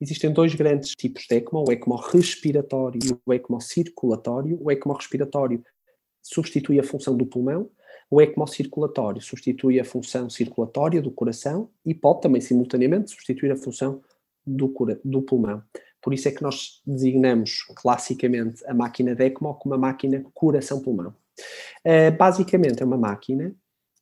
Existem 0.00 0.30
dois 0.30 0.54
grandes 0.54 0.90
tipos 0.90 1.26
de 1.28 1.36
ECMO, 1.36 1.64
o 1.66 1.72
ECMO 1.72 1.96
respiratório 1.96 3.00
e 3.02 3.18
o 3.24 3.32
ECMO 3.32 3.60
circulatório. 3.60 4.58
O 4.60 4.70
ECMO 4.70 4.92
respiratório 4.92 5.64
substitui 6.22 6.78
a 6.78 6.82
função 6.82 7.16
do 7.16 7.24
pulmão, 7.24 7.70
O 8.10 8.20
ECMO 8.20 8.46
circulatório 8.46 9.20
substitui 9.20 9.80
a 9.80 9.84
função 9.84 10.30
circulatória 10.30 11.02
do 11.02 11.10
coração 11.10 11.70
e 11.84 11.94
pode 11.94 12.20
também, 12.20 12.40
simultaneamente, 12.40 13.10
substituir 13.10 13.50
a 13.50 13.56
função 13.56 14.00
do, 14.46 14.72
do 15.04 15.22
pulmão. 15.22 15.62
Por 16.00 16.14
isso 16.14 16.28
é 16.28 16.30
que 16.30 16.42
nós 16.42 16.80
designamos 16.86 17.62
classicamente 17.74 18.64
a 18.66 18.74
máquina 18.74 19.14
de 19.14 19.24
ECMO 19.24 19.54
como 19.54 19.74
a 19.74 19.78
máquina 19.78 20.24
coração-pulmão. 20.34 21.14
Uh, 21.84 22.16
basicamente 22.16 22.82
é 22.82 22.86
uma 22.86 22.96
máquina 22.96 23.54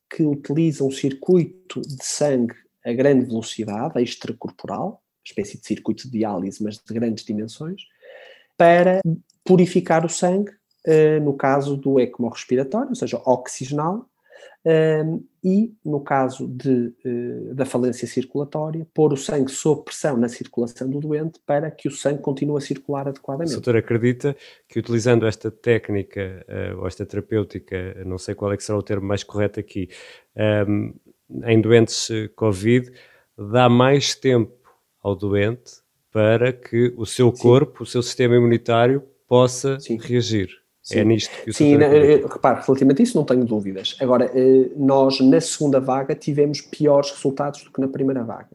que 0.09 0.23
utiliza 0.23 0.83
um 0.83 0.91
circuito 0.91 1.81
de 1.81 2.03
sangue 2.03 2.55
a 2.85 2.93
grande 2.93 3.25
velocidade, 3.25 4.01
extracorporal, 4.01 5.01
espécie 5.23 5.59
de 5.59 5.65
circuito 5.65 6.03
de 6.03 6.19
diálise, 6.19 6.63
mas 6.63 6.77
de 6.77 6.93
grandes 6.93 7.25
dimensões, 7.25 7.81
para 8.55 9.01
purificar 9.43 10.05
o 10.05 10.09
sangue, 10.09 10.51
uh, 10.51 11.23
no 11.23 11.33
caso 11.33 11.75
do 11.75 11.99
ECMO 11.99 12.29
respiratório, 12.29 12.89
ou 12.89 12.95
seja, 12.95 13.21
oxigenal, 13.25 14.07
um, 14.65 15.23
e, 15.43 15.75
no 15.85 15.99
caso 15.99 16.47
de, 16.47 16.91
uh, 17.05 17.53
da 17.53 17.65
falência 17.65 18.07
circulatória, 18.07 18.87
pôr 18.93 19.13
o 19.13 19.17
sangue 19.17 19.51
sob 19.51 19.83
pressão 19.83 20.17
na 20.17 20.27
circulação 20.27 20.89
do 20.89 20.99
doente 20.99 21.39
para 21.45 21.69
que 21.69 21.87
o 21.87 21.91
sangue 21.91 22.21
continue 22.21 22.57
a 22.57 22.61
circular 22.61 23.07
adequadamente. 23.07 23.51
O 23.51 23.55
doutor 23.55 23.75
acredita 23.75 24.35
que 24.67 24.79
utilizando 24.79 25.27
esta 25.27 25.51
técnica 25.51 26.43
uh, 26.49 26.79
ou 26.79 26.87
esta 26.87 27.05
terapêutica, 27.05 28.03
não 28.05 28.17
sei 28.17 28.33
qual 28.33 28.51
é 28.51 28.57
que 28.57 28.63
será 28.63 28.77
o 28.77 28.83
termo 28.83 29.07
mais 29.07 29.23
correto 29.23 29.59
aqui, 29.59 29.87
um, 30.67 30.93
em 31.45 31.61
doentes 31.61 32.09
Covid, 32.35 32.91
dá 33.37 33.69
mais 33.69 34.15
tempo 34.15 34.53
ao 35.01 35.15
doente 35.15 35.73
para 36.11 36.51
que 36.53 36.93
o 36.97 37.05
seu 37.05 37.31
corpo, 37.31 37.79
Sim. 37.79 37.83
o 37.83 37.85
seu 37.85 38.01
sistema 38.01 38.35
imunitário 38.35 39.03
possa 39.27 39.79
Sim. 39.79 39.97
reagir? 39.97 40.64
É 40.91 40.93
Sim. 40.93 40.99
É 40.99 41.03
nisto 41.03 41.31
que 41.43 41.53
Sim, 41.53 41.77
na, 41.77 41.87
repare, 41.87 42.61
relativamente 42.63 43.01
a 43.01 43.03
isso 43.03 43.17
não 43.17 43.25
tenho 43.25 43.43
dúvidas. 43.43 43.95
Agora, 43.99 44.31
eh, 44.35 44.69
nós 44.75 45.19
na 45.19 45.41
segunda 45.41 45.79
vaga 45.79 46.13
tivemos 46.13 46.61
piores 46.61 47.09
resultados 47.09 47.63
do 47.63 47.71
que 47.71 47.81
na 47.81 47.87
primeira 47.87 48.23
vaga, 48.23 48.51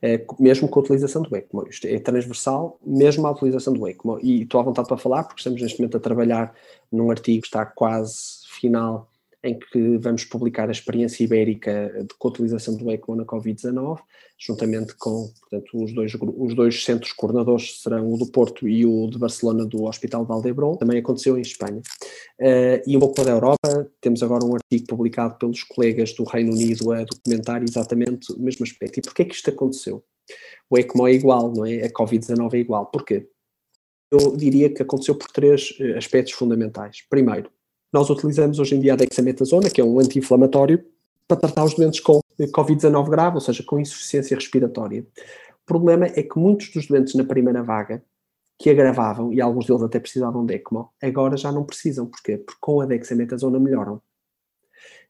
eh, 0.00 0.24
mesmo 0.38 0.68
com 0.68 0.78
a 0.78 0.82
utilização 0.82 1.22
do 1.22 1.34
ECMO. 1.34 1.66
Isto 1.68 1.88
é 1.88 1.98
transversal, 1.98 2.78
mesmo 2.86 3.26
a 3.26 3.32
utilização 3.32 3.72
do 3.72 3.88
ECMO. 3.88 4.20
E 4.22 4.42
estou 4.42 4.60
à 4.60 4.62
vontade 4.62 4.86
para 4.86 4.96
falar, 4.96 5.24
porque 5.24 5.40
estamos 5.40 5.60
neste 5.60 5.80
momento 5.80 5.96
a 5.96 6.00
trabalhar 6.00 6.54
num 6.90 7.10
artigo 7.10 7.42
que 7.42 7.48
está 7.48 7.66
quase 7.66 8.46
final 8.60 9.08
em 9.46 9.58
que 9.58 9.96
vamos 9.98 10.24
publicar 10.24 10.68
a 10.68 10.72
experiência 10.72 11.22
ibérica 11.22 11.90
de, 12.02 12.14
com 12.18 12.28
a 12.28 12.30
utilização 12.30 12.76
do 12.76 12.90
ECMO 12.90 13.16
na 13.16 13.24
Covid-19, 13.24 14.00
juntamente 14.38 14.94
com 14.96 15.32
portanto, 15.40 15.84
os, 15.84 15.92
dois, 15.94 16.12
os 16.14 16.54
dois 16.54 16.84
centros 16.84 17.12
coordenadores, 17.12 17.80
serão 17.80 18.12
o 18.12 18.18
do 18.18 18.26
Porto 18.26 18.68
e 18.68 18.84
o 18.84 19.06
de 19.08 19.18
Barcelona 19.18 19.64
do 19.64 19.84
Hospital 19.84 20.24
Valdebron, 20.24 20.76
também 20.76 20.98
aconteceu 20.98 21.38
em 21.38 21.42
Espanha. 21.42 21.80
Uh, 22.40 22.82
e 22.86 22.96
um 22.96 23.00
pouco 23.00 23.22
da 23.22 23.30
Europa, 23.30 23.90
temos 24.00 24.22
agora 24.22 24.44
um 24.44 24.54
artigo 24.54 24.86
publicado 24.86 25.38
pelos 25.38 25.62
colegas 25.62 26.12
do 26.12 26.24
Reino 26.24 26.52
Unido 26.52 26.92
a 26.92 27.04
documentar 27.04 27.62
exatamente 27.62 28.32
o 28.32 28.40
mesmo 28.40 28.64
aspecto. 28.64 28.98
E 28.98 29.02
porquê 29.02 29.24
que 29.24 29.34
isto 29.34 29.48
aconteceu? 29.48 30.04
O 30.68 30.76
ECMO 30.76 31.06
é 31.06 31.12
igual, 31.12 31.52
não 31.52 31.64
é? 31.64 31.84
A 31.84 31.90
Covid-19 31.90 32.54
é 32.54 32.58
igual. 32.58 32.86
Porquê? 32.86 33.28
Eu 34.10 34.36
diria 34.36 34.72
que 34.72 34.82
aconteceu 34.82 35.16
por 35.16 35.28
três 35.30 35.76
eh, 35.80 35.96
aspectos 35.96 36.32
fundamentais. 36.32 37.02
Primeiro, 37.08 37.50
nós 37.92 38.10
utilizamos 38.10 38.58
hoje 38.58 38.74
em 38.74 38.80
dia 38.80 38.94
a 38.94 38.96
dexametasona, 38.96 39.70
que 39.70 39.80
é 39.80 39.84
um 39.84 39.98
anti-inflamatório, 39.98 40.84
para 41.26 41.36
tratar 41.36 41.64
os 41.64 41.74
doentes 41.74 42.00
com 42.00 42.20
Covid-19 42.38 43.08
grave, 43.08 43.36
ou 43.36 43.40
seja, 43.40 43.62
com 43.62 43.80
insuficiência 43.80 44.36
respiratória. 44.36 45.04
O 45.62 45.66
problema 45.66 46.06
é 46.06 46.22
que 46.22 46.38
muitos 46.38 46.70
dos 46.70 46.86
doentes 46.86 47.14
na 47.14 47.24
primeira 47.24 47.62
vaga, 47.62 48.02
que 48.58 48.70
agravavam, 48.70 49.32
e 49.32 49.40
alguns 49.40 49.66
deles 49.66 49.82
até 49.82 49.98
precisavam 49.98 50.46
de 50.46 50.54
ECMO, 50.54 50.90
agora 51.02 51.36
já 51.36 51.50
não 51.52 51.64
precisam. 51.64 52.06
Porquê? 52.06 52.38
Porque 52.38 52.58
com 52.60 52.80
a 52.80 52.86
dexametasona 52.86 53.58
melhoram. 53.58 54.00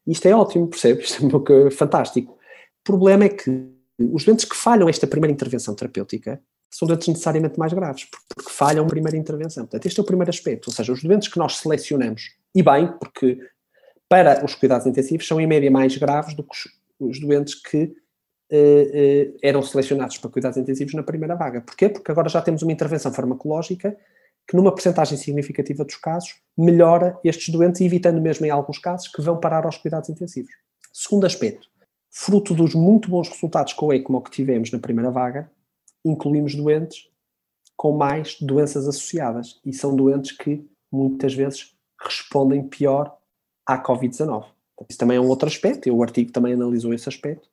Isto 0.05 0.27
é 0.27 0.35
ótimo, 0.35 0.67
percebe? 0.67 1.03
Isto 1.03 1.43
é 1.49 1.71
fantástico. 1.71 2.33
O 2.33 2.83
problema 2.83 3.25
é 3.25 3.29
que 3.29 3.69
os 3.99 4.23
doentes 4.23 4.45
que 4.45 4.55
falham 4.55 4.89
esta 4.89 5.05
primeira 5.05 5.33
intervenção 5.33 5.75
terapêutica 5.75 6.41
são 6.69 6.87
doentes 6.87 7.07
necessariamente 7.07 7.57
mais 7.57 7.73
graves, 7.73 8.05
porque 8.35 8.51
falham 8.51 8.85
a 8.85 8.87
primeira 8.87 9.17
intervenção. 9.17 9.63
Portanto, 9.63 9.85
este 9.85 9.99
é 9.99 10.03
o 10.03 10.05
primeiro 10.05 10.29
aspecto, 10.29 10.67
ou 10.67 10.73
seja, 10.73 10.91
os 10.91 11.01
doentes 11.01 11.27
que 11.27 11.37
nós 11.37 11.57
selecionamos, 11.57 12.35
e 12.53 12.61
bem, 12.61 12.91
porque 12.99 13.39
para 14.09 14.43
os 14.43 14.55
cuidados 14.55 14.87
intensivos 14.87 15.27
são 15.27 15.39
em 15.39 15.47
média 15.47 15.69
mais 15.69 15.95
graves 15.97 16.33
do 16.33 16.43
que 16.43 16.55
os, 16.99 17.19
doentes 17.19 17.55
que 17.55 17.93
eh, 18.49 18.91
eh, 18.93 19.33
eram 19.43 19.61
selecionados 19.61 20.17
para 20.17 20.29
cuidados 20.29 20.57
intensivos 20.57 20.93
na 20.93 21.03
primeira 21.03 21.35
vaga. 21.35 21.61
Porquê? 21.61 21.89
Porque 21.89 22.11
agora 22.11 22.29
já 22.29 22.41
temos 22.41 22.61
uma 22.61 22.71
intervenção 22.71 23.11
farmacológica 23.13 23.97
que 24.47 24.55
numa 24.55 24.73
percentagem 24.73 25.17
significativa 25.17 25.83
dos 25.83 25.97
casos 25.97 26.35
melhora 26.57 27.19
estes 27.23 27.49
doentes, 27.49 27.81
evitando 27.81 28.21
mesmo 28.21 28.45
em 28.45 28.49
alguns 28.49 28.79
casos 28.79 29.09
que 29.09 29.21
vão 29.21 29.37
parar 29.37 29.65
aos 29.65 29.77
cuidados 29.77 30.09
intensivos. 30.09 30.51
Segundo 30.93 31.25
aspecto, 31.25 31.67
fruto 32.09 32.53
dos 32.53 32.73
muito 32.73 33.09
bons 33.09 33.27
resultados 33.27 33.73
com 33.73 33.87
o 33.87 33.93
ECMO 33.93 34.21
que 34.21 34.31
tivemos 34.31 34.71
na 34.71 34.79
primeira 34.79 35.11
vaga, 35.11 35.51
incluímos 36.09 36.55
doentes 36.55 37.09
com 37.75 37.91
mais 37.91 38.37
doenças 38.41 38.87
associadas 38.87 39.59
e 39.63 39.71
são 39.71 39.95
doentes 39.95 40.31
que 40.31 40.65
muitas 40.91 41.33
vezes 41.33 41.75
respondem 42.01 42.63
pior 42.63 43.15
à 43.65 43.81
Covid-19. 43.81 44.45
Isso 44.89 44.99
também 44.99 45.17
é 45.17 45.21
um 45.21 45.27
outro 45.27 45.47
aspecto, 45.47 45.87
e 45.87 45.91
o 45.91 46.03
artigo 46.03 46.31
também 46.31 46.53
analisou 46.53 46.93
esse 46.93 47.09
aspecto 47.09 47.47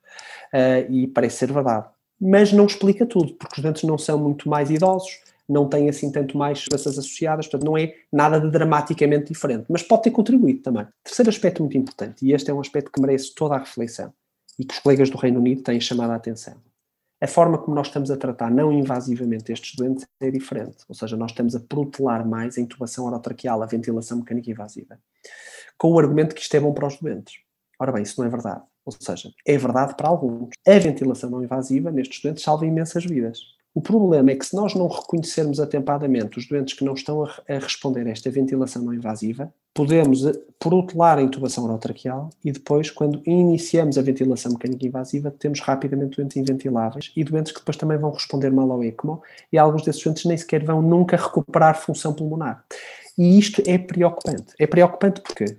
uh, 0.52 0.90
e 0.92 1.06
parece 1.06 1.38
ser 1.38 1.52
verdade. 1.52 1.86
Mas 2.20 2.52
não 2.52 2.66
explica 2.66 3.06
tudo, 3.06 3.34
porque 3.34 3.56
os 3.56 3.62
doentes 3.62 3.82
não 3.82 3.98
são 3.98 4.18
muito 4.18 4.48
mais 4.48 4.70
idosos, 4.70 5.20
não 5.48 5.68
têm 5.68 5.88
assim 5.88 6.10
tanto 6.10 6.38
mais 6.38 6.64
doenças 6.68 6.98
associadas, 6.98 7.46
portanto 7.46 7.66
não 7.66 7.76
é 7.76 7.94
nada 8.12 8.40
de 8.40 8.50
dramaticamente 8.50 9.32
diferente, 9.32 9.66
mas 9.68 9.82
pode 9.82 10.04
ter 10.04 10.10
contribuído 10.10 10.60
também. 10.60 10.86
Terceiro 11.02 11.30
aspecto 11.30 11.62
muito 11.62 11.76
importante, 11.76 12.24
e 12.24 12.32
este 12.32 12.50
é 12.50 12.54
um 12.54 12.60
aspecto 12.60 12.90
que 12.90 13.00
merece 13.00 13.34
toda 13.34 13.56
a 13.56 13.58
reflexão 13.58 14.12
e 14.58 14.64
que 14.64 14.74
os 14.74 14.80
colegas 14.80 15.10
do 15.10 15.18
Reino 15.18 15.40
Unido 15.40 15.62
têm 15.62 15.80
chamado 15.80 16.12
a 16.12 16.16
atenção 16.16 16.54
a 17.24 17.26
forma 17.26 17.56
como 17.56 17.74
nós 17.74 17.86
estamos 17.86 18.10
a 18.10 18.18
tratar 18.18 18.50
não 18.50 18.70
invasivamente 18.70 19.50
estes 19.50 19.74
doentes 19.74 20.06
é 20.20 20.30
diferente. 20.30 20.84
Ou 20.86 20.94
seja, 20.94 21.16
nós 21.16 21.30
estamos 21.30 21.56
a 21.56 21.60
protelar 21.60 22.28
mais 22.28 22.58
a 22.58 22.60
intubação 22.60 23.06
orotraqueal, 23.06 23.62
a 23.62 23.66
ventilação 23.66 24.18
mecânica 24.18 24.50
invasiva, 24.50 24.98
com 25.78 25.90
o 25.90 25.98
argumento 25.98 26.34
que 26.34 26.42
isto 26.42 26.54
é 26.54 26.60
bom 26.60 26.74
para 26.74 26.86
os 26.86 26.98
doentes. 26.98 27.36
Ora 27.80 27.92
bem, 27.92 28.02
isso 28.02 28.20
não 28.20 28.26
é 28.26 28.30
verdade. 28.30 28.62
Ou 28.84 28.92
seja, 28.92 29.32
é 29.46 29.56
verdade 29.56 29.96
para 29.96 30.06
alguns. 30.06 30.50
A 30.68 30.78
ventilação 30.78 31.30
não 31.30 31.42
invasiva 31.42 31.90
nestes 31.90 32.20
doentes 32.20 32.42
salva 32.42 32.66
imensas 32.66 33.06
vidas. 33.06 33.53
O 33.74 33.82
problema 33.82 34.30
é 34.30 34.36
que 34.36 34.46
se 34.46 34.54
nós 34.54 34.72
não 34.72 34.86
reconhecermos 34.86 35.58
atempadamente 35.58 36.38
os 36.38 36.46
doentes 36.46 36.74
que 36.74 36.84
não 36.84 36.94
estão 36.94 37.24
a, 37.24 37.34
a 37.48 37.58
responder 37.58 38.06
a 38.06 38.10
esta 38.10 38.30
ventilação 38.30 38.80
não 38.80 38.94
invasiva, 38.94 39.52
podemos 39.74 40.24
eh, 40.24 40.32
protelar 40.60 41.18
a 41.18 41.22
intubação 41.22 41.64
orotraqueal 41.64 42.30
e 42.44 42.52
depois, 42.52 42.88
quando 42.88 43.20
iniciamos 43.26 43.98
a 43.98 44.02
ventilação 44.02 44.52
mecânica 44.52 44.86
invasiva, 44.86 45.28
temos 45.32 45.58
rapidamente 45.58 46.16
doentes 46.16 46.36
inventiláveis 46.36 47.10
e 47.16 47.24
doentes 47.24 47.50
que 47.50 47.58
depois 47.58 47.76
também 47.76 47.98
vão 47.98 48.12
responder 48.12 48.52
mal 48.52 48.70
ao 48.70 48.84
ECMO 48.84 49.20
e 49.52 49.58
alguns 49.58 49.82
desses 49.82 50.04
doentes 50.04 50.24
nem 50.24 50.36
sequer 50.36 50.64
vão 50.64 50.80
nunca 50.80 51.16
recuperar 51.16 51.76
função 51.76 52.14
pulmonar. 52.14 52.64
E 53.18 53.36
isto 53.36 53.60
é 53.66 53.76
preocupante. 53.76 54.54
É 54.56 54.68
preocupante 54.68 55.20
porquê? 55.20 55.58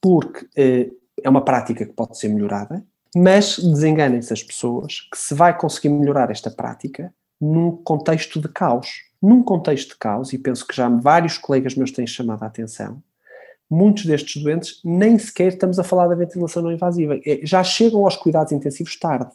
Porque 0.00 0.46
eh, 0.56 0.90
é 1.22 1.28
uma 1.28 1.44
prática 1.44 1.84
que 1.84 1.92
pode 1.92 2.16
ser 2.16 2.28
melhorada, 2.28 2.82
mas 3.14 3.58
desenganem-se 3.58 4.32
as 4.32 4.42
pessoas 4.42 5.02
que 5.12 5.18
se 5.18 5.34
vai 5.34 5.56
conseguir 5.56 5.90
melhorar 5.90 6.30
esta 6.30 6.50
prática 6.50 7.12
num 7.44 7.70
contexto 7.70 8.40
de 8.40 8.48
caos. 8.48 8.88
Num 9.20 9.42
contexto 9.42 9.90
de 9.90 9.96
caos, 9.96 10.32
e 10.32 10.38
penso 10.38 10.66
que 10.66 10.74
já 10.74 10.88
vários 10.88 11.38
colegas 11.38 11.74
meus 11.74 11.90
têm 11.90 12.06
chamado 12.06 12.42
a 12.42 12.46
atenção, 12.46 13.02
muitos 13.70 14.04
destes 14.04 14.42
doentes 14.42 14.80
nem 14.84 15.18
sequer 15.18 15.48
estamos 15.48 15.78
a 15.78 15.84
falar 15.84 16.08
da 16.08 16.14
ventilação 16.14 16.62
não 16.62 16.72
invasiva, 16.72 17.18
é, 17.24 17.40
já 17.42 17.62
chegam 17.64 18.04
aos 18.04 18.16
cuidados 18.16 18.52
intensivos 18.52 18.98
tarde. 18.98 19.30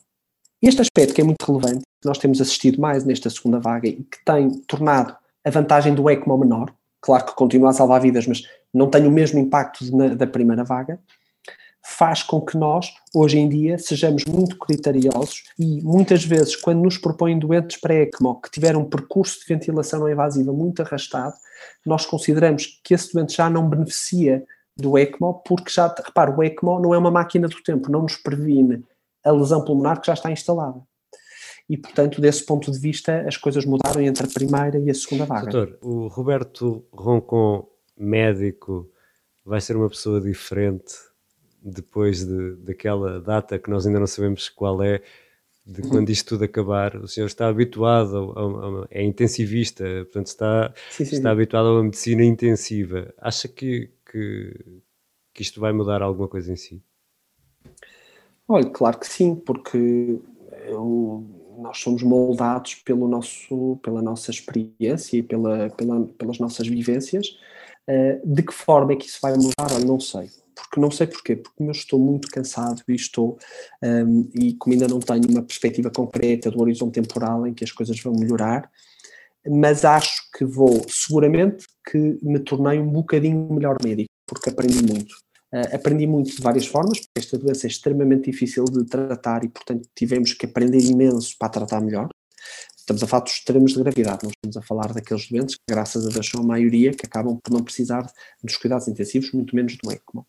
Este 0.62 0.82
aspecto 0.82 1.14
que 1.14 1.22
é 1.22 1.24
muito 1.24 1.44
relevante, 1.46 1.84
que 2.02 2.08
nós 2.08 2.18
temos 2.18 2.42
assistido 2.42 2.80
mais 2.80 3.04
nesta 3.06 3.30
segunda 3.30 3.60
vaga 3.60 3.88
e 3.88 4.04
que 4.04 4.24
tem 4.26 4.50
tornado 4.68 5.16
a 5.44 5.50
vantagem 5.50 5.96
do 5.96 6.10
ECMO 6.10 6.38
menor, 6.38 6.74
claro 7.02 7.26
que 7.26 7.36
continua 7.36 7.70
a 7.70 7.74
salvar 7.74 8.02
vidas, 8.02 8.28
mas 8.28 8.44
não 8.74 8.90
tem 8.90 9.08
o 9.08 9.12
mesmo 9.12 9.40
impacto 9.40 9.86
na, 9.96 10.10
da 10.10 10.28
primeira 10.28 10.64
vaga, 10.64 11.00
faz 11.90 12.22
com 12.22 12.40
que 12.40 12.58
nós, 12.58 12.94
hoje 13.14 13.40
em 13.40 13.50
dia, 13.50 13.78
sejamos 13.78 14.24
muito 14.26 14.58
criteriosos 14.58 15.46
e 15.58 15.82
muitas 15.82 16.24
vezes, 16.24 16.56
quando 16.56 16.82
nos 16.82 16.98
propõem 16.98 17.40
doentes 17.40 17.80
para 17.80 17.96
ECMO 17.96 18.40
que 18.42 18.52
tiveram 18.52 18.82
um 18.82 18.90
percurso 18.90 19.40
de 19.40 19.46
ventilação 19.54 20.00
não 20.00 20.10
invasiva 20.10 20.54
muito 20.54 20.82
arrastado, 20.82 21.34
nós 21.86 22.06
consideramos 22.06 22.80
que 22.84 22.94
esse 22.94 23.12
doente 23.14 23.36
já 23.36 23.50
não 23.50 23.68
beneficia 23.68 24.46
do 24.78 24.98
ECMO, 24.98 25.42
porque 25.46 25.72
já, 25.72 25.88
repare, 25.88 26.32
o 26.32 26.44
ECMO 26.44 26.80
não 26.80 26.94
é 26.94 26.98
uma 26.98 27.12
máquina 27.12 27.48
do 27.48 27.62
tempo, 27.64 27.92
não 27.92 28.04
nos 28.04 28.16
previne 28.16 28.86
a 29.26 29.32
lesão 29.32 29.66
pulmonar 29.66 30.00
que 30.00 30.08
já 30.08 30.14
está 30.14 30.32
instalada. 30.32 30.82
E, 31.68 31.78
portanto, 31.78 32.22
desse 32.22 32.46
ponto 32.46 32.72
de 32.72 32.80
vista, 32.80 33.28
as 33.28 33.36
coisas 33.36 33.66
mudaram 33.66 34.02
entre 34.02 34.26
a 34.26 34.30
primeira 34.30 34.80
e 34.80 34.90
a 34.90 34.94
segunda 34.94 35.26
vaga. 35.26 35.52
Doutor, 35.52 35.78
o 35.82 36.08
Roberto 36.08 36.86
Roncon, 36.92 37.68
médico, 37.98 38.90
vai 39.44 39.60
ser 39.60 39.76
uma 39.76 39.90
pessoa 39.90 40.22
diferente 40.22 41.09
depois 41.62 42.26
de, 42.26 42.56
daquela 42.58 43.20
data 43.20 43.60
que 43.60 43.70
nós 43.70 43.86
ainda 43.86 44.00
não 44.00 44.08
sabemos 44.08 44.50
qual 44.50 44.82
é, 44.82 45.02
de 45.66 45.82
uhum. 45.82 45.90
quando 45.90 46.10
isto 46.10 46.30
tudo 46.30 46.46
acabar, 46.46 46.96
o 46.96 47.08
senhor 47.08 47.28
está 47.28 47.48
habituado, 47.48 48.34
a, 48.36 48.84
a, 48.84 48.88
é 48.90 49.04
intensivista, 49.04 49.84
portanto 49.84 50.28
está, 50.28 50.74
sim, 50.90 51.06
sim, 51.06 51.16
está 51.16 51.32
habituado 51.32 51.68
a 51.68 51.74
uma 51.74 51.84
medicina 51.84 52.24
intensiva. 52.24 53.14
Acha 53.18 53.48
que, 53.48 53.92
que, 54.10 54.54
que, 54.54 54.82
que 55.34 55.42
isto 55.42 55.60
vai 55.60 55.72
mudar 55.72 56.02
alguma 56.02 56.28
coisa 56.28 56.52
em 56.52 56.56
si? 56.56 56.82
Olha, 58.48 58.68
claro 58.70 58.98
que 58.98 59.08
sim, 59.08 59.36
porque 59.36 60.20
eu, 60.66 61.24
nós 61.60 61.78
somos 61.78 62.02
moldados 62.02 62.76
pelo 62.76 63.08
nosso, 63.08 63.78
pela 63.84 64.02
nossa 64.02 64.32
experiência 64.32 65.18
e 65.18 65.24
pela, 65.24 65.70
pela, 65.70 66.06
pelas 66.18 66.40
nossas 66.40 66.68
vivências. 66.68 67.38
Uh, 67.88 68.22
de 68.26 68.44
que 68.44 68.54
forma 68.54 68.94
é 68.94 68.96
que 68.96 69.06
isso 69.06 69.20
vai 69.22 69.34
mudar? 69.34 69.72
Olha, 69.72 69.86
não 69.86 70.00
sei. 70.00 70.30
Porque 70.62 70.80
não 70.80 70.92
sei 70.92 71.08
porquê, 71.08 71.36
porque 71.36 71.64
eu 71.64 71.72
estou 71.72 72.00
muito 72.00 72.28
cansado 72.30 72.82
e 72.88 72.94
estou, 72.94 73.38
um, 73.84 74.30
e 74.34 74.54
como 74.54 74.74
ainda 74.74 74.88
não 74.88 75.00
tenho 75.00 75.30
uma 75.30 75.42
perspectiva 75.42 75.90
concreta 75.90 76.52
do 76.52 76.62
horizonte 76.62 77.02
temporal 77.02 77.48
em 77.48 77.54
que 77.54 77.64
as 77.64 77.72
coisas 77.72 78.00
vão 78.00 78.14
melhorar, 78.14 78.70
mas 79.48 79.86
acho 79.86 80.30
que 80.38 80.46
vou, 80.46 80.86
seguramente, 80.88 81.66
que 81.90 82.18
me 82.22 82.40
tornei 82.40 82.80
um 82.80 82.90
bocadinho 82.90 83.52
melhor 83.52 83.78
médico, 83.84 84.10
porque 84.28 84.50
aprendi 84.50 84.84
muito. 84.84 85.16
Uh, 85.52 85.76
aprendi 85.76 86.06
muito 86.06 86.36
de 86.36 86.42
várias 86.42 86.68
formas, 86.68 87.00
porque 87.00 87.20
esta 87.20 87.38
doença 87.38 87.66
é 87.66 87.70
extremamente 87.70 88.30
difícil 88.30 88.66
de 88.66 88.86
tratar 88.86 89.44
e, 89.44 89.50
portanto, 89.50 89.88
tivemos 89.96 90.34
que 90.34 90.46
aprender 90.46 90.80
imenso 90.80 91.36
para 91.40 91.50
tratar 91.50 91.82
melhor. 91.82 92.10
Estamos 92.90 93.04
a 93.04 93.08
falar 93.08 93.24
dos 93.24 93.34
extremos 93.34 93.74
de 93.74 93.84
gravidade, 93.84 94.24
não 94.24 94.32
estamos 94.32 94.58
a 94.58 94.62
falar 94.64 94.94
daqueles 94.94 95.30
doentes 95.30 95.54
que, 95.54 95.62
graças 95.70 96.08
a 96.08 96.10
Deus, 96.10 96.28
são 96.28 96.42
a 96.42 96.44
maioria 96.44 96.90
que 96.90 97.06
acabam 97.06 97.38
por 97.38 97.54
não 97.54 97.64
precisar 97.64 98.12
dos 98.44 98.58
cuidados 98.58 98.88
intensivos, 98.88 99.32
muito 99.32 99.56
menos 99.56 99.78
do 99.78 99.92
ECMO. 99.92 100.26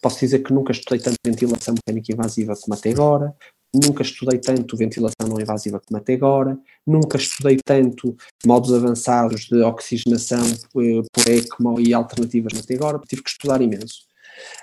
Posso 0.00 0.20
dizer 0.20 0.38
que 0.44 0.52
nunca 0.52 0.70
estudei 0.70 1.00
tanto 1.00 1.16
ventilação 1.26 1.74
mecânica 1.74 2.12
invasiva 2.12 2.54
como 2.54 2.74
até 2.74 2.90
agora, 2.90 3.34
nunca 3.74 4.02
estudei 4.02 4.38
tanto 4.38 4.76
ventilação 4.76 5.26
não 5.28 5.40
invasiva 5.40 5.80
como 5.80 5.98
até 5.98 6.14
agora, 6.14 6.56
nunca 6.86 7.16
estudei 7.16 7.58
tanto 7.64 8.16
modos 8.46 8.72
avançados 8.72 9.46
de 9.46 9.60
oxigenação 9.62 10.46
eh, 10.46 11.02
por 11.12 11.28
ECMO 11.28 11.80
e 11.80 11.92
alternativas 11.92 12.52
até 12.60 12.76
agora, 12.76 13.00
tive 13.08 13.24
que 13.24 13.30
estudar 13.30 13.60
imenso. 13.60 14.02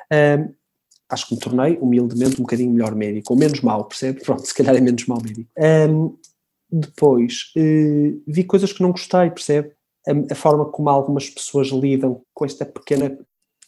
Um, 0.09 0.53
acho 1.09 1.27
que 1.27 1.35
me 1.35 1.41
tornei, 1.41 1.77
humildemente, 1.81 2.35
um 2.39 2.43
bocadinho 2.43 2.71
melhor 2.71 2.95
médico, 2.95 3.33
ou 3.33 3.37
menos 3.37 3.59
mal, 3.59 3.83
percebe? 3.83 4.21
Pronto, 4.23 4.47
se 4.47 4.53
calhar 4.53 4.73
é 4.73 4.79
menos 4.79 5.05
mal 5.05 5.21
médico. 5.21 5.49
Um, 5.59 6.17
depois, 6.71 7.51
uh, 7.57 8.21
vi 8.27 8.43
coisas 8.43 8.73
que 8.73 8.81
não 8.81 8.91
gostei, 8.91 9.29
percebe? 9.29 9.73
A, 10.07 10.33
a, 10.33 10.35
forma 10.35 10.65
como 10.65 10.89
algumas 10.89 11.29
pessoas 11.29 11.67
lidam 11.69 12.21
com 12.33 12.45
esta 12.45 12.65
pequena. 12.65 13.09
Não 13.09 13.17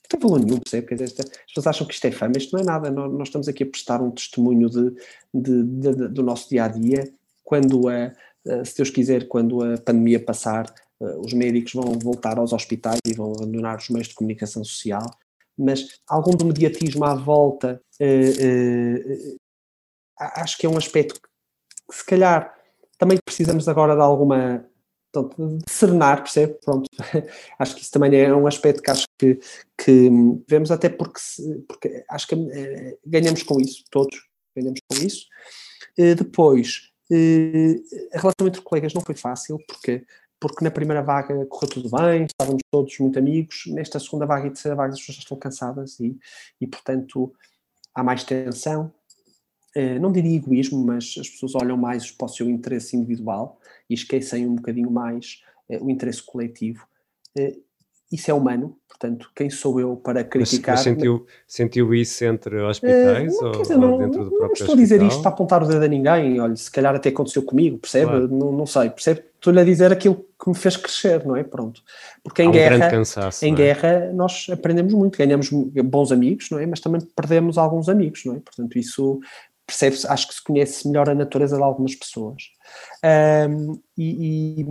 tem 0.09 0.19
valor 0.19 0.39
nenhum, 0.39 0.59
percebe? 0.59 1.03
Esta, 1.03 1.23
as 1.23 1.45
pessoas 1.47 1.67
acham 1.67 1.87
que 1.87 1.93
isto 1.93 2.05
é 2.05 2.11
fama, 2.11 2.33
isto 2.37 2.53
não 2.53 2.61
é 2.61 2.65
nada. 2.65 2.91
Nós, 2.91 3.11
nós 3.11 3.27
estamos 3.27 3.47
aqui 3.47 3.63
a 3.63 3.67
prestar 3.69 4.01
um 4.01 4.11
testemunho 4.11 4.69
de, 4.69 4.91
de, 5.33 5.63
de, 5.63 5.95
de 5.95 6.07
do 6.09 6.23
nosso 6.23 6.49
dia 6.49 6.65
a 6.65 6.67
dia. 6.67 7.11
Quando 7.43 7.89
a, 7.89 8.13
se 8.65 8.75
Deus 8.77 8.89
quiser, 8.89 9.27
quando 9.27 9.61
a 9.63 9.77
pandemia 9.77 10.23
passar, 10.23 10.73
uh, 10.99 11.19
os 11.19 11.33
médicos 11.33 11.73
vão 11.73 11.97
voltar 11.99 12.37
aos 12.37 12.53
hospitais 12.53 12.99
e 13.05 13.13
vão 13.13 13.33
abandonar 13.33 13.77
os 13.77 13.89
meios 13.89 14.07
de 14.07 14.15
comunicação 14.15 14.63
social 14.63 15.05
mas 15.57 15.99
algum 16.07 16.31
do 16.31 16.45
mediatismo 16.45 17.03
à 17.03 17.15
volta 17.15 17.81
uh, 17.99 19.33
uh, 19.33 19.37
acho 20.19 20.57
que 20.57 20.65
é 20.65 20.69
um 20.69 20.77
aspecto 20.77 21.19
que 21.19 21.95
se 21.95 22.05
calhar 22.05 22.56
também 22.97 23.17
precisamos 23.23 23.67
agora 23.67 23.95
de 23.95 24.01
alguma 24.01 24.65
de 25.13 25.71
serenar, 25.71 26.21
percebe? 26.21 26.59
Pronto, 26.63 26.87
acho 27.57 27.75
que 27.75 27.81
isso 27.81 27.91
também 27.91 28.19
é 28.19 28.33
um 28.33 28.45
aspecto 28.45 28.83
que 28.83 28.91
acho 28.91 29.05
que, 29.17 29.39
que 29.77 30.09
vemos 30.47 30.69
até 30.69 30.89
porque, 30.89 31.19
porque 31.67 32.05
acho 32.09 32.27
que 32.27 32.35
uh, 32.35 32.99
ganhamos 33.05 33.41
com 33.41 33.59
isso, 33.59 33.83
todos 33.89 34.15
ganhamos 34.55 34.79
com 34.87 34.97
isso. 34.97 35.25
depois, 35.97 36.91
a 38.13 38.19
relação 38.19 38.47
entre 38.47 38.61
colegas 38.61 38.93
não 38.93 39.01
foi 39.01 39.15
fácil, 39.15 39.57
porque 39.67 40.05
porque 40.39 40.63
na 40.63 40.71
primeira 40.71 41.01
vaga 41.01 41.45
correu 41.47 41.69
tudo 41.69 41.89
bem, 41.89 42.25
estávamos 42.25 42.61
todos 42.71 42.97
muito 42.99 43.17
amigos, 43.17 43.63
nesta 43.67 43.99
segunda 43.99 44.25
vaga 44.25 44.47
e 44.47 44.51
terceira 44.51 44.75
vaga 44.75 44.93
as 44.93 44.99
pessoas 44.99 45.17
estão 45.17 45.37
cansadas 45.37 45.99
e, 45.99 46.17
e 46.61 46.67
portanto 46.67 47.33
há 47.93 48.03
mais 48.03 48.23
tensão, 48.23 48.93
eh, 48.93 48.96
não 49.99 50.11
diria 50.11 50.38
egoísmo, 50.38 50.84
mas 50.84 51.15
as 51.19 51.30
pessoas 51.30 51.55
olham 51.55 51.78
mais 51.78 52.11
para 52.11 52.25
o 52.25 52.30
seu 52.30 52.49
interesse 52.49 52.95
individual 52.95 53.59
e 53.89 53.93
esquecem 53.93 54.47
um 54.47 54.55
bocadinho 54.55 54.91
mais 54.91 55.41
eh, 55.69 55.80
o 55.82 55.89
interesse 55.89 56.23
coletivo. 56.23 56.86
Eh, 57.38 57.57
isso 58.09 58.32
é 58.32 58.34
humano, 58.34 58.78
portanto, 58.88 59.30
quem 59.36 59.49
sou 59.49 59.82
eu 59.82 59.97
para 59.97 60.23
criticar? 60.23 60.75
Mas, 60.75 60.86
mas 60.86 60.95
sentiu, 60.95 61.25
sentiu 61.45 61.93
isso 61.93 62.23
entre 62.23 62.57
hospitais 62.61 63.36
uh, 63.36 63.45
ou, 63.45 63.51
dizer, 63.51 63.78
não, 63.78 63.97
dentro 63.97 64.23
do 64.23 64.30
próprio 64.30 64.47
Não 64.47 64.53
estou 64.53 64.73
a 64.73 64.78
dizer 64.78 65.01
isto 65.01 65.21
para 65.21 65.32
apontar 65.32 65.61
o 65.61 65.67
dedo 65.67 65.84
a 65.84 65.88
ninguém, 65.89 66.39
olha, 66.39 66.55
se 66.55 66.71
calhar 66.71 66.95
até 66.95 67.09
aconteceu 67.09 67.43
comigo, 67.43 67.78
percebe? 67.78 68.11
Claro. 68.11 68.28
Não, 68.30 68.53
não 68.53 68.65
sei, 68.65 68.89
percebe? 68.89 69.25
Estou-lhe 69.36 69.59
a 69.59 69.63
dizer 69.65 69.91
aquilo 69.91 70.25
que 70.41 70.49
me 70.49 70.55
fez 70.55 70.78
crescer, 70.78 71.25
não 71.25 71.36
é? 71.36 71.43
Pronto. 71.43 71.82
Porque 72.23 72.41
em 72.41 72.47
um 72.47 72.51
guerra, 72.51 72.89
cansaço, 72.89 73.45
em 73.45 73.51
é? 73.51 73.55
guerra 73.55 74.11
nós 74.13 74.47
aprendemos 74.49 74.93
muito, 74.93 75.17
ganhamos 75.17 75.49
bons 75.51 76.11
amigos, 76.13 76.49
não 76.49 76.57
é? 76.57 76.65
Mas 76.65 76.80
também 76.80 77.01
perdemos 77.13 77.57
alguns 77.57 77.89
amigos, 77.89 78.23
não 78.23 78.36
é? 78.36 78.39
Portanto, 78.39 78.80
isso 78.80 79.19
percebe-se, 79.68 80.07
acho 80.07 80.28
que 80.28 80.34
se 80.34 80.43
conhece 80.43 80.88
melhor 80.88 81.09
a 81.09 81.13
natureza 81.13 81.57
de 81.57 81.63
algumas 81.63 81.93
pessoas. 81.93 82.41
Um, 83.03 83.80
e, 83.97 84.61
e 84.61 84.65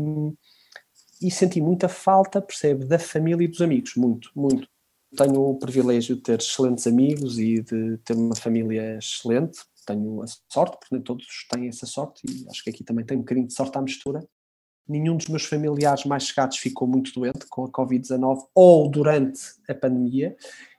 e 1.20 1.30
senti 1.30 1.60
muita 1.60 1.88
falta, 1.88 2.40
percebe, 2.42 2.84
da 2.84 2.98
família 2.98 3.44
e 3.44 3.48
dos 3.48 3.60
amigos, 3.60 3.94
muito, 3.96 4.30
muito. 4.34 4.68
Tenho 5.16 5.40
o 5.40 5.58
privilégio 5.58 6.16
de 6.16 6.22
ter 6.22 6.40
excelentes 6.40 6.86
amigos 6.86 7.38
e 7.38 7.62
de 7.62 7.96
ter 7.98 8.14
uma 8.14 8.36
família 8.36 8.98
excelente, 8.98 9.58
tenho 9.86 10.22
a 10.22 10.26
sorte, 10.26 10.76
porque 10.78 10.94
nem 10.94 11.02
todos 11.02 11.26
têm 11.50 11.68
essa 11.68 11.86
sorte, 11.86 12.22
e 12.28 12.46
acho 12.50 12.62
que 12.62 12.70
aqui 12.70 12.84
também 12.84 13.04
tem 13.04 13.16
um 13.16 13.20
bocadinho 13.20 13.46
de 13.46 13.54
sorte 13.54 13.78
à 13.78 13.82
mistura. 13.82 14.26
Nenhum 14.88 15.16
dos 15.16 15.26
meus 15.26 15.44
familiares 15.44 16.04
mais 16.04 16.24
chegados 16.24 16.58
ficou 16.58 16.86
muito 16.86 17.12
doente 17.12 17.46
com 17.48 17.64
a 17.64 17.70
Covid-19 17.70 18.46
ou 18.54 18.90
durante 18.90 19.40
a 19.68 19.74
pandemia, 19.74 20.36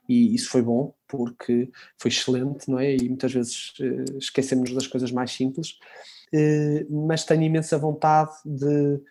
e 0.07 0.33
isso 0.35 0.49
foi 0.49 0.61
bom, 0.61 0.93
porque 1.07 1.69
foi 1.97 2.09
excelente, 2.09 2.69
não 2.69 2.79
é? 2.79 2.95
E 2.95 3.07
muitas 3.07 3.33
vezes 3.33 3.73
uh, 3.79 4.17
esquecemos 4.17 4.73
das 4.73 4.87
coisas 4.87 5.11
mais 5.11 5.31
simples, 5.31 5.77
uh, 6.33 7.07
mas 7.07 7.23
tenho 7.25 7.43
imensa 7.43 7.77
vontade 7.77 8.31
de 8.45 9.01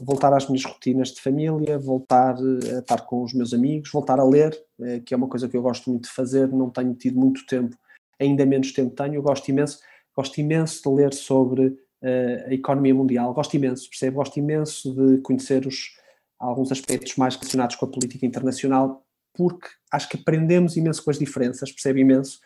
voltar 0.00 0.32
às 0.32 0.48
minhas 0.48 0.64
rotinas 0.64 1.08
de 1.12 1.20
família, 1.20 1.78
voltar 1.78 2.34
eh, 2.36 2.76
a 2.76 2.78
estar 2.78 3.02
com 3.02 3.22
os 3.22 3.34
meus 3.34 3.52
amigos, 3.52 3.90
voltar 3.92 4.18
a 4.18 4.24
ler, 4.24 4.58
eh, 4.80 5.00
que 5.00 5.12
é 5.12 5.16
uma 5.16 5.28
coisa 5.28 5.48
que 5.48 5.56
eu 5.56 5.62
gosto 5.62 5.90
muito 5.90 6.04
de 6.04 6.14
fazer, 6.14 6.48
não 6.48 6.70
tenho 6.70 6.94
tido 6.94 7.18
muito 7.18 7.44
tempo, 7.46 7.76
ainda 8.18 8.46
menos 8.46 8.72
tempo 8.72 8.94
tenho, 8.94 9.14
eu 9.14 9.22
gosto 9.22 9.48
imenso, 9.48 9.80
gosto 10.16 10.40
imenso 10.40 10.82
de 10.82 10.96
ler 10.96 11.12
sobre 11.12 11.76
eh, 12.02 12.46
a 12.48 12.54
economia 12.54 12.94
mundial, 12.94 13.34
gosto 13.34 13.54
imenso, 13.54 13.88
percebe? 13.88 14.16
Gosto 14.16 14.38
imenso 14.38 14.94
de 14.94 15.18
conhecer 15.20 15.66
os, 15.66 15.96
alguns 16.38 16.72
aspectos 16.72 17.16
mais 17.16 17.36
relacionados 17.36 17.76
com 17.76 17.84
a 17.84 17.90
política 17.90 18.24
internacional, 18.24 19.04
porque 19.34 19.68
acho 19.92 20.08
que 20.08 20.16
aprendemos 20.16 20.76
imenso 20.76 21.02
com 21.04 21.10
as 21.10 21.18
diferenças, 21.18 21.70
percebe 21.72 22.00
imenso, 22.00 22.38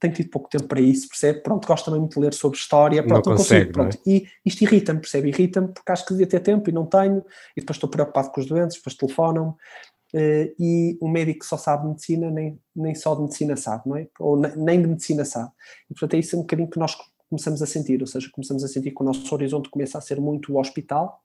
tenho 0.00 0.14
tido 0.14 0.30
pouco 0.30 0.48
tempo 0.48 0.66
para 0.66 0.80
isso, 0.80 1.08
percebe? 1.08 1.40
Pronto, 1.40 1.66
gosto 1.66 1.84
também 1.84 2.00
muito 2.00 2.14
de 2.14 2.20
ler 2.20 2.34
sobre 2.34 2.58
história, 2.58 3.02
pronto, 3.02 3.26
não, 3.26 3.32
não 3.32 3.38
consegue, 3.38 3.72
consigo, 3.72 3.72
pronto. 3.72 3.96
É? 3.96 4.10
E 4.10 4.26
isto 4.44 4.62
irrita-me, 4.62 5.00
percebe? 5.00 5.28
Irrita-me 5.28 5.68
porque 5.68 5.92
acho 5.92 6.04
que 6.04 6.12
devia 6.12 6.26
ter 6.26 6.40
tempo 6.40 6.68
e 6.68 6.72
não 6.72 6.86
tenho, 6.86 7.24
e 7.56 7.60
depois 7.60 7.76
estou 7.76 7.88
preocupado 7.88 8.30
com 8.30 8.40
os 8.40 8.46
doentes, 8.46 8.76
depois 8.76 8.96
telefonam-me, 8.96 9.50
uh, 9.50 10.54
e 10.58 10.98
o 11.00 11.08
médico 11.08 11.44
só 11.44 11.56
sabe 11.56 11.86
medicina, 11.86 12.30
nem, 12.30 12.58
nem 12.74 12.94
só 12.94 13.14
de 13.14 13.22
medicina 13.22 13.56
sabe, 13.56 13.82
não 13.86 13.96
é? 13.96 14.08
Ou 14.18 14.36
nem 14.36 14.80
de 14.80 14.88
medicina 14.88 15.24
sabe. 15.24 15.50
E 15.90 15.94
portanto 15.94 16.14
é 16.14 16.18
isso 16.18 16.36
um 16.36 16.40
bocadinho 16.40 16.68
que 16.68 16.78
nós 16.78 16.96
começamos 17.28 17.62
a 17.62 17.66
sentir, 17.66 18.00
ou 18.00 18.06
seja, 18.06 18.28
começamos 18.32 18.64
a 18.64 18.68
sentir 18.68 18.92
que 18.92 19.02
o 19.02 19.04
nosso 19.04 19.32
horizonte 19.34 19.68
começa 19.68 19.98
a 19.98 20.00
ser 20.00 20.20
muito 20.20 20.52
o 20.52 20.58
hospital, 20.58 21.20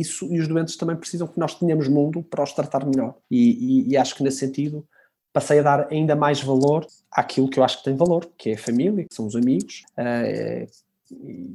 isso, 0.00 0.32
e 0.32 0.40
os 0.40 0.48
doentes 0.48 0.76
também 0.76 0.96
precisam 0.96 1.26
que 1.26 1.38
nós 1.38 1.54
tenhamos 1.54 1.88
mundo 1.88 2.22
para 2.22 2.42
os 2.42 2.52
tratar 2.52 2.84
melhor. 2.84 3.14
E, 3.30 3.86
e, 3.86 3.90
e 3.90 3.96
acho 3.96 4.14
que 4.14 4.22
nesse 4.22 4.38
sentido 4.38 4.84
passei 5.32 5.60
a 5.60 5.62
dar 5.62 5.88
ainda 5.90 6.14
mais 6.14 6.42
valor 6.42 6.86
àquilo 7.10 7.48
que 7.48 7.58
eu 7.58 7.64
acho 7.64 7.78
que 7.78 7.84
tem 7.84 7.96
valor, 7.96 8.28
que 8.36 8.50
é 8.50 8.54
a 8.54 8.58
família, 8.58 9.04
que 9.08 9.14
são 9.14 9.26
os 9.26 9.34
amigos, 9.34 9.82
uh, 9.98 10.66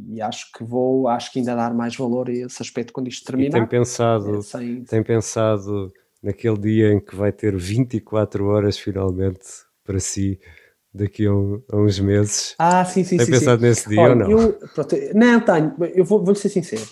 e 0.10 0.22
acho 0.22 0.52
que 0.52 0.64
vou, 0.64 1.08
acho 1.08 1.32
que 1.32 1.40
ainda 1.40 1.56
dar 1.56 1.74
mais 1.74 1.96
valor 1.96 2.30
a 2.30 2.32
esse 2.32 2.62
aspecto 2.62 2.94
quando 2.94 3.08
isto 3.08 3.26
terminar. 3.26 3.58
E 3.58 3.62
tem 3.62 3.68
pensado, 3.68 4.40
é, 4.40 4.42
sem... 4.42 4.84
tem 4.84 5.04
pensado 5.04 5.92
naquele 6.22 6.58
dia 6.58 6.92
em 6.92 7.00
que 7.00 7.16
vai 7.16 7.32
ter 7.32 7.56
24 7.56 8.46
horas 8.46 8.78
finalmente 8.78 9.46
para 9.84 10.00
si 10.00 10.40
daqui 10.94 11.26
a, 11.26 11.34
um, 11.34 11.62
a 11.72 11.78
uns 11.78 12.00
meses. 12.00 12.56
Ah, 12.58 12.84
sim, 12.86 13.04
sim, 13.04 13.18
tem 13.18 13.26
sim. 13.26 13.32
Tem 13.32 13.40
pensado 13.40 13.62
sim. 13.62 13.68
nesse 13.68 13.90
dia 13.90 14.02
Olha, 14.02 14.12
ou 14.12 14.18
não? 14.18 14.42
Eu, 14.42 14.54
pronto, 14.74 14.96
não, 15.14 15.40
tenho. 15.40 15.76
Eu 15.96 16.06
vou, 16.06 16.24
vou 16.24 16.36
ser 16.36 16.50
sincero. 16.50 16.86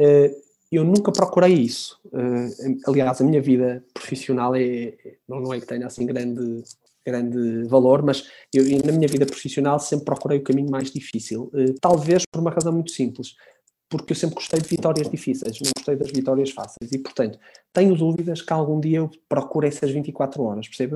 Uh, 0.00 0.34
eu 0.70 0.84
nunca 0.84 1.10
procurei 1.10 1.54
isso. 1.54 1.98
Uh, 2.06 2.78
aliás, 2.86 3.20
a 3.20 3.24
minha 3.24 3.40
vida 3.42 3.84
profissional 3.92 4.54
é, 4.54 4.94
não 5.28 5.52
é 5.52 5.60
que 5.60 5.66
tenha 5.66 5.86
assim 5.86 6.06
grande, 6.06 6.62
grande 7.04 7.64
valor, 7.64 8.02
mas 8.02 8.28
eu, 8.54 8.64
na 8.84 8.92
minha 8.92 9.08
vida 9.08 9.26
profissional 9.26 9.78
sempre 9.80 10.04
procurei 10.04 10.38
o 10.38 10.44
caminho 10.44 10.70
mais 10.70 10.90
difícil. 10.90 11.50
Uh, 11.52 11.74
talvez 11.80 12.22
por 12.30 12.40
uma 12.40 12.50
razão 12.50 12.72
muito 12.72 12.92
simples, 12.92 13.34
porque 13.88 14.12
eu 14.12 14.16
sempre 14.16 14.36
gostei 14.36 14.60
de 14.60 14.68
vitórias 14.68 15.10
difíceis, 15.10 15.58
não 15.60 15.72
gostei 15.76 15.96
das 15.96 16.12
vitórias 16.12 16.50
fáceis. 16.50 16.92
E, 16.92 16.98
portanto, 16.98 17.38
tenho 17.72 17.96
dúvidas 17.96 18.40
que 18.40 18.52
algum 18.52 18.78
dia 18.78 18.98
eu 18.98 19.10
procure 19.28 19.66
essas 19.66 19.90
24 19.90 20.40
horas, 20.42 20.68
percebe? 20.68 20.94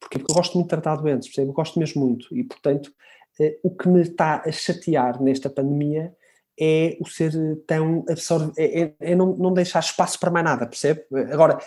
Porque, 0.00 0.18
eu 0.18 0.34
gosto 0.34 0.54
muito 0.54 0.66
de 0.66 0.70
tratar 0.70 0.96
doentes, 0.96 1.28
percebe? 1.28 1.50
Eu 1.50 1.54
gosto 1.54 1.78
mesmo 1.78 2.04
muito. 2.04 2.36
E, 2.36 2.42
portanto, 2.42 2.92
uh, 3.38 3.52
o 3.62 3.70
que 3.70 3.88
me 3.88 4.00
está 4.02 4.42
a 4.44 4.50
chatear 4.50 5.22
nesta 5.22 5.48
pandemia 5.48 6.12
é 6.58 6.96
o 7.00 7.06
ser 7.06 7.32
tão 7.66 8.04
absorvido, 8.08 8.52
é, 8.58 8.82
é, 8.82 8.94
é, 9.00 9.14
não, 9.14 9.34
não 9.36 9.52
deixar 9.52 9.80
espaço 9.80 10.18
para 10.18 10.30
mais 10.30 10.44
nada, 10.44 10.66
percebe? 10.66 11.04
Agora, 11.30 11.58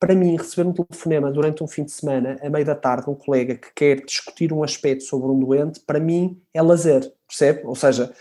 para 0.00 0.14
mim, 0.14 0.36
receber 0.36 0.68
um 0.68 0.72
telefonema 0.72 1.30
durante 1.30 1.62
um 1.62 1.66
fim 1.66 1.84
de 1.84 1.92
semana, 1.92 2.38
a 2.42 2.48
meio 2.48 2.64
da 2.64 2.74
tarde, 2.74 3.10
um 3.10 3.14
colega 3.14 3.56
que 3.56 3.68
quer 3.74 4.04
discutir 4.04 4.52
um 4.52 4.62
aspecto 4.62 5.04
sobre 5.04 5.28
um 5.28 5.38
doente, 5.38 5.80
para 5.80 5.98
mim 5.98 6.40
é 6.54 6.62
lazer, 6.62 7.12
percebe? 7.26 7.62
Ou 7.64 7.74
seja, 7.74 8.12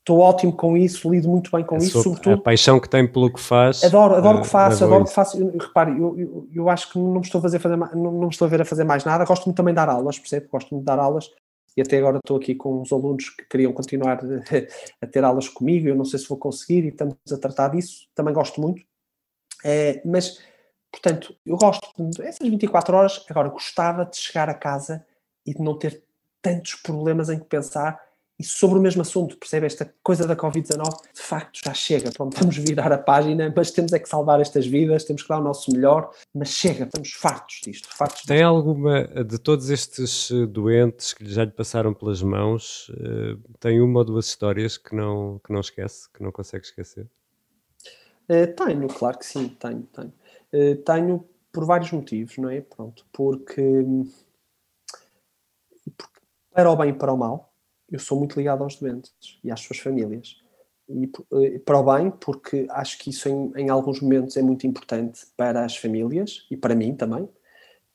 estou 0.00 0.18
ótimo 0.18 0.52
com 0.52 0.76
isso, 0.76 1.08
lido 1.10 1.28
muito 1.28 1.50
bem 1.50 1.64
com 1.64 1.76
a 1.76 1.78
isso, 1.78 1.90
sua, 1.90 2.02
sobretudo. 2.02 2.34
A 2.34 2.42
paixão 2.42 2.80
que 2.80 2.88
tem 2.88 3.06
pelo 3.06 3.32
que 3.32 3.40
faz. 3.40 3.84
Adoro, 3.84 4.16
adoro 4.16 4.38
o 4.38 4.42
que 4.42 4.48
faço, 4.48 4.84
adoro 4.84 5.04
o 5.04 5.06
que 5.06 5.14
faço. 5.14 5.38
Eu, 5.38 5.56
repare, 5.56 5.92
eu, 5.92 6.18
eu, 6.18 6.48
eu, 6.52 6.68
acho 6.68 6.90
que 6.90 6.98
não 6.98 7.14
me 7.14 7.20
estou 7.20 7.38
a 7.38 7.42
fazer, 7.42 7.60
fazer 7.60 7.76
não, 7.76 8.28
estou 8.28 8.46
a 8.46 8.48
ver 8.48 8.60
a 8.62 8.64
fazer 8.64 8.84
mais 8.84 9.04
nada. 9.04 9.24
Gosto 9.24 9.44
muito 9.44 9.56
também 9.56 9.72
de 9.72 9.76
dar 9.76 9.88
aulas, 9.88 10.18
percebe? 10.18 10.48
Gosto 10.50 10.70
muito 10.70 10.82
de 10.82 10.86
dar 10.86 10.98
aulas 10.98 11.30
e 11.76 11.80
até 11.80 11.98
agora 11.98 12.18
estou 12.18 12.36
aqui 12.36 12.54
com 12.54 12.82
uns 12.82 12.92
alunos 12.92 13.30
que 13.30 13.44
queriam 13.46 13.72
continuar 13.72 14.20
a 15.00 15.06
ter 15.06 15.24
aulas 15.24 15.48
comigo. 15.48 15.88
Eu 15.88 15.96
não 15.96 16.04
sei 16.04 16.18
se 16.18 16.28
vou 16.28 16.38
conseguir 16.38 16.84
e 16.84 16.88
estamos 16.88 17.16
a 17.30 17.38
tratar 17.38 17.68
disso. 17.68 18.08
Também 18.14 18.34
gosto 18.34 18.60
muito. 18.60 18.82
É, 19.64 20.02
mas, 20.04 20.38
portanto, 20.90 21.34
eu 21.46 21.56
gosto 21.56 21.88
essas 22.20 22.46
24 22.46 22.96
horas. 22.96 23.24
Agora, 23.28 23.48
gostava 23.48 24.04
de 24.04 24.16
chegar 24.16 24.48
a 24.50 24.54
casa 24.54 25.04
e 25.46 25.54
de 25.54 25.62
não 25.62 25.78
ter 25.78 26.04
tantos 26.42 26.74
problemas 26.74 27.30
em 27.30 27.38
que 27.38 27.46
pensar 27.46 27.98
e 28.38 28.44
sobre 28.44 28.78
o 28.78 28.82
mesmo 28.82 29.02
assunto, 29.02 29.36
percebe? 29.36 29.66
Esta 29.66 29.94
coisa 30.02 30.26
da 30.26 30.34
Covid-19, 30.34 30.88
de 31.14 31.20
facto, 31.20 31.60
já 31.64 31.72
chega. 31.72 32.10
Pronto, 32.10 32.36
vamos 32.38 32.56
virar 32.56 32.90
a 32.92 32.98
página, 32.98 33.52
mas 33.54 33.70
temos 33.70 33.92
é 33.92 33.98
que 33.98 34.08
salvar 34.08 34.40
estas 34.40 34.66
vidas, 34.66 35.04
temos 35.04 35.22
que 35.22 35.28
dar 35.28 35.38
o 35.38 35.42
nosso 35.42 35.70
melhor, 35.70 36.10
mas 36.34 36.48
chega, 36.48 36.84
estamos 36.84 37.12
fartos 37.12 37.60
disto. 37.62 37.88
Fartos 37.94 38.22
Tem 38.22 38.42
alguma, 38.42 39.04
de 39.04 39.38
todos 39.38 39.70
estes 39.70 40.30
eh, 40.30 40.46
doentes 40.46 41.12
que 41.12 41.24
já 41.30 41.44
lhe 41.44 41.50
passaram 41.50 41.94
pelas 41.94 42.22
mãos, 42.22 42.90
eh, 42.98 43.36
tem 43.60 43.80
uma 43.80 44.00
ou 44.00 44.04
duas 44.04 44.26
histórias 44.26 44.76
que 44.76 44.94
não, 44.94 45.40
que 45.44 45.52
não 45.52 45.60
esquece, 45.60 46.10
que 46.10 46.22
não 46.22 46.32
consegue 46.32 46.64
esquecer? 46.64 47.06
Uh, 48.28 48.46
tenho, 48.54 48.88
claro 48.88 49.18
que 49.18 49.26
sim, 49.26 49.48
tenho, 49.48 49.82
tenho. 49.92 50.12
Tenho 50.84 51.28
por 51.52 51.64
vários 51.64 51.90
motivos, 51.92 52.36
não 52.38 52.48
é? 52.48 52.60
Pronto, 52.60 53.04
porque, 53.12 53.62
porque 55.96 56.20
para 56.52 56.70
o 56.70 56.76
bem 56.76 56.90
e 56.90 56.92
para 56.92 57.12
o 57.12 57.16
mal, 57.16 57.51
eu 57.92 57.98
sou 57.98 58.18
muito 58.18 58.36
ligado 58.36 58.64
aos 58.64 58.76
doentes 58.76 59.12
e 59.44 59.50
às 59.50 59.60
suas 59.60 59.78
famílias. 59.78 60.36
E 60.88 61.10
eh, 61.34 61.58
para 61.58 61.78
o 61.78 61.84
bem, 61.84 62.10
porque 62.10 62.66
acho 62.70 62.98
que 62.98 63.10
isso 63.10 63.28
em, 63.28 63.52
em, 63.56 63.68
alguns 63.68 64.00
momentos 64.00 64.36
é 64.36 64.42
muito 64.42 64.66
importante 64.66 65.26
para 65.36 65.64
as 65.64 65.76
famílias 65.76 66.46
e 66.50 66.56
para 66.56 66.74
mim 66.74 66.96
também, 66.96 67.28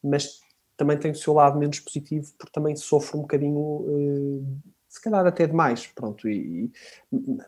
mas 0.01 0.39
também 0.77 0.97
tem 0.97 1.11
o 1.11 1.15
seu 1.15 1.33
lado 1.33 1.57
menos 1.57 1.79
positivo, 1.79 2.31
porque 2.37 2.51
também 2.51 2.75
sofro 2.75 3.17
um 3.17 3.21
bocadinho, 3.23 3.85
eh, 3.89 4.71
se 4.87 5.01
calhar 5.01 5.25
até 5.25 5.47
demais, 5.47 5.87
pronto, 5.87 6.29
e, 6.29 6.71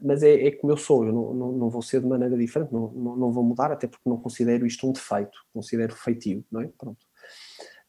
mas 0.01 0.23
é, 0.23 0.47
é, 0.47 0.51
como 0.51 0.73
eu 0.73 0.77
sou, 0.77 1.05
eu 1.05 1.13
não, 1.13 1.33
não, 1.33 1.51
não, 1.53 1.69
vou 1.69 1.81
ser 1.81 2.01
de 2.01 2.07
maneira 2.07 2.35
diferente, 2.35 2.73
não, 2.73 2.91
não, 2.91 3.15
não, 3.15 3.31
vou 3.31 3.43
mudar, 3.43 3.71
até 3.71 3.87
porque 3.87 4.09
não 4.09 4.17
considero 4.17 4.65
isto 4.65 4.87
um 4.87 4.91
defeito, 4.91 5.37
considero 5.53 5.95
feitio, 5.95 6.43
não 6.51 6.61
é? 6.61 6.69
Pronto. 6.77 7.05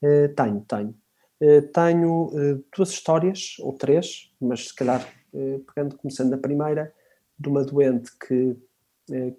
Uh, 0.03 0.35
tenho, 0.35 0.65
tenho. 0.67 0.95
Eh, 1.41 1.63
tenho 1.63 2.27
uh, 2.27 2.65
duas 2.77 2.91
histórias, 2.91 3.57
ou 3.61 3.73
três, 3.73 4.31
mas 4.39 4.69
se 4.69 4.75
calhar 4.75 5.09
uh, 5.33 5.59
pegando, 5.61 5.97
começando 5.97 6.31
na 6.31 6.37
primeira, 6.37 6.93
de 7.39 7.49
uma 7.49 7.65
doente 7.65 8.11
que, 8.19 8.55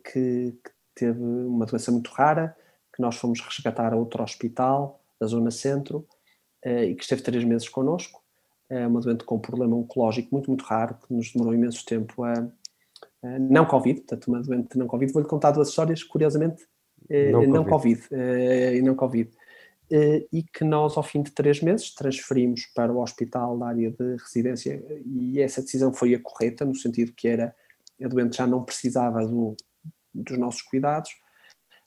que, 0.03 0.57
que, 0.63 0.71
teve 0.95 1.21
uma 1.21 1.67
doença 1.67 1.91
muito 1.91 2.09
rara, 2.09 2.57
que 2.93 2.99
nós 2.99 3.15
fomos 3.15 3.39
resgatar 3.41 3.93
a 3.93 3.95
outro 3.95 4.23
hospital 4.23 4.99
da 5.19 5.27
zona 5.27 5.51
centro 5.51 6.07
e 6.65 6.95
que 6.95 7.03
esteve 7.03 7.21
três 7.21 7.43
meses 7.43 7.69
connosco. 7.69 8.23
É 8.67 8.87
uma 8.87 8.99
doente 9.01 9.23
com 9.23 9.35
um 9.35 9.39
problema 9.39 9.75
oncológico 9.75 10.29
muito, 10.31 10.49
muito 10.49 10.65
raro, 10.65 10.95
que 10.95 11.13
nos 11.13 11.31
demorou 11.31 11.53
imenso 11.53 11.85
tempo 11.85 12.23
a, 12.23 12.33
a 13.21 13.39
não 13.39 13.67
Covid, 13.67 14.01
portanto, 14.01 14.27
uma 14.29 14.41
doente 14.41 14.75
não 14.75 14.87
Covid. 14.87 15.13
Vou-lhe 15.13 15.27
contar 15.27 15.51
duas 15.51 15.69
histórias, 15.69 16.03
curiosamente, 16.03 16.65
não, 17.31 17.45
não 17.45 17.63
COVID, 17.63 18.01
COVID 18.09 18.77
e 18.77 18.81
não 18.81 18.95
Covid. 18.95 19.31
Eh, 19.91 20.25
e 20.31 20.41
que 20.41 20.63
nós, 20.63 20.95
ao 20.95 21.03
fim 21.03 21.21
de 21.21 21.31
três 21.31 21.59
meses, 21.59 21.93
transferimos 21.93 22.65
para 22.73 22.93
o 22.93 23.01
hospital 23.01 23.57
da 23.57 23.67
área 23.67 23.91
de 23.91 24.15
residência. 24.15 24.81
E 25.05 25.41
essa 25.41 25.61
decisão 25.61 25.93
foi 25.93 26.15
a 26.15 26.19
correta, 26.19 26.63
no 26.63 26.73
sentido 26.73 27.11
que 27.11 27.27
era 27.27 27.53
a 28.01 28.07
doente 28.07 28.37
já 28.37 28.47
não 28.47 28.63
precisava 28.63 29.25
do, 29.27 29.55
dos 30.13 30.37
nossos 30.37 30.61
cuidados, 30.61 31.11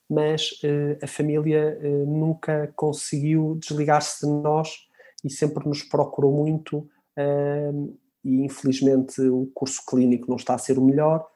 mas 0.09 0.51
uh, 0.63 1.03
a 1.03 1.07
família 1.07 1.79
uh, 1.81 2.05
nunca 2.05 2.71
conseguiu 2.75 3.57
desligar-se 3.59 4.25
de 4.25 4.31
nós 4.31 4.87
e 5.23 5.29
sempre 5.29 5.67
nos 5.67 5.81
procurou 5.81 6.31
muito 6.31 6.77
uh, 7.17 7.97
e 8.23 8.45
infelizmente 8.45 9.19
o 9.21 9.49
curso 9.53 9.83
clínico 9.85 10.29
não 10.29 10.37
está 10.37 10.53
a 10.53 10.59
ser 10.59 10.77
o 10.77 10.85
melhor. 10.85 11.27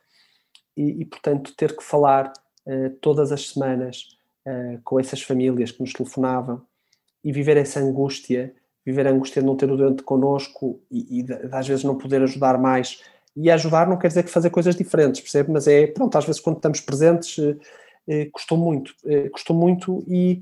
E, 0.78 1.02
e 1.02 1.06
portanto 1.06 1.54
ter 1.58 1.76
que 1.76 1.84
falar 1.84 2.32
todas 3.02 3.32
as 3.32 3.50
semanas 3.50 4.19
uh, 4.48 4.80
com 4.84 5.00
essas 5.00 5.22
famílias 5.22 5.72
que 5.72 5.82
nos 5.82 5.94
telefonavam 5.94 6.62
e 7.24 7.32
viver 7.32 7.58
essa 7.58 7.80
angústia, 7.80 8.54
viver 8.86 9.08
a 9.08 9.12
angústia 9.12 9.42
de 9.42 9.46
não 9.46 9.56
ter 9.56 9.70
o 9.72 9.78
doente 9.78 10.04
connosco 10.04 10.82
e, 10.90 11.20
e 11.20 11.24
de, 11.24 11.34
às 11.52 11.68
vezes 11.68 11.84
não 11.84 11.98
poder 11.98 12.22
ajudar 12.22 12.58
mais. 12.58 13.02
E 13.36 13.50
ajudar 13.50 13.88
não 13.88 13.98
quer 13.98 14.08
dizer 14.08 14.24
que 14.24 14.30
fazer 14.30 14.50
coisas 14.50 14.76
diferentes, 14.76 15.22
percebe? 15.22 15.52
Mas 15.52 15.68
é, 15.68 15.88
pronto, 15.88 16.18
às 16.18 16.26
vezes 16.26 16.42
quando 16.42 16.58
estamos 16.58 16.82
presentes, 16.82 17.38
uh, 17.38 17.52
uh, 18.08 18.32
custou 18.32 18.58
muito, 18.58 18.96
custou 19.32 19.56
muito 19.56 20.04
e, 20.08 20.42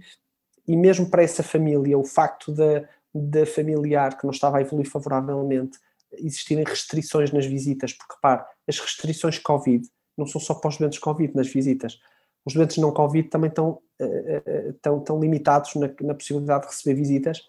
e 0.67 0.75
mesmo 0.75 1.09
para 1.09 1.23
essa 1.23 1.43
família, 1.43 1.97
o 1.97 2.03
facto 2.03 2.51
da, 2.51 2.87
da 3.13 3.45
familiar 3.45 4.17
que 4.17 4.25
não 4.25 4.31
estava 4.31 4.57
a 4.57 4.61
evoluir 4.61 4.89
favoravelmente, 4.89 5.77
existirem 6.13 6.63
restrições 6.63 7.31
nas 7.31 7.45
visitas, 7.45 7.93
porque 7.93 8.13
repare, 8.15 8.43
as 8.67 8.79
restrições 8.79 9.37
Covid 9.39 9.87
não 10.17 10.25
são 10.25 10.41
só 10.41 10.55
para 10.55 10.69
os 10.69 10.77
doentes 10.77 10.99
Covid 10.99 11.35
nas 11.35 11.47
visitas, 11.47 11.99
os 12.47 12.53
doentes 12.53 12.77
não 12.77 12.93
Covid 12.93 13.27
também 13.27 13.49
estão, 13.49 13.81
uh, 13.99 14.69
estão, 14.69 14.99
estão 14.99 15.19
limitados 15.19 15.75
na, 15.75 15.89
na, 16.01 16.13
possibilidade 16.13 16.61
de 16.61 16.69
receber 16.69 16.95
visitas. 16.95 17.39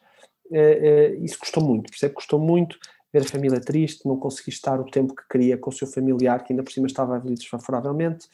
Uh, 0.47 1.23
isso 1.23 1.39
custou 1.39 1.63
muito, 1.63 1.89
percebe? 1.89 2.15
Custou 2.15 2.41
muito 2.41 2.77
ver 3.13 3.23
a 3.23 3.25
família 3.25 3.61
triste, 3.61 4.07
não 4.07 4.17
conseguir 4.19 4.51
estar 4.51 4.81
o 4.81 4.85
tempo 4.85 5.15
que 5.15 5.23
queria 5.31 5.57
com 5.57 5.71
o 5.71 5.73
seu 5.73 5.87
familiar, 5.87 6.43
que 6.43 6.53
ainda 6.53 6.65
por 6.65 6.73
cima 6.73 6.89
estava 6.89 7.17
a 7.17 7.19
desfavoravelmente, 7.21 8.27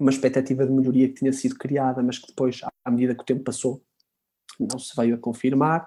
uma 0.00 0.10
expectativa 0.10 0.64
de 0.64 0.72
melhoria 0.72 1.06
que 1.06 1.16
tinha 1.16 1.32
sido 1.34 1.56
criada, 1.56 2.02
mas 2.02 2.18
que 2.18 2.28
depois, 2.28 2.62
à 2.82 2.90
medida 2.90 3.14
que 3.14 3.20
o 3.20 3.26
tempo 3.26 3.44
passou, 3.44 3.82
não 4.58 4.78
se 4.78 4.96
veio 4.96 5.14
a 5.14 5.18
confirmar. 5.18 5.86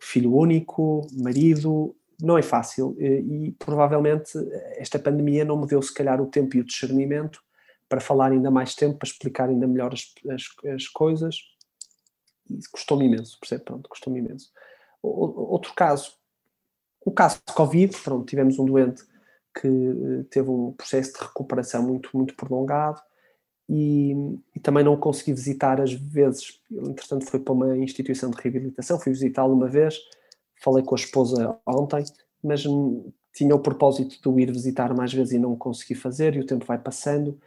filho 0.00 0.34
único, 0.34 1.06
marido, 1.12 1.94
não 2.20 2.36
é 2.36 2.42
fácil 2.42 2.96
e 2.98 3.54
provavelmente 3.58 4.32
esta 4.76 4.98
pandemia 4.98 5.44
não 5.44 5.60
me 5.60 5.68
deu 5.68 5.80
se 5.80 5.94
calhar 5.94 6.20
o 6.20 6.26
tempo 6.26 6.56
e 6.56 6.60
o 6.60 6.64
discernimento 6.64 7.40
para 7.88 8.00
falar 8.00 8.32
ainda 8.32 8.50
mais 8.50 8.74
tempo, 8.74 8.98
para 8.98 9.08
explicar 9.08 9.48
ainda 9.48 9.66
melhor 9.66 9.92
as, 9.92 10.12
as, 10.30 10.44
as 10.74 10.88
coisas. 10.88 11.36
Isso 12.50 12.68
custou-me 12.70 13.06
imenso, 13.06 13.38
percebe? 13.40 13.64
Pronto, 13.64 13.88
custou-me 13.88 14.20
imenso. 14.20 14.50
Outro 15.02 15.74
caso, 15.74 16.12
o 17.04 17.12
caso 17.12 17.40
de 17.46 17.54
Covid, 17.54 17.96
pronto, 18.02 18.26
tivemos 18.26 18.58
um 18.58 18.64
doente 18.64 19.04
que 19.60 19.68
eh, 19.68 20.24
teve 20.30 20.50
um 20.50 20.72
processo 20.72 21.12
de 21.14 21.20
recuperação 21.20 21.82
muito, 21.82 22.10
muito 22.14 22.34
prolongado 22.34 23.00
e, 23.68 24.14
e 24.54 24.60
também 24.60 24.84
não 24.84 24.96
consegui 24.96 25.32
visitar 25.32 25.80
às 25.80 25.92
vezes, 25.92 26.60
entretanto 26.70 27.26
foi 27.26 27.40
para 27.40 27.52
uma 27.52 27.76
instituição 27.76 28.30
de 28.30 28.40
reabilitação, 28.40 28.98
fui 28.98 29.12
visitá-lo 29.12 29.54
uma 29.54 29.68
vez, 29.68 29.98
falei 30.62 30.82
com 30.84 30.94
a 30.94 30.98
esposa 30.98 31.58
ontem, 31.66 32.04
mas 32.42 32.64
tinha 33.32 33.54
o 33.54 33.60
propósito 33.60 34.20
de 34.20 34.28
o 34.28 34.40
ir 34.40 34.50
visitar 34.50 34.94
mais 34.94 35.12
vezes 35.12 35.34
e 35.34 35.38
não 35.38 35.56
consegui 35.56 35.94
fazer 35.94 36.34
e 36.34 36.40
o 36.40 36.46
tempo 36.46 36.64
vai 36.64 36.78
passando 36.78 37.38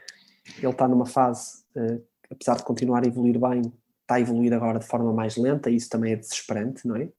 ele 0.57 0.71
está 0.71 0.87
numa 0.87 1.05
fase, 1.05 1.63
uh, 1.75 2.03
apesar 2.29 2.57
de 2.57 2.63
continuar 2.63 3.03
a 3.03 3.07
evoluir 3.07 3.39
bem, 3.39 3.61
está 4.01 4.15
a 4.15 4.19
evoluir 4.21 4.53
agora 4.53 4.79
de 4.79 4.85
forma 4.85 5.13
mais 5.13 5.37
lenta 5.37 5.69
e 5.69 5.75
isso 5.75 5.89
também 5.89 6.13
é 6.13 6.15
desesperante, 6.15 6.87
não 6.87 6.95
é? 6.95 7.09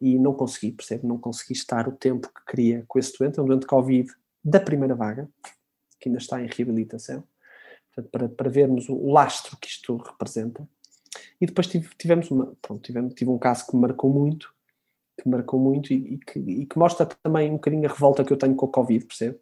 E 0.00 0.18
não 0.18 0.32
consegui, 0.32 0.72
percebe? 0.72 1.06
Não 1.06 1.18
consegui 1.18 1.54
estar 1.54 1.88
o 1.88 1.92
tempo 1.92 2.28
que 2.28 2.44
queria 2.46 2.84
com 2.86 2.98
esse 2.98 3.16
doente, 3.18 3.38
é 3.38 3.42
um 3.42 3.46
doente 3.46 3.66
Covid 3.66 4.08
da 4.44 4.60
primeira 4.60 4.94
vaga, 4.94 5.28
que 5.98 6.08
ainda 6.08 6.18
está 6.18 6.40
em 6.40 6.46
reabilitação, 6.46 7.24
portanto, 7.86 8.10
para, 8.10 8.28
para 8.28 8.50
vermos 8.50 8.88
o, 8.88 9.10
lastro 9.10 9.56
que 9.56 9.68
isto 9.68 9.96
representa. 9.96 10.68
E 11.40 11.46
depois 11.46 11.66
tive, 11.66 11.88
tivemos 11.96 12.30
uma, 12.30 12.54
pronto, 12.62 12.82
tivemos, 12.82 13.14
tive 13.14 13.30
um 13.30 13.38
caso 13.38 13.66
que 13.66 13.74
me 13.74 13.82
marcou 13.82 14.12
muito, 14.12 14.54
que 15.20 15.28
marcou 15.28 15.58
muito 15.58 15.92
e, 15.92 16.14
e, 16.14 16.18
que, 16.18 16.38
e, 16.38 16.66
que, 16.66 16.78
mostra 16.78 17.04
também 17.04 17.50
um 17.50 17.54
bocadinho 17.54 17.88
a 17.88 17.92
revolta 17.92 18.24
que 18.24 18.32
eu 18.32 18.36
tenho 18.36 18.54
com 18.54 18.66
o 18.66 18.68
Covid, 18.68 19.04
percebe? 19.04 19.38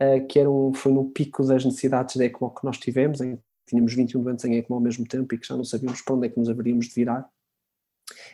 Uh, 0.00 0.26
que 0.26 0.38
era 0.38 0.50
um, 0.50 0.74
foi 0.74 0.92
no 0.92 1.04
pico 1.10 1.44
das 1.44 1.64
necessidades 1.64 2.16
de 2.16 2.24
ECMO 2.24 2.54
que 2.54 2.64
nós 2.64 2.78
tivemos, 2.78 3.20
em, 3.20 3.38
tínhamos 3.66 3.94
21 3.94 4.22
doentes 4.22 4.44
em 4.44 4.56
ECMO 4.56 4.76
ao 4.76 4.82
mesmo 4.82 5.06
tempo 5.06 5.32
e 5.34 5.38
que 5.38 5.46
já 5.46 5.56
não 5.56 5.64
sabíamos 5.64 6.02
para 6.02 6.14
onde 6.14 6.26
é 6.26 6.30
que 6.30 6.38
nos 6.38 6.48
haveríamos 6.48 6.86
de 6.86 6.94
virar. 6.94 7.28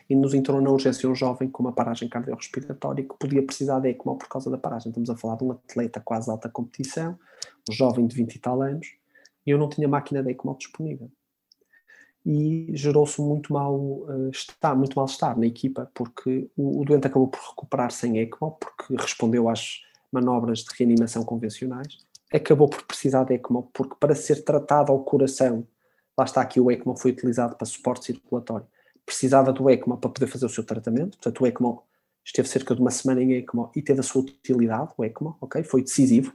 E 0.09 0.15
nos 0.15 0.33
entrou 0.33 0.59
na 0.59 0.71
urgência 0.71 1.07
um 1.07 1.13
jovem 1.13 1.49
com 1.49 1.61
uma 1.61 1.71
paragem 1.71 2.09
cardiorrespiratória 2.09 3.03
que 3.03 3.15
podia 3.19 3.43
precisar 3.43 3.79
de 3.79 3.89
ECMO 3.89 4.17
por 4.17 4.27
causa 4.27 4.49
da 4.49 4.57
paragem. 4.57 4.89
Estamos 4.89 5.09
a 5.09 5.15
falar 5.15 5.35
de 5.35 5.43
um 5.43 5.51
atleta 5.51 6.01
quase 6.03 6.31
alta 6.31 6.49
competição, 6.49 7.19
um 7.69 7.73
jovem 7.73 8.07
de 8.07 8.15
20 8.15 8.35
e 8.35 8.39
tal 8.39 8.61
anos, 8.61 8.87
e 9.45 9.51
eu 9.51 9.57
não 9.57 9.69
tinha 9.69 9.87
máquina 9.87 10.23
de 10.23 10.31
ECMO 10.31 10.57
disponível 10.57 11.11
e 12.29 12.75
gerou-se 12.75 13.21
muito 13.21 13.53
mal 13.53 13.73
uh, 13.73 14.29
estar, 14.29 14.75
muito 14.75 14.97
mal 14.97 15.05
estar 15.05 15.37
na 15.37 15.47
equipa, 15.47 15.89
porque 15.93 16.49
o, 16.57 16.81
o, 16.81 16.83
doente 16.83 17.07
acabou 17.07 17.29
por 17.29 17.39
recuperar 17.39 17.89
sem 17.89 18.19
ECMO, 18.19 18.57
porque 18.59 18.97
respondeu 18.97 19.47
às 19.47 19.79
manobras 20.11 20.59
de 20.59 20.75
reanimação 20.77 21.23
convencionais, 21.23 21.97
acabou 22.33 22.67
por 22.67 22.83
precisar 22.83 23.23
de 23.23 23.35
ECMO, 23.35 23.69
porque 23.71 23.95
para 23.97 24.13
ser 24.13 24.43
tratado 24.43 24.91
ao 24.91 25.05
coração 25.05 25.65
lá 26.17 26.25
está 26.25 26.41
aqui 26.41 26.59
o 26.59 26.69
ECMO 26.69 26.97
foi 26.97 27.11
utilizado 27.11 27.55
para 27.55 27.65
suporte 27.65 28.07
circulatório. 28.07 28.67
Precisava 29.05 29.53
do 29.53 29.69
ECMO 29.69 29.97
para 29.97 30.09
poder 30.09 30.27
fazer 30.27 30.47
o 30.47 30.49
seu 30.49 30.65
tratamento, 30.65 31.17
portanto 31.17 31.41
o 31.41 31.47
ECMO 31.47 31.81
esteve 32.25 32.49
cerca 32.49 32.75
de 32.75 32.81
uma 32.81 32.91
semana 32.91 33.23
em 33.23 33.35
ECMO 33.35 33.71
e 33.73 33.81
teve 33.81 34.01
a 34.01 34.03
sua 34.03 34.21
utilidade, 34.21 34.91
o 34.97 35.05
ECMO, 35.05 35.37
ok? 35.39 35.63
Foi 35.63 35.81
decisivo. 35.81 36.33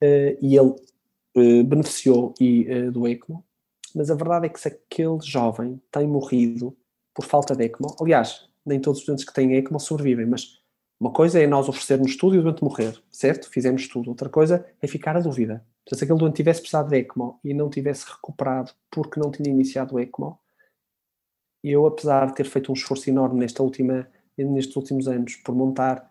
Uh, 0.00 0.38
e 0.40 0.56
ele 0.56 0.76
uh, 1.34 1.64
beneficiou 1.64 2.34
e, 2.40 2.88
do 2.92 3.08
ECMO, 3.08 3.42
mas 3.94 4.10
a 4.10 4.14
verdade 4.14 4.46
é 4.46 4.48
que 4.48 4.60
se 4.60 4.68
aquele 4.68 5.18
jovem 5.22 5.80
tem 5.90 6.06
morrido 6.06 6.76
por 7.14 7.24
falta 7.24 7.54
de 7.54 7.64
ECMO, 7.64 7.96
aliás, 8.00 8.48
nem 8.64 8.80
todos 8.80 9.00
os 9.00 9.06
doentes 9.06 9.24
que 9.24 9.32
têm 9.32 9.54
ECMO 9.56 9.80
sobrevivem, 9.80 10.26
mas 10.26 10.58
uma 11.00 11.12
coisa 11.12 11.40
é 11.40 11.46
nós 11.46 11.68
oferecermos 11.68 12.16
tudo 12.16 12.34
e 12.36 12.38
o 12.38 12.42
doente 12.42 12.62
morrer, 12.62 13.00
certo? 13.10 13.48
Fizemos 13.48 13.86
tudo. 13.88 14.10
Outra 14.10 14.28
coisa 14.28 14.66
é 14.82 14.86
ficar 14.86 15.16
a 15.16 15.20
dúvida. 15.20 15.64
Se 15.92 16.04
aquele 16.04 16.18
doente 16.18 16.36
tivesse 16.36 16.60
precisado 16.60 16.88
de 16.88 16.96
ECMO 16.96 17.40
e 17.42 17.54
não 17.54 17.70
tivesse 17.70 18.04
recuperado 18.10 18.72
porque 18.90 19.18
não 19.18 19.30
tinha 19.30 19.48
iniciado 19.48 19.94
o 19.94 20.00
ECMO, 20.00 20.38
eu, 21.62 21.86
apesar 21.86 22.26
de 22.26 22.34
ter 22.34 22.44
feito 22.44 22.70
um 22.70 22.74
esforço 22.74 23.08
enorme 23.08 23.40
nesta 23.40 23.62
última 23.62 24.08
nestes 24.44 24.76
últimos 24.76 25.08
anos 25.08 25.34
por 25.36 25.54
montar 25.54 26.07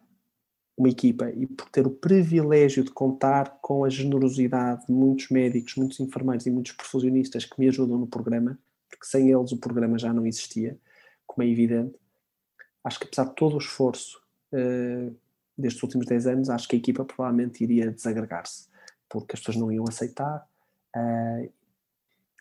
uma 0.78 0.90
equipa 0.90 1.32
e 1.32 1.48
por 1.48 1.68
ter 1.70 1.88
o 1.88 1.90
privilégio 1.90 2.84
de 2.84 2.92
contar 2.92 3.58
com 3.62 3.84
a 3.84 3.90
generosidade 3.90 4.86
de 4.86 4.92
muitos 4.92 5.30
médicos, 5.30 5.76
muitos 5.76 6.00
enfermeiros 6.00 6.46
e 6.46 6.52
muitos 6.52 6.74
perfusionistas 6.74 7.46
que 7.46 7.60
me 7.60 7.68
ajudam 7.68 7.98
no 7.98 8.06
programa, 8.06 8.60
porque 8.88 9.06
sem 9.06 9.32
eles 9.32 9.52
o 9.52 9.58
programa 9.58 9.98
já 9.98 10.14
não 10.14 10.26
existia, 10.28 10.78
como 11.26 11.48
é 11.48 11.52
evidente. 11.52 11.96
Acho 12.84 13.00
que 13.00 13.06
apesar 13.06 13.26
de 13.26 13.36
todo 13.36 13.56
o 13.56 13.58
esforço 13.58 14.22
uh, 14.54 15.16
destes 15.58 15.82
últimos 15.82 16.06
10 16.06 16.28
anos, 16.28 16.50
acho 16.50 16.68
que 16.68 16.76
a 16.76 16.80
equipa 16.80 17.04
provavelmente 17.04 17.64
iria 17.64 17.92
desagregar-se, 17.92 18.68
porque 19.10 19.36
as 19.36 19.40
pessoas 19.40 19.58
não 19.58 19.72
iam 19.72 19.86
aceitar. 19.88 20.48
Uh, 20.96 21.52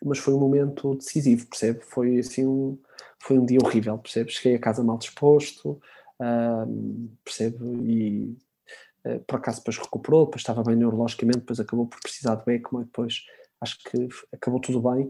mas 0.05 0.19
foi 0.19 0.35
um 0.35 0.39
momento 0.39 0.95
decisivo, 0.95 1.47
percebe? 1.47 1.79
Foi 1.83 2.19
assim 2.19 2.45
um, 2.45 2.77
foi 3.19 3.39
um 3.39 3.45
dia 3.45 3.57
horrível, 3.63 3.97
percebe? 3.97 4.31
Cheguei 4.31 4.55
a 4.55 4.59
casa 4.59 4.83
mal 4.83 4.99
disposto, 4.99 5.81
percebe? 7.23 7.57
E 7.83 8.37
uh, 9.05 9.19
por 9.27 9.37
acaso 9.37 9.59
depois 9.59 9.77
recuperou, 9.77 10.25
depois 10.25 10.41
estava 10.41 10.63
bem 10.63 10.75
neurologicamente, 10.75 11.39
depois 11.39 11.59
acabou 11.59 11.87
por 11.87 11.99
precisar 12.01 12.35
do 12.35 12.49
ECMO 12.49 12.81
e 12.81 12.85
depois 12.85 13.23
acho 13.61 13.77
que 13.83 14.07
acabou 14.31 14.59
tudo 14.59 14.81
bem, 14.81 15.09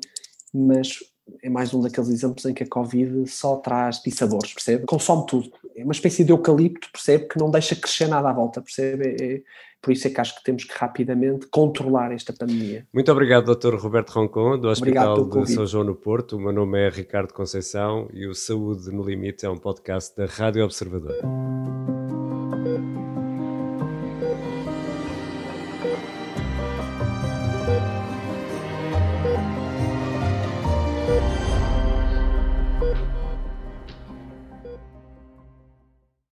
mas 0.54 1.00
é 1.42 1.50
mais 1.50 1.74
um 1.74 1.82
daqueles 1.82 2.10
exemplos 2.10 2.46
em 2.46 2.54
que 2.54 2.64
a 2.64 2.68
Covid 2.68 3.30
só 3.30 3.58
traz 3.58 4.02
dissabores, 4.02 4.54
percebe? 4.54 4.86
Consome 4.86 5.26
tudo. 5.28 5.52
É 5.76 5.84
uma 5.84 5.94
espécie 5.94 6.24
de 6.24 6.32
eucalipto, 6.32 6.90
percebe? 6.92 7.28
Que 7.28 7.40
não 7.40 7.50
deixa 7.50 7.76
crescer 7.76 8.08
nada 8.08 8.30
à 8.30 8.34
volta, 8.34 8.62
percebe? 8.62 9.08
É, 9.08 9.34
é, 9.36 9.42
por 9.82 9.92
isso 9.92 10.08
é 10.08 10.10
que 10.10 10.20
acho 10.20 10.36
que 10.36 10.44
temos 10.44 10.64
que 10.64 10.74
rapidamente 10.74 11.48
controlar 11.48 12.12
esta 12.12 12.34
pandemia. 12.34 12.86
Muito 12.92 13.12
obrigado, 13.12 13.56
Dr. 13.56 13.76
Roberto 13.76 14.10
Roncon, 14.10 14.58
do 14.58 14.68
Hospital 14.68 15.24
de 15.30 15.54
São 15.54 15.66
João 15.66 15.84
no 15.84 15.96
Porto. 15.96 16.36
O 16.36 16.40
meu 16.40 16.52
nome 16.52 16.80
é 16.80 16.90
Ricardo 16.90 17.34
Conceição 17.34 18.10
e 18.12 18.28
o 18.28 18.34
Saúde 18.34 18.92
no 18.92 19.04
Limite 19.04 19.46
é 19.46 19.50
um 19.50 19.58
podcast 19.58 20.16
da 20.18 20.26
Rádio 20.26 20.66
Observador. 20.66 21.18